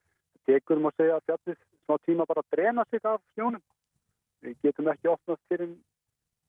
tekur 0.48 0.80
um 0.80 0.90
að 0.90 0.98
segja 0.98 1.18
að 1.18 1.28
fjallið 1.30 1.60
smá 1.84 1.96
tíma 2.06 2.28
bara 2.30 2.48
drena 2.54 2.84
sig 2.90 3.04
af 3.04 3.22
snjónum. 3.34 3.62
Við 4.42 4.58
getum 4.66 4.90
ekki 4.90 5.12
opnast 5.12 5.42
fyrir, 5.52 5.72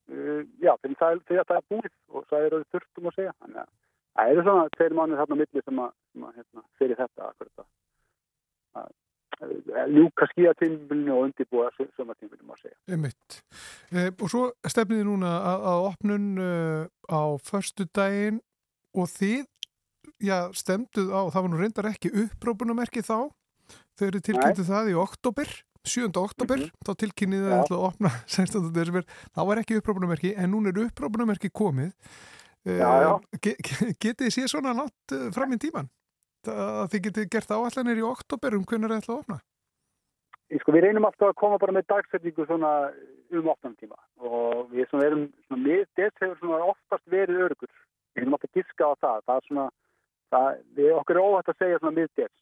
uh, 0.09 0.41
já, 0.63 0.73
fyrir 0.81 0.99
það, 0.99 1.23
þegar 1.29 1.49
það 1.51 1.61
er 1.61 1.69
búið 1.73 1.93
og 2.09 2.27
það 2.29 2.47
er 2.47 2.57
auðvitað 2.57 2.75
þurftum 2.77 3.11
að 3.11 3.17
segja. 3.19 3.37
Þannig 3.43 3.63
að 3.63 3.71
það 4.13 4.33
eru 4.33 4.47
svona 4.47 4.73
tveir 4.77 4.97
mánuð 4.99 5.23
þarna 5.23 5.39
milli 5.41 5.63
sem 5.63 5.85
að, 5.85 5.95
sem 6.11 6.27
að 6.27 6.35
hérna, 6.41 6.67
fyrir 6.81 7.01
þetta 7.03 7.29
akkurat 7.29 7.63
að 7.63 8.91
ljúka 9.93 10.27
skíatímbilinu 10.31 11.15
og 11.15 11.27
undirbúa 11.27 11.69
sömartímbilinu 11.75 12.47
má 12.47 12.55
segja. 12.59 12.77
Einmitt. 12.87 13.39
E, 13.91 14.11
og 14.11 14.29
svo 14.31 14.43
stefniði 14.67 15.07
núna 15.07 15.33
að, 15.39 15.67
að 15.71 15.87
opnun 15.89 16.29
uh, 16.37 16.85
á 17.09 17.21
förstu 17.43 17.87
daginn 17.95 18.41
og 18.93 19.09
þið, 19.09 19.45
já, 20.23 20.37
stemduð 20.55 21.11
á, 21.11 21.21
það 21.33 21.41
var 21.41 21.51
nú 21.51 21.61
reyndar 21.61 21.91
ekki 21.91 22.13
upprópunamerki 22.25 23.03
þá, 23.05 23.29
þau 23.97 24.07
eru 24.07 24.23
tilkynntu 24.23 24.67
það 24.69 24.93
í 24.93 24.97
oktober 24.99 25.53
7. 25.83 26.07
oktober, 26.15 26.57
mm 26.57 26.63
-hmm. 26.63 26.85
þá 26.87 26.91
tilkynnið 26.95 27.41
það 27.43 27.57
ætla 27.59 27.77
að 27.77 27.87
opna 27.89 28.09
16. 28.37 28.71
desember, 28.71 29.03
þá 29.35 29.41
var 29.47 29.59
ekki 29.59 29.79
upprópunumerki, 29.81 30.31
en 30.37 30.51
núna 30.51 30.71
er 30.71 30.79
upprópunumerki 30.85 31.49
komið. 31.49 31.91
Já, 32.63 32.91
já. 33.03 33.19
Get, 33.41 33.57
getið 33.99 34.23
þið 34.23 34.31
séð 34.31 34.47
svona 34.47 34.71
nátt 34.73 35.15
fram 35.35 35.51
í 35.51 35.59
tíman? 35.59 35.89
Það 36.43 36.87
þið 36.91 37.03
getið 37.07 37.27
gert 37.31 37.51
áallanir 37.55 37.99
í 38.01 38.05
oktober 38.07 38.55
um 38.57 38.63
hvernig 38.67 38.91
það 38.91 39.01
ætla 39.01 39.13
að 39.13 39.21
opna? 39.21 39.37
Sko, 40.61 40.73
við 40.75 40.83
reynum 40.85 41.07
alltaf 41.07 41.31
að 41.31 41.39
koma 41.39 41.59
bara 41.61 41.73
með 41.73 41.87
dagsetningu 41.89 42.45
um 42.53 43.47
opnum 43.49 43.75
tíma 43.79 43.97
og 44.21 44.67
við 44.73 44.89
svona 44.89 45.07
erum, 45.07 45.23
þess 45.49 46.19
hefur 46.21 46.35
svona 46.41 46.59
oftast 46.67 47.05
verið 47.09 47.45
örugur. 47.47 47.71
Við 48.13 48.21
erum 48.21 48.35
alltaf 48.35 48.51
að 48.51 48.59
giska 48.59 48.85
á 48.85 48.93
það. 49.01 49.23
Það 49.25 49.39
er 49.39 49.47
svona, 49.47 49.65
það, 50.35 50.59
við 50.77 50.91
okkur 50.99 51.17
er 51.17 51.23
óhægt 51.23 51.53
að 51.53 51.63
segja 51.63 51.79
svona 51.79 51.97
miðdels. 51.97 52.37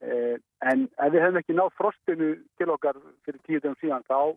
Eh, 0.00 0.36
en 0.70 0.86
ef 0.96 1.12
við 1.12 1.24
hefum 1.26 1.40
ekki 1.42 1.58
nátt 1.58 1.76
frostinu 1.76 2.30
til 2.56 2.70
okkar 2.72 3.02
fyrir 3.26 3.42
tíu 3.44 3.60
dögum 3.60 3.76
síðan 3.82 4.06
þá, 4.08 4.32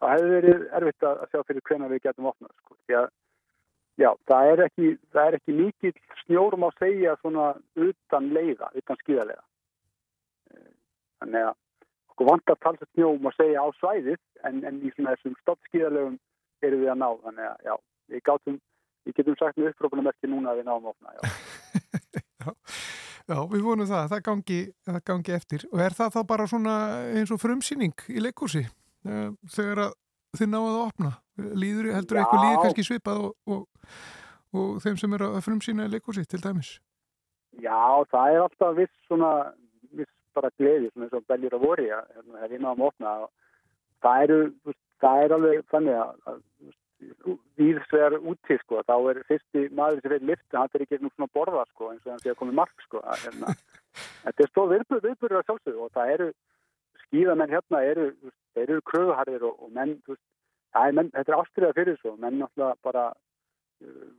þá 0.00 0.06
hefur 0.14 0.32
verið 0.38 0.64
erfitt 0.78 1.08
að 1.10 1.26
sjá 1.32 1.42
fyrir 1.42 1.66
hvena 1.68 1.90
við 1.90 2.04
getum 2.06 2.30
opnað 2.30 2.54
sko. 2.62 2.78
því 2.86 2.96
að 3.02 3.10
já, 4.00 4.10
það 4.28 4.50
er 4.52 4.64
ekki, 4.66 4.92
það 5.14 5.28
er 5.28 5.38
ekki 5.38 5.56
mikið 5.60 6.00
snjórum 6.24 6.66
á 6.66 6.68
að 6.68 6.80
segja 6.82 7.16
svona 7.22 7.46
utan 7.88 8.30
leiða, 8.36 8.70
utan 8.80 9.00
skíðarlega 9.02 9.42
eh, 10.54 10.70
þannig 11.22 11.48
að 11.50 11.54
okkur 12.12 12.30
vantar 12.30 12.60
talsett 12.64 12.92
snjóum 12.94 13.28
að 13.30 13.38
segja 13.40 13.64
á 13.64 13.68
svæðið 13.80 14.20
en, 14.48 14.62
en 14.68 14.80
í 14.80 14.92
svona 14.94 15.16
þessum 15.16 15.36
stoppskíðarlegum 15.42 16.18
erum 16.64 16.84
við 16.84 16.92
að 16.92 17.00
ná, 17.02 17.08
þannig 17.24 17.50
að 17.50 17.68
já, 17.70 17.74
við 18.12 18.26
gátum 18.30 18.60
við 19.06 19.18
getum 19.20 19.38
sagt 19.38 19.60
með 19.60 19.72
upprópunamerki 19.74 20.30
núna 20.30 20.52
að 20.52 20.62
við 20.62 20.70
náum 20.70 20.86
að 20.86 20.94
opna, 20.94 21.16
já. 21.16 21.22
Já. 22.46 22.52
Já, 23.26 23.40
við 23.50 23.62
vonum 23.66 23.88
það, 23.90 24.04
það 24.12 24.20
gangi, 24.28 24.56
það 24.86 24.98
gangi 25.10 25.32
eftir. 25.34 25.62
Og 25.72 25.80
er 25.82 25.94
það 25.98 26.12
þá 26.14 26.18
bara 26.30 26.44
svona 26.46 26.74
eins 27.10 27.32
og 27.34 27.40
frumsýning 27.42 28.04
í 28.12 28.20
leikkursi 28.22 28.62
eh, 28.62 29.30
þegar 29.50 29.88
þið 30.38 30.52
náðu 30.52 30.68
að 30.68 30.82
opna 30.84 31.10
líður, 31.36 31.92
heldur 31.96 32.20
eitthvað 32.20 32.44
líður 32.44 32.62
kannski 32.64 32.86
svipað 32.86 33.22
og, 33.26 33.34
og, 33.46 33.94
og 34.56 34.82
þeim 34.84 34.98
sem 35.00 35.16
eru 35.18 35.30
að 35.36 35.44
frumsýna 35.46 35.88
í 35.88 35.94
leikkursi 35.94 36.26
til 36.28 36.42
dæmis? 36.44 36.76
Já, 37.62 38.04
það 38.12 38.34
er 38.34 38.42
alltaf 38.44 38.76
viss 38.76 39.06
svona, 39.08 39.32
viss 39.96 40.12
bara 40.36 40.52
gleði 40.60 40.90
svona 40.90 41.08
eins 41.08 41.16
og 41.16 41.28
beljur 41.30 41.56
að 41.56 41.64
voru 41.64 41.86
hérna, 41.90 42.48
við 42.50 42.60
náðum 42.60 42.82
að 42.84 42.88
opna 42.90 43.14
það 44.04 44.26
eru, 44.26 44.40
það 45.02 45.22
er 45.22 45.36
alveg 45.36 45.70
þannig 45.72 46.02
að 46.02 46.42
víðsvegar 47.60 48.16
úti 48.24 48.56
sko, 48.62 48.80
þá 48.88 48.94
er 49.10 49.20
fyrsti 49.28 49.66
maður 49.76 50.00
sem 50.00 50.06
fyrir 50.06 50.28
lift, 50.30 50.46
hann 50.54 50.70
er 50.72 50.84
ekki 50.84 50.98
nú 51.02 51.10
svona 51.12 51.32
borða 51.36 51.64
sko, 51.70 51.90
eins 51.92 52.06
og 52.06 52.14
hann 52.14 52.22
sé 52.22 52.32
að 52.32 52.38
koma 52.40 52.54
í 52.54 52.58
mark 52.60 52.84
sko 52.86 53.02
að, 53.02 53.26
hérna, 53.26 53.56
þetta 54.24 54.44
er 54.44 54.52
stóð 54.52 54.72
viðbúrið 54.74 55.08
viðbúrið 55.10 55.40
á 55.40 55.46
sjálfsögðu 55.48 55.84
og 55.84 55.92
það 55.96 56.12
eru 56.14 56.28
skíðamenn 57.04 57.52
hérna, 57.52 57.82
eru, 57.92 58.06
þeir 58.56 58.66
eru 58.66 58.86
kröðuharðir 58.90 59.46
og, 59.50 59.60
og 59.66 59.74
menn, 59.76 59.94
veist, 60.08 60.24
er 60.84 60.96
menn 60.98 61.12
þetta 61.14 61.32
er 61.32 61.38
ástriða 61.40 61.76
fyrir 61.76 61.98
svo, 62.00 62.14
menn 62.20 62.40
náttúrulega 62.40 62.76
bara 62.86 63.04
uh, 63.12 64.12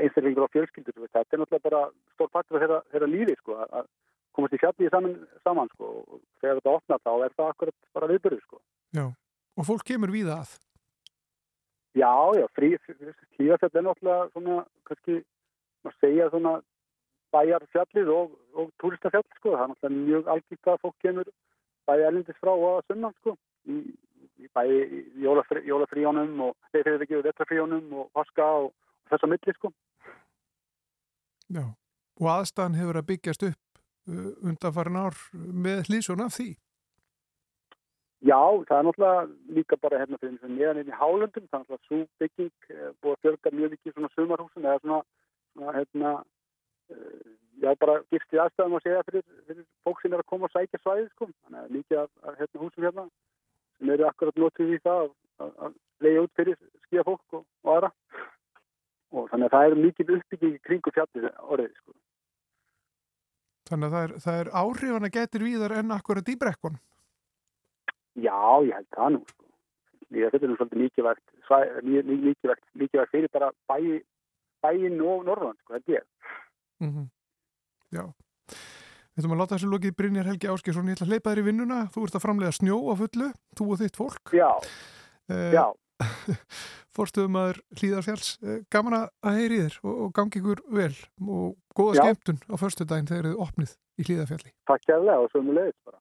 einstaklingur 0.00 0.46
og 0.46 0.54
fjölskyldur, 0.54 1.06
þetta 1.06 1.24
er 1.24 1.42
náttúrulega 1.42 1.68
bara 1.68 1.82
stór 2.14 2.32
partur 2.34 2.58
af 2.58 2.64
þeirra, 2.64 2.80
þeirra 2.92 3.10
lífi 3.10 3.38
sko 3.40 3.58
að 3.64 3.88
komast 4.34 4.56
í 4.56 4.60
fjalli 4.60 4.90
saman, 4.90 5.16
saman 5.46 5.70
sko 5.74 5.90
og 6.02 6.20
þegar 6.42 6.60
þetta 6.60 6.76
opnar 6.76 7.02
þá 7.06 7.12
er 7.14 7.34
það 7.38 7.50
akkurat 7.52 7.90
bara 7.96 8.10
viðbúrið 8.10 8.46
sko 8.46 8.62
Já, 8.94 9.04
og 9.54 9.68
fólk 9.68 9.86
kemur 9.86 10.12
við 10.14 10.32
að 10.34 10.56
Já, 11.94 12.10
já, 12.34 12.46
hlýðarfjall 12.58 13.76
er 13.78 13.84
náttúrulega 13.86 14.30
svona, 14.32 14.54
kannski, 14.88 15.20
maður 15.86 15.98
segja 16.02 16.24
svona 16.32 16.54
bæjarfjallið 17.34 18.10
og, 18.14 18.32
og 18.58 18.72
túristafjall, 18.82 19.26
sko. 19.38 19.52
Það 19.54 19.62
er 19.62 19.70
náttúrulega 19.70 20.06
mjög 20.08 20.30
algjört 20.34 20.70
að 20.72 20.80
fólk 20.82 20.96
kemur 21.04 21.30
bæði 21.86 22.06
erlindis 22.08 22.40
frá 22.40 22.50
og 22.54 22.66
að 22.72 22.82
sunna, 22.88 23.12
sko. 23.20 23.36
Í 23.70 23.78
bæði 24.54 25.04
jólafrí, 25.22 25.62
jólafríjónum 25.68 26.40
og 26.48 26.56
þeir 26.72 26.90
hefur 26.90 27.06
ekki 27.06 27.22
vetrafríjónum 27.28 27.92
og 28.00 28.10
vaska 28.16 28.46
og, 28.64 28.70
og 28.72 29.12
þess 29.12 29.26
að 29.26 29.32
milli, 29.34 29.54
sko. 29.58 29.72
Já, 31.54 31.64
og 32.20 32.28
aðstæðan 32.34 32.78
hefur 32.80 33.00
að 33.00 33.08
byggjast 33.12 33.48
upp 33.50 33.80
uh, 34.10 34.30
undan 34.42 34.76
farin 34.76 35.00
ár 35.00 35.18
með 35.32 35.88
hlýsuna 35.88 36.28
af 36.28 36.38
því. 36.38 36.50
Já, 38.24 38.40
það 38.68 38.78
er 38.78 38.86
náttúrulega 38.86 39.24
líka 39.58 39.76
bara 39.82 39.98
hérna 40.00 40.18
fyrir 40.20 40.38
þess 40.38 40.46
að 40.46 40.54
meðan 40.56 40.78
inn 40.80 40.92
í 40.92 40.98
hálundum, 40.98 41.48
það 41.50 41.58
er 41.58 41.64
náttúrulega 41.64 41.88
svo 41.88 41.98
bygging 42.22 42.70
eh, 42.72 42.92
búið 43.04 43.16
að 43.16 43.24
fjölga 43.24 43.50
mjög 43.52 43.74
mikið 43.74 43.94
svona 43.96 44.10
sumarhúsum 44.14 44.64
eða 44.64 44.80
svona, 44.80 45.00
svona 45.52 45.74
hérna, 45.76 46.12
uh, 46.94 47.34
já 47.60 47.68
bara 47.82 47.98
gistið 48.14 48.40
aðstæðum 48.46 48.78
að 48.78 48.86
segja 48.86 49.02
fyrir, 49.10 49.26
fyrir 49.50 49.66
fólk 49.84 50.00
sem 50.00 50.16
er 50.16 50.22
að 50.24 50.30
koma 50.32 50.48
og 50.48 50.54
sækja 50.54 50.80
svæðið 50.80 51.10
sko, 51.12 51.28
þannig 51.44 51.98
að 51.98 52.08
af 52.24 52.40
hérna, 52.40 52.62
húsum 52.62 52.88
hérna 52.88 53.06
sem 53.78 53.90
eru 53.94 54.06
akkurat 54.08 54.40
notið 54.40 54.72
í 54.76 54.80
það 54.84 55.04
að, 55.04 55.52
að 55.66 55.76
leiða 56.04 56.24
út 56.24 56.34
fyrir 56.38 56.56
skíða 56.86 57.04
fólk 57.08 57.38
og, 57.38 57.44
og 57.64 57.74
aðra 57.74 57.90
og 59.14 59.28
þannig 59.30 59.46
að 59.46 59.54
það 59.54 59.68
er 59.68 59.76
mikið 59.84 60.16
uppbygging 60.16 60.56
kringu 60.66 60.94
fjallið 60.94 61.28
orðið 61.42 61.76
sko. 61.78 61.94
Þannig 63.70 63.86
að 63.86 63.94
það 63.94 64.06
er, 64.06 64.16
það 64.24 64.40
er 64.40 64.50
áhrifan 64.60 65.08
að 65.08 65.14
getur 65.14 65.46
víðar 65.46 65.76
enn 65.78 65.94
akkurat 65.94 66.28
í 66.28 66.36
brekkunum? 66.40 66.82
Já, 68.14 68.40
ég 68.66 68.74
held 68.76 68.90
það 68.94 69.14
nú 69.14 69.22
sko. 69.30 69.46
Ég, 70.14 70.30
þetta 70.30 70.44
er 70.44 70.50
nú 70.50 70.58
svolítið 70.58 70.82
mikilvægt 70.84 71.24
mikilvægt, 71.94 72.66
mikilvægt 72.78 73.14
fyrir 73.14 73.32
bara 73.32 73.48
bæ, 73.70 73.78
bæin 74.62 75.00
og 75.02 75.24
norðan 75.26 75.56
sko, 75.62 75.78
þetta 75.78 75.98
er 76.00 76.06
mm 76.84 76.90
-hmm. 76.90 77.08
Já 77.94 78.04
Við 79.14 79.22
ætlum 79.22 79.34
að 79.36 79.40
láta 79.42 79.54
þessu 79.54 79.70
lokið. 79.70 79.96
Brynjar 79.98 80.28
Helgi 80.30 80.50
Áskesson 80.50 80.90
ég 80.90 80.98
ætla 80.98 81.06
að 81.06 81.14
hleypa 81.14 81.32
þér 81.32 81.40
í 81.40 81.46
vinnuna, 81.48 81.80
þú 81.94 82.06
ert 82.06 82.18
að 82.18 82.24
framlega 82.24 82.56
snjó 82.56 82.78
á 82.90 82.94
fullu, 82.98 83.28
þú 83.54 83.66
og 83.70 83.82
þitt 83.82 83.98
fólk. 84.00 84.34
Já, 84.34 84.48
eh, 85.30 85.54
já. 85.54 85.64
Fórstuðum 86.94 87.38
aður 87.38 87.60
hlýðarfjáls 87.78 88.30
eh, 88.42 88.62
gaman 88.70 88.96
að 89.04 89.38
heyri 89.38 89.60
þér 89.64 89.78
og, 89.82 89.94
og 89.94 90.14
gangi 90.18 90.40
ykkur 90.40 90.64
vel 90.74 90.94
og 91.22 91.54
góða 91.74 91.94
já. 91.94 92.02
skemmtun 92.02 92.42
á 92.50 92.54
förstu 92.58 92.86
daginn 92.86 93.10
þegar 93.10 93.30
þið 93.30 93.44
opnið 93.46 93.74
í 93.74 94.06
hlýðarfjalli 94.08 94.52
Takk 94.70 94.88
kærlega 94.90 95.22
og 95.22 95.30
svo 95.30 95.42
mjög 95.42 95.58
leiðist 95.60 95.80
bara. 95.86 95.98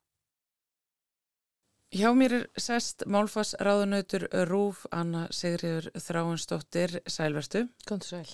Hjá 1.93 2.09
mér 2.17 2.33
er 2.33 2.45
sest 2.57 3.03
Málfass 3.05 3.53
ráðunautur 3.61 4.23
Rúf 4.49 4.79
Anna 4.89 5.27
Sigriður 5.29 5.91
Þráinsdóttir. 5.93 6.95
Sælverstu. 7.05 7.67
Góðan 7.85 8.01
sæl. 8.07 8.31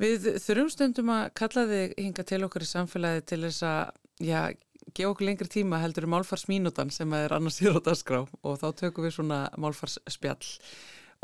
Við 0.00 0.30
þurfum 0.40 0.70
stundum 0.72 1.12
að 1.12 1.26
kalla 1.36 1.66
þig 1.68 1.92
hinga 2.00 2.24
til 2.30 2.38
okkur 2.46 2.64
í 2.64 2.70
samfélagi 2.70 3.26
til 3.28 3.38
þess 3.44 3.66
að, 3.68 3.98
já, 4.22 4.52
gefa 4.94 5.10
okkur 5.12 5.28
lengri 5.28 5.50
tíma 5.52 5.80
heldur 5.82 6.08
Málfars 6.10 6.46
mínútan 6.50 6.92
sem 6.94 7.12
er 7.16 7.34
annars 7.36 7.60
í 7.62 7.70
rótaskrá 7.70 8.24
og 8.24 8.60
þá 8.60 8.68
tökum 8.82 9.06
við 9.06 9.16
svona 9.18 9.40
Málfars 9.60 9.98
spjall. 10.10 10.46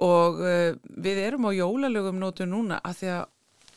Og 0.02 0.40
uh, 0.40 0.72
við 1.04 1.20
erum 1.26 1.46
á 1.48 1.50
jólalögum 1.52 2.20
nótu 2.20 2.48
núna 2.48 2.80
að 2.82 2.98
því 3.02 3.14
að 3.18 3.24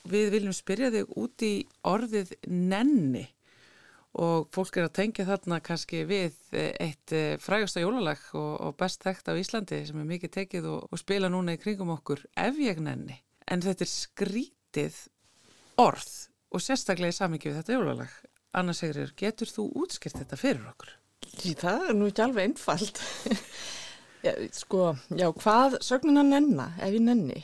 við 0.06 0.28
viljum 0.36 0.54
spyrja 0.56 0.92
þig 0.94 1.16
út 1.18 1.46
í 1.46 1.54
orðið 1.86 2.36
nenni 2.46 3.26
og 4.16 4.48
fólk 4.56 4.78
er 4.80 4.88
að 4.88 4.96
tengja 4.96 5.26
þarna 5.28 5.60
kannski 5.64 6.06
við 6.08 6.38
eitt 6.54 7.12
eh, 7.16 7.36
frægasta 7.42 7.84
jólalag 7.84 8.22
og, 8.38 8.54
og 8.64 8.78
best 8.80 9.04
þekkt 9.04 9.32
á 9.32 9.40
Íslandi 9.40 9.82
sem 9.90 10.00
er 10.00 10.08
mikið 10.08 10.34
tekið 10.38 10.70
og, 10.72 10.86
og 10.88 11.02
spila 11.02 11.32
núna 11.32 11.58
í 11.58 11.60
kringum 11.60 11.92
okkur 11.98 12.24
ef 12.46 12.62
ég 12.64 12.80
nenni. 12.84 13.18
En 13.52 13.64
þetta 13.66 13.84
er 13.84 13.92
skrítið 13.92 15.02
orð 15.82 16.14
og 16.56 16.64
sérstaklega 16.64 17.12
í 17.12 17.18
samingi 17.18 17.52
við 17.52 17.60
þetta 17.60 17.76
jólalag. 17.76 18.16
Anna 18.56 18.76
Sigrir, 18.76 19.12
getur 19.20 19.52
þú 19.52 19.68
útskilt 19.84 20.18
þetta 20.20 20.40
fyrir 20.40 20.68
okkur? 20.72 20.94
Það 21.60 21.90
er 21.90 21.98
nú 21.98 22.08
ekki 22.10 22.24
alveg 22.24 22.50
einfalt. 22.50 23.02
já, 24.26 24.32
sko, 24.56 24.94
já, 25.12 25.28
hvað 25.42 25.80
sögnin 25.84 26.22
að 26.22 26.32
nenna 26.32 26.70
ef 26.80 26.96
ég 26.96 27.04
nenni? 27.04 27.42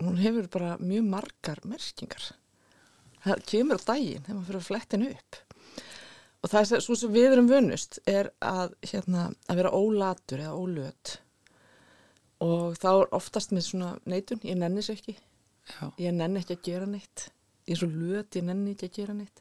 Hún 0.00 0.18
hefur 0.18 0.48
bara 0.50 0.76
mjög 0.80 1.10
margar 1.12 1.60
merkingar. 1.68 2.30
Það 3.24 3.44
kemur 3.50 3.80
á 3.80 3.88
daginn 3.92 4.24
þegar 4.24 4.38
maður 4.38 4.48
fyrir 4.48 4.62
að 4.62 4.70
flettin 4.70 5.08
upp 5.10 5.44
og 6.44 6.52
það 6.52 6.72
er 6.76 6.82
svo 6.84 6.96
sem 6.98 7.12
við 7.12 7.30
erum 7.32 7.46
vunust 7.48 8.00
er 8.10 8.28
að, 8.44 8.74
hérna, 8.84 9.28
að 9.48 9.60
vera 9.62 9.72
ólatur 9.72 10.42
eða 10.44 10.58
ólöt 10.60 11.14
og 12.44 12.76
þá 12.76 12.90
er 12.90 13.14
oftast 13.16 13.54
með 13.54 13.68
svona 13.70 13.92
neitun, 14.04 14.42
ég 14.44 14.58
nenni 14.60 14.84
sér 14.84 14.98
ekki 14.98 15.14
Já. 15.16 15.86
ég 15.96 16.12
nenni 16.12 16.42
ekki 16.42 16.58
að 16.58 16.66
gera 16.66 16.90
neitt 16.90 17.28
ég 17.64 17.76
er 17.76 17.80
svo 17.80 17.88
löt, 17.88 18.36
ég 18.36 18.44
nenni 18.44 18.74
ekki 18.74 18.90
að 18.90 18.98
gera 18.98 19.16
neitt 19.16 19.40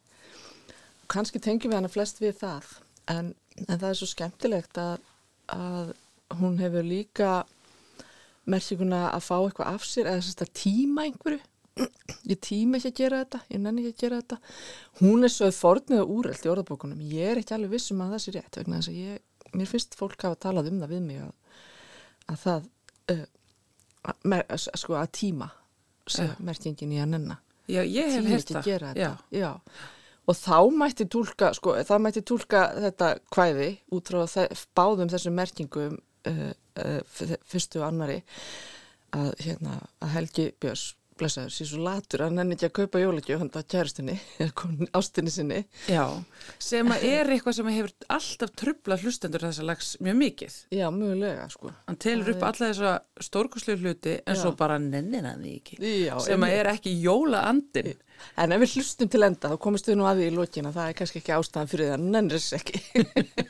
kannski 1.11 1.41
tengjum 1.43 1.73
við 1.73 1.79
hana 1.81 1.91
flest 1.91 2.21
við 2.21 2.37
það 2.41 2.69
en, 3.11 3.33
en 3.67 3.73
það 3.79 3.89
er 3.89 3.99
svo 3.99 4.09
skemmtilegt 4.11 4.79
að, 4.81 5.01
að 5.53 5.93
hún 6.39 6.59
hefur 6.61 6.85
líka 6.87 7.31
merkjumuna 8.49 9.07
að 9.13 9.25
fá 9.27 9.35
eitthvað 9.37 9.71
af 9.71 9.85
sér 9.87 10.09
eða 10.11 10.23
þess 10.23 10.45
að 10.45 10.53
tíma 10.59 11.07
einhverju. 11.07 11.41
Ég 12.29 12.37
tíma 12.43 12.77
ekki 12.77 12.91
að 12.91 12.99
gera 12.99 13.19
þetta, 13.23 13.39
ég 13.49 13.61
nenni 13.63 13.81
ekki 13.81 13.93
að 13.93 14.01
gera 14.03 14.17
þetta. 14.21 14.37
Hún 14.99 15.25
er 15.25 15.31
svo 15.33 15.47
fornið 15.55 16.03
og 16.03 16.11
úreld 16.17 16.43
í 16.45 16.51
orðabókunum, 16.51 17.05
ég 17.09 17.31
er 17.31 17.41
ekki 17.41 17.55
alveg 17.55 17.73
vissum 17.73 18.03
að 18.03 18.13
það 18.13 18.21
sé 18.25 18.33
rétt 18.35 18.59
vegna 18.59 18.81
þess 18.81 18.91
að 18.91 18.99
ég, 18.99 19.23
mér 19.53 19.71
finnst 19.71 19.97
fólk 19.97 20.27
hafa 20.27 20.39
talað 20.45 20.69
um 20.69 20.83
það 20.83 20.93
við 20.93 21.01
mig 21.07 21.23
að, 21.23 21.57
að 22.29 22.43
það 22.43 22.69
uh, 23.15 23.25
að, 24.11 24.37
að, 24.43 24.67
sko 24.83 24.99
að 24.99 25.11
tíma 25.17 25.49
merkingin 26.43 26.93
í 26.93 27.01
að 27.01 27.11
nenna. 27.15 27.39
Já, 27.71 27.81
ég 27.81 28.11
hef 28.11 28.27
hérta. 28.27 28.61
Og 30.27 30.37
þá 30.39 30.57
mætti 30.79 31.07
tólka, 31.11 31.51
sko, 31.57 31.75
þá 31.83 31.95
mætti 32.01 32.23
tólka 32.25 32.65
þetta 32.87 33.13
kvæði 33.33 33.69
út 33.95 34.11
frá 34.11 34.23
þe 34.35 34.47
báðum 34.77 35.11
þessum 35.11 35.37
merkingum 35.39 35.97
uh, 36.29 36.49
uh, 36.79 37.37
fyrstu 37.49 37.81
og 37.81 37.89
annari 37.89 38.21
að, 39.13 39.33
hérna, 39.43 39.79
að 40.01 40.13
Helgi 40.17 40.51
Björns 40.61 40.93
blessaður, 41.17 41.53
sér 41.53 41.69
svo 41.69 41.81
latur 41.83 42.23
að 42.23 42.31
hann 42.31 42.41
enni 42.43 42.55
ekki 42.57 42.67
að 42.67 42.75
kaupa 42.79 43.01
jólagjöf 43.01 43.41
hann 43.41 43.51
það 43.53 43.65
kæristinni, 43.73 44.15
ástinni 44.97 45.33
sinni 45.33 45.59
Já, 45.91 46.05
sem 46.61 46.89
að 46.93 47.05
er 47.09 47.31
eitthvað 47.35 47.57
sem 47.59 47.69
hefur 47.73 47.93
alltaf 48.17 48.53
trubla 48.59 48.97
hlustendur 49.01 49.45
þessa 49.45 49.67
lags 49.67 49.91
mjög 50.03 50.17
mikið. 50.21 50.57
Já, 50.73 50.87
mögulega, 50.95 51.47
sko 51.53 51.73
Hann 51.87 51.99
telur 52.01 52.33
upp 52.33 52.47
alla 52.49 52.71
þessa 52.71 52.95
stórkoslu 53.27 53.77
hluti 53.81 54.15
en 54.21 54.37
Já. 54.37 54.41
svo 54.41 54.53
bara 54.59 54.79
nennir 54.81 55.27
hann 55.29 55.43
því 55.45 55.55
ekki. 55.59 55.79
Já, 56.07 56.15
sem 56.25 56.47
að 56.47 56.57
er 56.57 56.71
ekki 56.73 56.95
jólaandin. 57.03 57.93
En 58.39 58.55
ef 58.55 58.61
við 58.63 58.75
hlustum 58.77 59.09
til 59.11 59.23
enda 59.27 59.53
þá 59.53 59.57
komist 59.61 59.87
við 59.89 59.99
nú 59.99 60.07
að 60.09 60.21
því 60.21 60.27
í 60.29 60.35
lokina 60.37 60.73
það 60.75 60.89
er 60.89 60.97
kannski 60.99 61.21
ekki 61.21 61.35
ástæðan 61.37 61.71
fyrir 61.71 61.89
það, 61.89 61.95
hann 61.95 62.11
nennir 62.15 62.41
þess 62.41 62.57
ekki. 62.59 62.83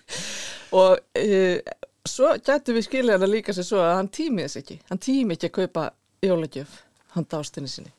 Og 0.81 0.93
uh, 1.23 1.75
svo 2.13 2.31
gætu 2.43 2.77
við 2.77 2.87
skilja 2.87 3.17
hana 3.17 3.29
líka 3.29 3.55
sér 3.55 3.67
svo 3.67 3.83
að 3.83 3.97
hann 3.99 4.13
tími 4.13 4.47
þess 4.47 4.61
ekki. 4.63 4.79
Hann 4.89 5.03
tími 5.03 5.37
ekki 5.37 5.51
að 5.51 5.57
kaupa 5.59 5.89
jólagjöf 6.23 6.79
handa 7.17 7.43
ástinni 7.43 7.71
sinni. 7.71 7.93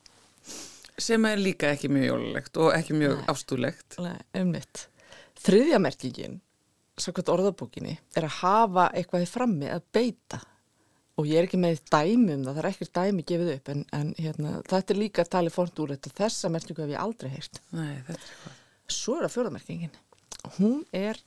Sem 0.95 1.25
er 1.27 1.39
líka 1.41 1.71
ekki 1.75 1.89
mjög 1.91 2.11
jólulegt 2.13 2.59
og 2.63 2.73
ekki 2.75 2.95
mjög 2.95 3.17
Nei. 3.19 3.25
ástúlegt. 3.33 3.97
Nei, 3.99 4.19
ummitt 4.39 4.85
Þriðja 5.45 5.77
merkingin 5.77 6.39
sakvæmt 6.97 7.29
orðabókinni 7.29 7.97
er 8.17 8.25
að 8.25 8.37
hafa 8.39 8.85
eitthvað 8.95 9.25
í 9.25 9.29
frammi 9.29 9.67
að 9.69 9.83
beita 9.93 10.39
og 11.15 11.29
ég 11.29 11.39
er 11.39 11.47
ekki 11.47 11.59
með 11.61 11.79
dæmi 11.87 12.35
um 12.35 12.43
það, 12.43 12.51
það 12.51 12.61
er 12.61 12.69
ekkert 12.71 12.93
dæmi 12.97 13.25
gefið 13.29 13.51
upp 13.53 13.71
en, 13.71 13.83
en 13.95 14.11
hérna, 14.19 14.53
þetta 14.67 14.93
er 14.93 14.99
líka 14.99 15.25
talið 15.31 15.55
fórt 15.55 15.81
úr 15.83 15.95
þetta 15.95 16.13
þessa 16.19 16.51
merkingu 16.51 16.83
hef 16.83 16.93
ég 16.95 17.01
aldrei 17.01 17.31
heyrt 17.31 17.61
Nei, 17.71 17.93
þetta 18.07 18.19
er 18.19 18.25
eitthvað. 18.25 18.61
Svo 18.91 19.15
er 19.17 19.25
það 19.25 19.33
fjóðamerkingin. 19.33 19.93
Hún 20.59 20.81
er, 20.93 21.19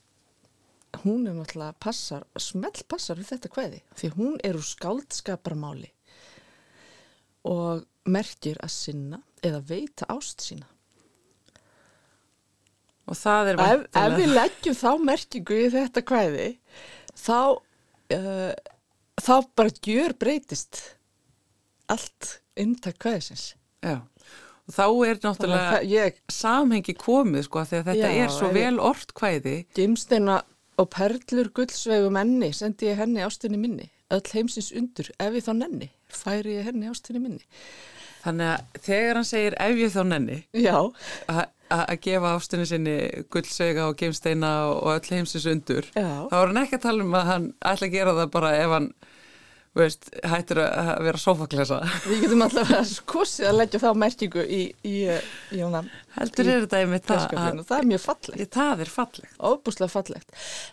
hún 1.03 1.27
er 1.27 1.35
náttúrulega 1.35 1.75
passar, 1.83 2.27
smelt 2.39 2.85
passar 2.91 3.19
við 3.19 3.33
þetta 3.33 3.51
kveði. 3.51 3.81
Því 3.99 4.11
hún 4.15 4.37
er 4.47 4.59
úr 4.59 4.67
skáldskaparmáli 4.67 5.91
og 7.49 7.83
merkir 8.09 8.59
að 8.63 8.75
sinna 8.75 9.23
eða 9.45 9.63
veita 9.67 10.07
ást 10.13 10.45
sína. 10.45 10.69
Og 13.09 13.17
það 13.17 13.53
er 13.55 13.61
Ef, 13.65 13.85
ef 13.97 14.17
við 14.19 14.35
leggjum 14.37 14.77
þá 14.77 14.91
merkingu 15.01 15.59
í 15.65 15.69
þetta 15.73 16.03
kveði, 16.05 16.49
þá, 17.17 17.39
uh, 18.15 18.51
þá 19.25 19.35
bara 19.59 19.75
gjör 19.85 20.15
breytist 20.19 20.83
allt 21.89 22.39
inntak 22.59 22.99
kveðisins. 23.03 23.53
Já. 23.85 24.03
Og 24.69 24.75
þá 24.77 24.85
er 25.09 25.21
náttúrulega 25.25 25.83
ég 25.89 26.19
samhengi 26.33 26.95
komið 26.99 27.47
sko 27.47 27.63
að 27.63 27.71
þetta 27.79 27.95
Já, 27.97 28.09
er 28.25 28.33
svo 28.33 28.51
vel 28.53 28.77
orrt 28.85 29.15
kvæði. 29.17 29.63
Gimsteina 29.77 30.43
og 30.79 30.91
perlur 30.93 31.49
gullsvegu 31.57 32.11
menni 32.15 32.51
sendi 32.55 32.91
ég 32.91 33.01
henni 33.01 33.25
ástinni 33.25 33.61
minni. 33.61 33.89
Öll 34.13 34.25
heimsins 34.33 34.71
undur, 34.77 35.09
ef 35.21 35.35
ég 35.37 35.45
þá 35.45 35.55
nenni, 35.57 35.91
færi 36.13 36.59
ég 36.59 36.69
henni 36.69 36.89
ástinni 36.89 37.21
minni. 37.21 37.45
Þannig 38.23 38.53
að 38.53 38.85
þegar 38.85 39.19
hann 39.19 39.29
segir 39.29 39.57
ef 39.63 39.79
ég 39.79 39.93
þá 39.95 40.01
nenni 40.09 40.39
Já, 40.57 40.77
að 41.31 41.43
að 41.75 41.95
gefa 42.07 42.35
ástinni 42.37 42.67
sinni 42.69 42.97
gullsvega 43.33 43.89
og 43.91 43.97
geimsteina 44.01 44.53
og 44.73 44.91
öll 44.97 45.15
heimsins 45.17 45.47
undur 45.51 45.89
Já. 45.95 46.27
þá 46.31 46.37
er 46.41 46.51
hann 46.51 46.63
ekki 46.65 46.79
að 46.79 46.85
tala 46.89 47.07
um 47.07 47.17
að 47.19 47.31
hann 47.33 47.49
ætla 47.73 47.89
að 47.89 47.97
gera 47.97 48.19
það 48.19 48.35
bara 48.37 48.53
ef 48.59 48.75
hann 48.77 48.91
veist, 49.79 50.09
hættur 50.27 50.63
að 50.65 50.93
vera 51.07 51.23
sofaklesa 51.23 51.81
við 52.09 52.25
getum 52.25 52.47
alltaf 52.47 52.73
að 52.79 52.95
kosið 53.13 53.51
að 53.51 53.59
leggja 53.61 53.83
þá 53.85 53.89
merkingu 54.05 54.45
í, 54.45 54.63
í, 54.83 54.95
í, 55.07 55.19
í 55.55 55.63
hana 55.63 55.85
heldur 56.17 56.53
er 56.55 56.65
þetta 56.67 56.83
einmitt 56.83 57.09
það 57.09 57.27
Það 57.69 57.77
er 57.79 57.91
mjög 57.93 58.05
fallegt, 58.05 58.57
það 58.57 58.83
er 58.85 58.91
fallegt 58.93 59.39
óbúslega 59.39 59.93
fallegt. 59.93 60.33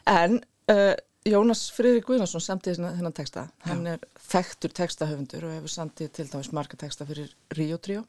En 0.09 0.39
uh, 0.71 0.93
Jónas 1.25 1.65
Friðrik 1.73 2.05
Guðnarsson 2.09 2.43
samtíð 2.43 2.81
þennan 2.83 3.15
texta. 3.15 3.47
Hann 3.65 3.85
er 3.89 4.03
þekktur 4.27 4.73
textahöfundur 4.77 5.47
og 5.47 5.55
hefur 5.55 5.73
samtíð 5.73 6.11
til 6.19 6.27
dæmis 6.29 6.51
marga 6.53 6.77
texta 6.79 7.07
fyrir 7.07 7.31
Ríó 7.57 7.79
Tríó. 7.81 8.03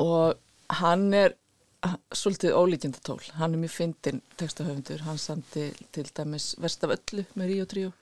Og 0.00 0.38
hann 0.68 1.12
er 1.16 1.34
ah, 1.86 1.96
svolítið 2.12 2.56
ólíkjendatól. 2.58 3.20
Hann 3.40 3.56
er 3.56 3.62
mjög 3.62 3.74
fyndin 3.74 4.22
textahöfundur. 4.40 5.04
Hann 5.06 5.20
samtíð 5.20 5.82
til 5.94 6.08
dæmis 6.14 6.54
Vest 6.62 6.84
af 6.84 6.96
öllu 6.98 7.24
með 7.34 7.52
Ríó 7.52 7.68
Tríó. 7.70 7.92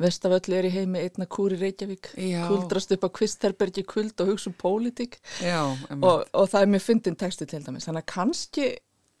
Vest 0.00 0.24
af 0.24 0.34
öllu 0.38 0.56
er 0.56 0.68
í 0.68 0.74
heimi 0.74 1.02
einna 1.04 1.28
kúri 1.28 1.58
Reykjavík. 1.60 2.12
Já. 2.16 2.44
Kuldrast 2.48 2.92
upp 2.96 3.04
á 3.04 3.10
kvistherbergi 3.20 3.84
kuld 3.88 4.20
og 4.20 4.32
hugsa 4.32 4.50
um 4.50 4.56
pólitík 4.56 5.18
Já, 5.44 5.60
og, 6.00 6.24
og 6.32 6.46
það 6.48 6.62
er 6.62 6.70
mjög 6.74 6.86
fyndin 6.86 7.18
texti 7.20 7.48
til 7.48 7.60
dæmis 7.66 7.88
þannig 7.88 8.06
að 8.06 8.14
kannski 8.14 8.70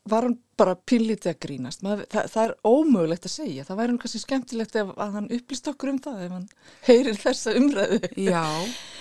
var 0.08 0.24
hann 0.24 0.38
bara 0.58 0.76
pillítið 0.88 1.34
að 1.34 1.40
grínast 1.44 1.84
Maður, 1.84 2.06
það, 2.12 2.30
það 2.32 2.46
er 2.46 2.54
ómögulegt 2.70 3.28
að 3.28 3.34
segja 3.34 3.66
það 3.68 3.80
væri 3.80 3.92
hann 3.92 4.00
kannski 4.04 4.22
skemmtilegt 4.22 4.80
ef 4.80 4.94
hann 5.00 5.28
upplýst 5.36 5.70
okkur 5.72 5.92
um 5.92 6.00
það 6.06 6.24
ef 6.24 6.34
hann 6.36 6.48
heyrir 6.88 7.20
þessa 7.20 7.54
umræðu 7.60 8.00
Já, 8.16 8.44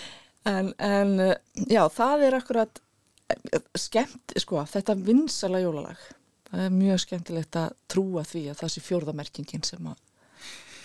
en, 0.54 0.74
en 0.76 1.16
uh, 1.24 1.34
já, 1.72 1.82
það 1.96 2.28
er 2.28 2.40
akkurat 2.42 2.82
eh, 2.82 2.89
skemmt, 3.78 4.34
sko, 4.40 4.64
þetta 4.70 4.96
vinsala 4.98 5.62
jólalag. 5.64 6.00
Það 6.50 6.66
er 6.66 6.74
mjög 6.74 7.02
skemmtilegt 7.04 7.58
að 7.62 7.74
trúa 7.92 8.24
því 8.26 8.44
að 8.50 8.62
það 8.62 8.72
sé 8.74 8.86
fjórðamerkingin 8.86 9.66
sem 9.68 9.90
að 9.92 10.00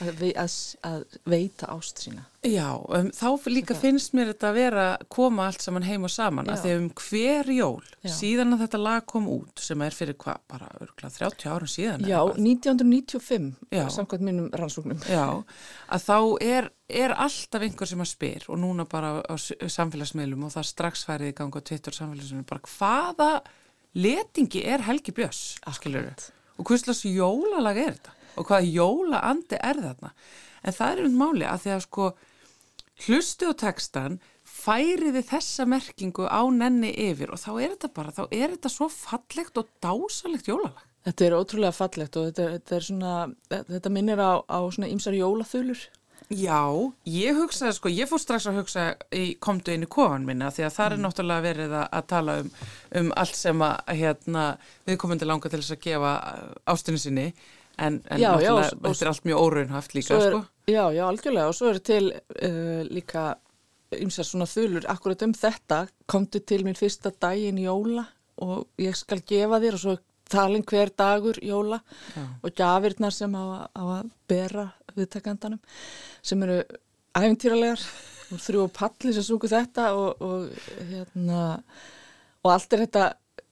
að, 0.03 0.22
að, 0.40 0.55
að 0.86 1.03
veita 1.28 1.68
ást 1.74 2.01
sína 2.03 2.24
já 2.45 2.66
um, 2.76 3.09
þá 3.14 3.28
líka 3.49 3.76
finnst 3.78 4.14
mér 4.16 4.32
þetta 4.32 4.49
að 4.51 4.57
vera 4.59 4.84
koma 5.12 5.47
allt 5.49 5.64
saman 5.64 5.86
heim 5.86 6.05
og 6.05 6.12
saman 6.12 6.49
Já. 6.49 6.55
að 6.55 6.64
því 6.64 6.72
um 6.78 6.88
hver 7.01 7.51
jól 7.55 7.84
Já. 8.05 8.11
síðan 8.18 8.57
að 8.57 8.64
þetta 8.64 8.80
lag 8.82 9.07
kom 9.09 9.28
út 9.32 9.62
sem 9.64 9.84
er 9.86 9.97
fyrir 9.97 10.18
hvað, 10.20 10.40
bara 10.51 10.68
örgulega 10.80 11.12
30 11.30 11.53
árum 11.55 11.70
síðan 11.70 12.05
Já, 12.05 12.18
eitthvað. 12.20 12.42
1995 12.51 13.49
Já. 13.78 13.84
samkvæmt 13.97 14.26
mínum 14.28 14.51
rannsóknum 14.53 15.05
Já, 15.09 15.24
að 15.97 16.07
þá 16.09 16.18
er, 16.51 16.70
er 17.05 17.16
alltaf 17.26 17.66
einhver 17.68 17.92
sem 17.92 18.05
að 18.05 18.12
spyr 18.12 18.49
og 18.51 18.61
núna 18.61 18.88
bara 18.90 19.20
á, 19.24 19.32
á 19.32 19.36
samfélagsmiðlum 19.78 20.49
og 20.49 20.57
það 20.57 20.70
strax 20.72 21.07
færið 21.09 21.32
í 21.32 21.36
gang 21.40 21.55
á 21.57 21.61
Twitter 21.62 21.97
samfélagsmiðlum 21.97 22.51
bara 22.51 22.74
hvaða 22.74 23.30
letingi 23.95 24.64
er 24.66 24.84
Helgi 24.84 25.14
Björns, 25.14 25.55
skilur 25.78 26.11
Akkurat. 26.11 26.28
og 26.59 26.68
hvers 26.68 27.05
jólalag 27.07 27.78
er 27.78 27.97
þetta 27.97 28.20
og 28.37 28.49
hvaða 28.49 28.70
jólaandi 28.70 29.59
er 29.61 29.82
þarna? 29.82 30.14
En 30.64 30.76
það 30.76 30.93
er 30.93 31.09
um 31.09 31.18
máli 31.20 31.49
að 31.49 31.64
því 31.64 31.74
að 31.74 31.85
sko 31.87 32.07
hlustu 33.05 33.51
á 33.51 33.55
textan 33.59 34.20
færiði 34.45 35.24
þessa 35.26 35.66
merkingu 35.68 36.28
á 36.28 36.43
nenni 36.53 36.93
yfir 37.09 37.32
og 37.35 37.41
þá 37.43 37.51
er 37.57 37.74
þetta 37.74 37.91
bara, 37.97 38.14
þá 38.14 38.24
er 38.30 38.55
þetta 38.55 38.72
svo 38.72 38.89
fallegt 38.93 39.59
og 39.61 39.70
dásalegt 39.82 40.49
jólalag. 40.49 40.85
Þetta 41.05 41.26
er 41.26 41.37
ótrúlega 41.37 41.76
fallegt 41.76 42.16
og 42.16 42.30
þetta, 42.30 42.47
þetta 42.55 42.76
er 42.76 42.87
svona, 42.87 43.14
þetta 43.51 43.93
minnir 43.93 44.22
á, 44.24 44.41
á 44.41 44.59
svona 44.72 44.89
ýmsar 44.89 45.16
jólaþulur. 45.18 45.82
Já, 46.32 46.64
ég 47.05 47.37
hugsaði 47.37 47.74
sko, 47.76 47.91
ég 47.93 48.09
fór 48.09 48.20
strax 48.22 48.47
að 48.49 48.62
hugsa 48.62 48.85
í 49.12 49.35
komdu 49.45 49.74
inn 49.74 49.85
í 49.85 49.91
kofan 49.93 50.24
minna 50.24 50.49
því 50.55 50.64
að 50.64 50.76
það 50.78 50.95
er 50.95 51.03
náttúrulega 51.03 51.45
verið 51.45 51.74
að, 51.76 51.85
að 51.99 52.07
tala 52.14 52.37
um, 52.41 52.49
um 53.01 53.11
allt 53.20 53.37
sem 53.37 53.64
að 53.66 53.93
hérna, 54.01 54.45
við 54.89 54.99
komum 55.03 55.20
til 55.20 55.28
langa 55.28 55.53
til 55.53 55.61
þess 55.61 55.76
að 55.76 55.85
gefa 55.85 56.14
ástinni 56.72 57.03
sinni 57.03 57.26
en, 57.79 58.03
en 58.11 58.20
Já, 58.20 58.33
já, 58.41 58.53
og- 58.53 58.59
og- 58.59 58.91
þetta 58.95 59.03
er 59.03 59.09
allt 59.09 59.25
mjög 59.25 59.41
óraunhaft 59.45 59.95
líka 59.95 60.14
er, 60.16 60.31
sko. 60.31 60.45
Já, 60.68 60.85
já, 60.95 61.05
algjörlega 61.09 61.49
og 61.49 61.55
svo 61.55 61.70
er 61.75 61.79
til 61.79 62.12
uh, 62.12 62.83
líka 62.91 63.35
ýmsar 63.95 64.25
svona 64.27 64.47
þulur 64.47 64.87
akkurat 64.91 65.22
um 65.22 65.33
þetta. 65.33 65.89
Komdu 66.07 66.41
til 66.41 66.64
mín 66.64 66.75
fyrsta 66.79 67.12
daginn 67.20 67.59
jóla 67.62 68.07
og 68.43 68.66
ég 68.79 68.97
skal 68.97 69.20
gefa 69.20 69.61
þér 69.62 69.75
og 69.75 69.81
svo 69.85 69.97
talin 70.31 70.64
hver 70.64 70.91
dagur 70.97 71.37
jóla 71.45 71.81
Já. 72.16 72.22
og 72.43 72.51
gjafirnar 72.57 73.12
sem 73.12 73.31
á, 73.37 73.68
á 73.70 73.83
að 74.01 74.11
bera 74.29 74.72
viðtakandanum 74.97 75.61
sem 76.22 76.43
eru 76.43 76.62
æfintýralegar 77.14 77.81
og 78.33 78.41
þrjú 78.41 78.64
palli 78.75 79.12
sem 79.14 79.22
súku 79.22 79.47
þetta 79.53 79.93
og, 79.95 80.22
og 80.25 80.49
hérna 80.91 81.61
og 82.43 82.51
allt 82.51 82.72
er 82.72 82.87
þetta 82.87 83.05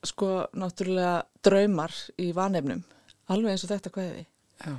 sko 0.05 0.47
náttúrulega 0.59 1.23
draumar 1.45 1.93
í 2.19 2.33
vanefnum 2.35 2.83
alveg 3.33 3.55
eins 3.55 3.65
og 3.67 3.73
þetta 3.73 3.93
kveði 3.95 4.25
Já. 4.67 4.75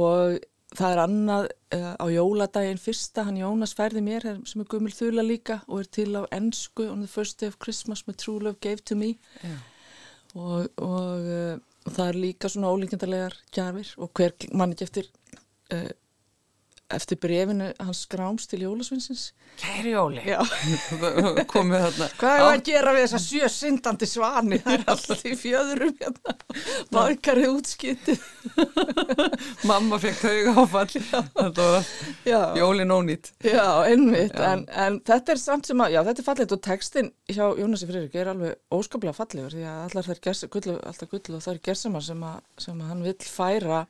og 0.00 0.38
það 0.78 0.92
er 0.94 1.00
annað 1.02 1.46
uh, 1.74 1.94
á 1.98 2.06
jóladaginn 2.14 2.78
fyrsta, 2.78 3.24
hann 3.26 3.38
Jónas 3.40 3.72
færði 3.74 4.02
mér 4.06 4.26
her- 4.28 4.42
sem 4.46 4.60
er 4.62 4.68
gummul 4.70 4.92
þula 4.94 5.24
líka 5.26 5.60
og 5.66 5.80
er 5.82 5.88
til 5.98 6.12
á 6.14 6.22
ennsku 6.30 6.86
on 6.90 7.00
the 7.02 7.10
first 7.10 7.40
day 7.40 7.48
of 7.50 7.58
Christmas 7.62 8.04
my 8.06 8.14
true 8.14 8.38
love 8.38 8.60
gave 8.62 8.84
to 8.86 8.94
me 8.98 9.16
Já. 9.42 9.56
og, 10.34 10.68
og, 10.76 11.26
uh, 11.26 11.58
það 11.90 12.04
er 12.08 12.20
líka 12.26 12.48
svona 12.52 12.70
ólíkjöndarlegar 12.74 13.34
gjafir 13.56 13.94
og 13.98 14.12
hver 14.14 14.36
mann 14.54 14.74
ekki 14.76 14.86
eftir 14.86 15.10
uh, 15.74 15.90
eftir 16.94 17.18
brefinu 17.20 17.70
hans 17.78 18.04
skráms 18.06 18.48
til 18.50 18.64
Jólasvinsins. 18.64 19.30
Kæri 19.60 19.92
Jóli. 19.92 20.22
Já. 20.24 20.40
Komið 21.52 21.84
þarna. 21.84 22.08
Hvað 22.20 22.36
er 22.36 22.46
að 22.46 22.62
gera 22.68 22.94
við 22.96 23.04
þessa 23.04 23.20
sjö 23.24 23.50
syndandi 23.52 24.08
svani? 24.08 24.58
Það 24.64 24.76
er 24.76 24.84
alltaf 24.94 25.24
í 25.26 25.34
fjöðurum 25.38 25.94
hérna. 26.00 26.36
Barkarið 26.94 27.50
útskýttið. 27.58 28.24
Mamma 29.70 30.00
fekk 30.00 30.22
tauga 30.22 30.54
áfall. 30.64 30.88
Þetta 31.10 31.68
var 31.74 31.90
Jólin 32.60 32.94
ónýtt. 32.94 33.32
Já, 33.44 33.66
einmitt. 33.84 34.38
En, 34.40 34.64
en 34.70 35.00
þetta 35.06 35.36
er 35.36 35.42
samt 35.42 35.68
sem 35.68 35.84
að, 35.84 35.96
já 35.96 36.02
þetta 36.08 36.24
er 36.24 36.28
fallið 36.30 36.56
og 36.56 36.64
textin 36.64 37.12
hjá 37.30 37.44
Jónasi 37.60 37.90
Friðrik 37.90 38.16
er 38.16 38.32
alveg 38.32 38.58
óskaplega 38.74 39.16
fallegur 39.16 39.54
því 39.54 39.66
að 39.68 39.82
allar 39.88 40.08
þær 40.08 40.48
gullu, 40.50 40.76
alltaf 40.86 41.10
gull 41.10 41.36
og 41.36 41.44
það 41.44 41.54
er 41.54 41.64
gerðsamar 41.68 42.06
sem, 42.06 42.24
sem 42.60 42.80
að 42.80 42.92
hann 42.94 43.04
vill 43.04 43.18
færa 43.26 43.84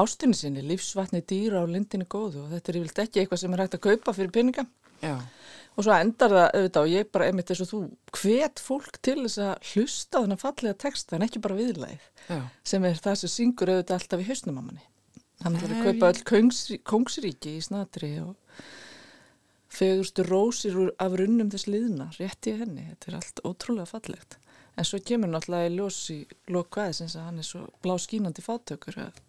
ástunni 0.00 0.36
sinni, 0.36 0.64
lífsvatni 0.66 1.22
dýra 1.26 1.62
á 1.62 1.66
lindinni 1.68 2.06
góðu 2.10 2.44
og 2.44 2.50
þetta 2.54 2.72
er 2.72 2.80
yfirlega 2.80 3.06
ekki 3.06 3.22
eitthvað 3.22 3.42
sem 3.42 3.54
er 3.56 3.62
hægt 3.64 3.78
að 3.78 3.86
kaupa 3.88 4.16
fyrir 4.16 4.34
peninga. 4.34 4.66
Já. 5.02 5.20
og 5.76 5.84
svo 5.84 5.92
endar 5.92 6.32
það 6.32 6.46
auðvitað 6.56 6.86
og 6.86 6.92
ég 6.94 7.08
bara 7.12 7.26
einmitt 7.28 7.50
eins 7.52 7.60
og 7.60 7.68
þú 7.68 7.78
hvet 8.16 8.60
fólk 8.64 8.94
til 9.04 9.18
þess 9.18 9.40
að 9.44 9.66
hlusta 9.74 10.22
þennan 10.22 10.40
fallega 10.40 10.78
texta 10.86 11.18
en 11.18 11.26
ekki 11.26 11.42
bara 11.44 11.58
viðlæð 11.58 12.06
sem 12.64 12.86
er 12.88 13.02
það 13.04 13.18
sem 13.20 13.32
syngur 13.34 13.72
auðvitað 13.74 13.98
alltaf 13.98 14.22
í 14.22 14.28
hausnum 14.30 14.56
á 14.56 14.62
manni. 14.62 14.86
Hann 15.44 15.58
ætlar 15.58 15.74
að 15.76 15.84
kaupa 15.90 16.10
öll 16.14 16.22
kongsrí, 16.30 16.78
kongsríki 16.80 17.58
í 17.58 17.64
snatri 17.66 18.14
og 18.22 18.34
fegurstu 19.76 20.24
rósir 20.24 20.78
af 20.96 21.18
runnum 21.20 21.52
þess 21.52 21.68
liðna 21.68 22.08
rétt 22.16 22.48
í 22.48 22.56
henni, 22.56 22.88
þetta 22.94 23.10
er 23.10 23.18
allt 23.20 23.44
ótrúlega 23.44 23.90
fallegt. 23.90 24.38
En 24.80 24.88
svo 24.88 25.00
kemur 25.04 25.28
náttúrulega 25.32 25.68
í 25.68 25.76
ljós 25.76 26.00
í 26.12 26.18
lokvæðisins 26.52 27.18
að 27.20 27.28
hann 27.28 27.44
er 27.44 27.48
svo 27.48 27.66
blá 27.84 27.98
skínandi 28.00 28.44
fátökur 28.44 28.96
að 29.04 29.20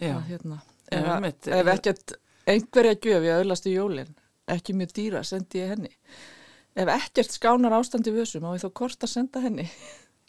Já, 0.00 0.14
að, 0.16 0.24
hérna, 0.32 0.60
ef, 0.90 1.10
ef, 1.14 1.50
ef 1.58 1.72
ekkert 1.74 2.16
einhverja 2.50 2.96
gjöf 2.98 3.28
ég 3.28 3.42
auðlasti 3.42 3.74
jólinn, 3.74 4.16
ekki 4.50 4.74
mjög 4.76 4.96
dýra 4.96 5.22
sendi 5.26 5.62
ég 5.62 5.74
henni. 5.74 5.92
Ef 6.74 6.90
ekkert 6.90 7.30
skánar 7.30 7.76
ástandi 7.76 8.12
vössum 8.14 8.46
á 8.48 8.56
ég 8.56 8.64
þó 8.64 8.72
kort 8.82 9.06
að 9.06 9.14
senda 9.14 9.42
henni? 9.44 9.68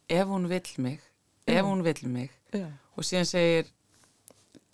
Ef 0.06 0.30
hún 0.30 0.46
vill 0.52 0.76
mig 0.78 1.02
ef 1.46 1.66
hún 1.66 1.84
vill 1.84 2.08
mig 2.10 2.32
Já. 2.54 2.68
og 2.96 3.06
síðan 3.06 3.28
segir 3.30 3.68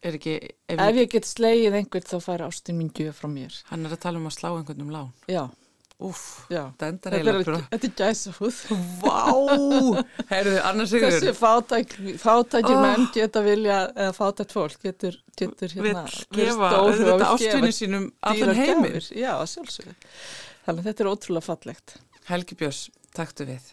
er 0.02 0.18
ekki 0.18 0.36
ef, 0.40 0.78
ef 0.78 0.80
ég, 0.80 1.00
ég 1.02 1.10
get 1.12 1.28
slegið 1.28 1.78
einhvern 1.78 2.08
þá 2.08 2.18
fær 2.24 2.44
ástin 2.48 2.80
mín 2.80 2.92
gjöf 2.96 3.22
frá 3.22 3.30
mér. 3.32 3.58
Hann 3.70 3.86
er 3.86 3.96
að 3.96 4.04
tala 4.06 4.22
um 4.22 4.30
að 4.30 4.38
slá 4.38 4.50
einhvern 4.52 4.86
um 4.86 4.94
lán. 4.94 5.12
Já 5.30 5.44
Úf, 6.02 6.22
þetta 6.50 6.88
endar 6.90 7.16
eiginlega 7.18 7.58
Þetta 7.72 7.90
er 7.90 7.96
gæsa 8.00 8.34
húð 8.40 8.62
Vá, 9.04 9.18
heyrðu, 10.32 10.56
annars 10.70 10.94
sigur 10.94 11.14
Þessi 11.14 11.34
fátæk, 11.38 11.98
fátækir 12.22 12.78
oh. 12.78 12.86
menn 12.86 13.10
geta 13.14 13.44
vilja 13.46 13.82
eða 13.92 14.16
fátækt 14.18 14.56
fólk 14.56 14.88
getur, 14.88 15.20
getur 15.38 15.76
hérna 15.78 16.06
gefa 16.34 16.72
þetta 16.90 17.34
ástvinni 17.34 17.74
sínum 17.76 18.08
allan 18.32 18.56
heimir 18.58 18.98
Já, 19.14 19.36
sjálfsögur 19.54 19.94
Þannig 20.66 20.82
að 20.82 20.90
þetta 20.92 21.04
er 21.04 21.10
ótrúlega 21.10 21.46
fallegt. 21.46 21.94
Helgi 22.30 22.58
Björns, 22.60 22.82
takktu 23.18 23.48
við 23.50 23.72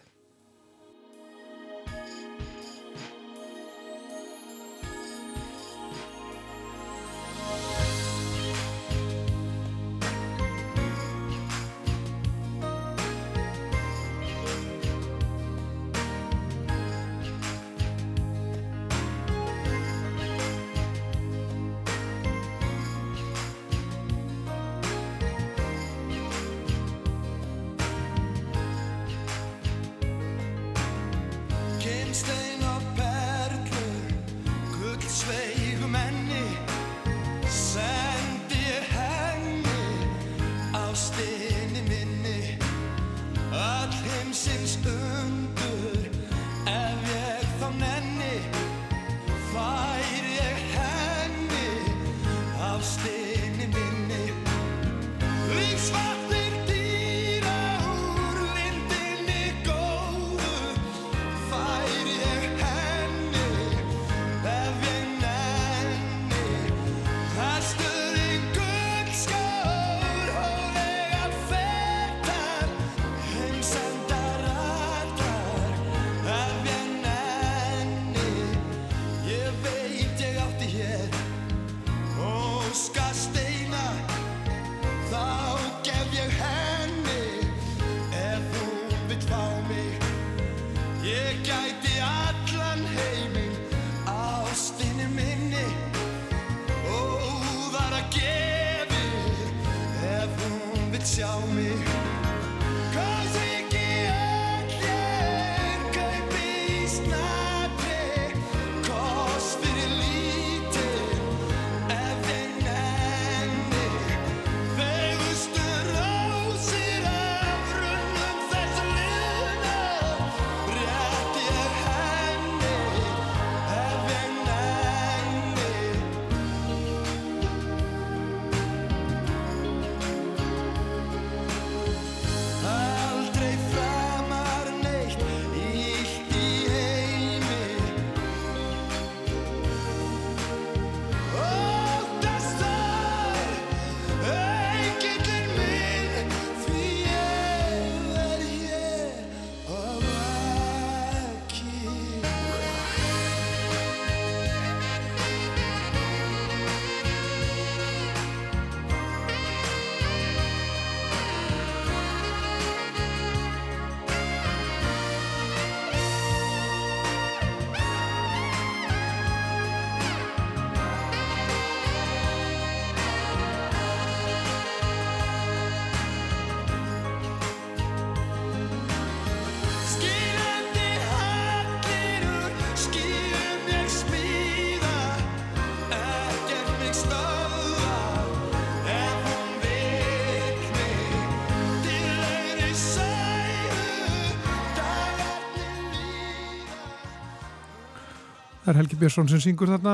Það 198.69 198.75
er 198.75 198.81
Helgi 198.83 198.97
Björnsson 199.01 199.29
sem 199.33 199.41
syngur 199.41 199.71
þarna 199.73 199.93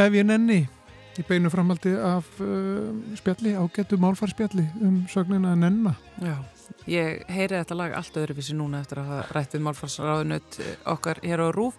Ef 0.00 0.14
ég 0.16 0.24
nenni 0.24 0.62
í 1.20 1.24
beinu 1.28 1.50
framaldi 1.52 1.90
af 1.92 2.24
uh, 2.40 2.86
spjalli, 3.18 3.52
ágættu 3.52 3.98
málfarspjalli 4.00 4.64
um 4.80 4.94
sögnina 5.12 5.52
Nenna. 5.60 5.92
Já, 6.24 6.38
ég 6.88 7.28
heyri 7.28 7.58
þetta 7.58 7.76
lag 7.76 7.98
allt 7.98 8.16
öðruvísi 8.16 8.56
núna 8.56 8.80
eftir 8.80 9.02
að 9.02 9.12
hafa 9.12 9.36
rætt 9.36 9.58
við 9.58 9.64
málfarsraðunut 9.66 10.58
okkar 10.94 11.20
hér 11.20 11.44
á 11.44 11.48
Rúf 11.52 11.76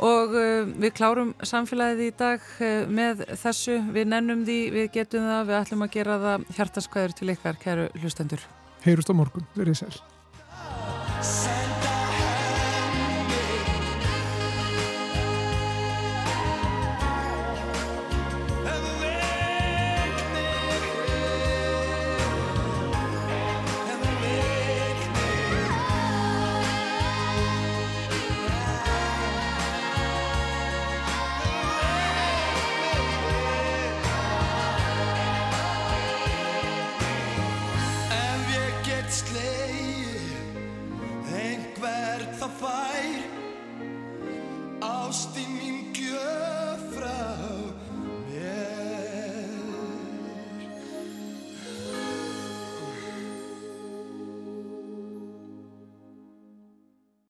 og 0.00 0.32
uh, 0.40 0.64
við 0.72 0.96
klárum 0.96 1.36
samfélagið 1.44 2.04
í 2.06 2.10
dag 2.16 2.50
uh, 2.64 2.88
með 2.88 3.26
þessu, 3.36 3.76
við 3.92 4.08
nennum 4.14 4.48
því, 4.48 4.60
við 4.72 4.92
getum 4.96 5.28
það, 5.28 5.48
við 5.50 5.60
ætlum 5.60 5.84
að 5.84 5.96
gera 6.00 6.20
það 6.24 6.52
hjartaskvæður 6.56 7.18
til 7.20 7.34
ykkar, 7.36 7.60
kæru 7.60 7.90
hlustendur. 8.00 8.52
Heyrust 8.88 9.12
á 9.12 9.14
morgun, 9.20 9.44
verið 9.58 9.82
sæl. 9.82 11.67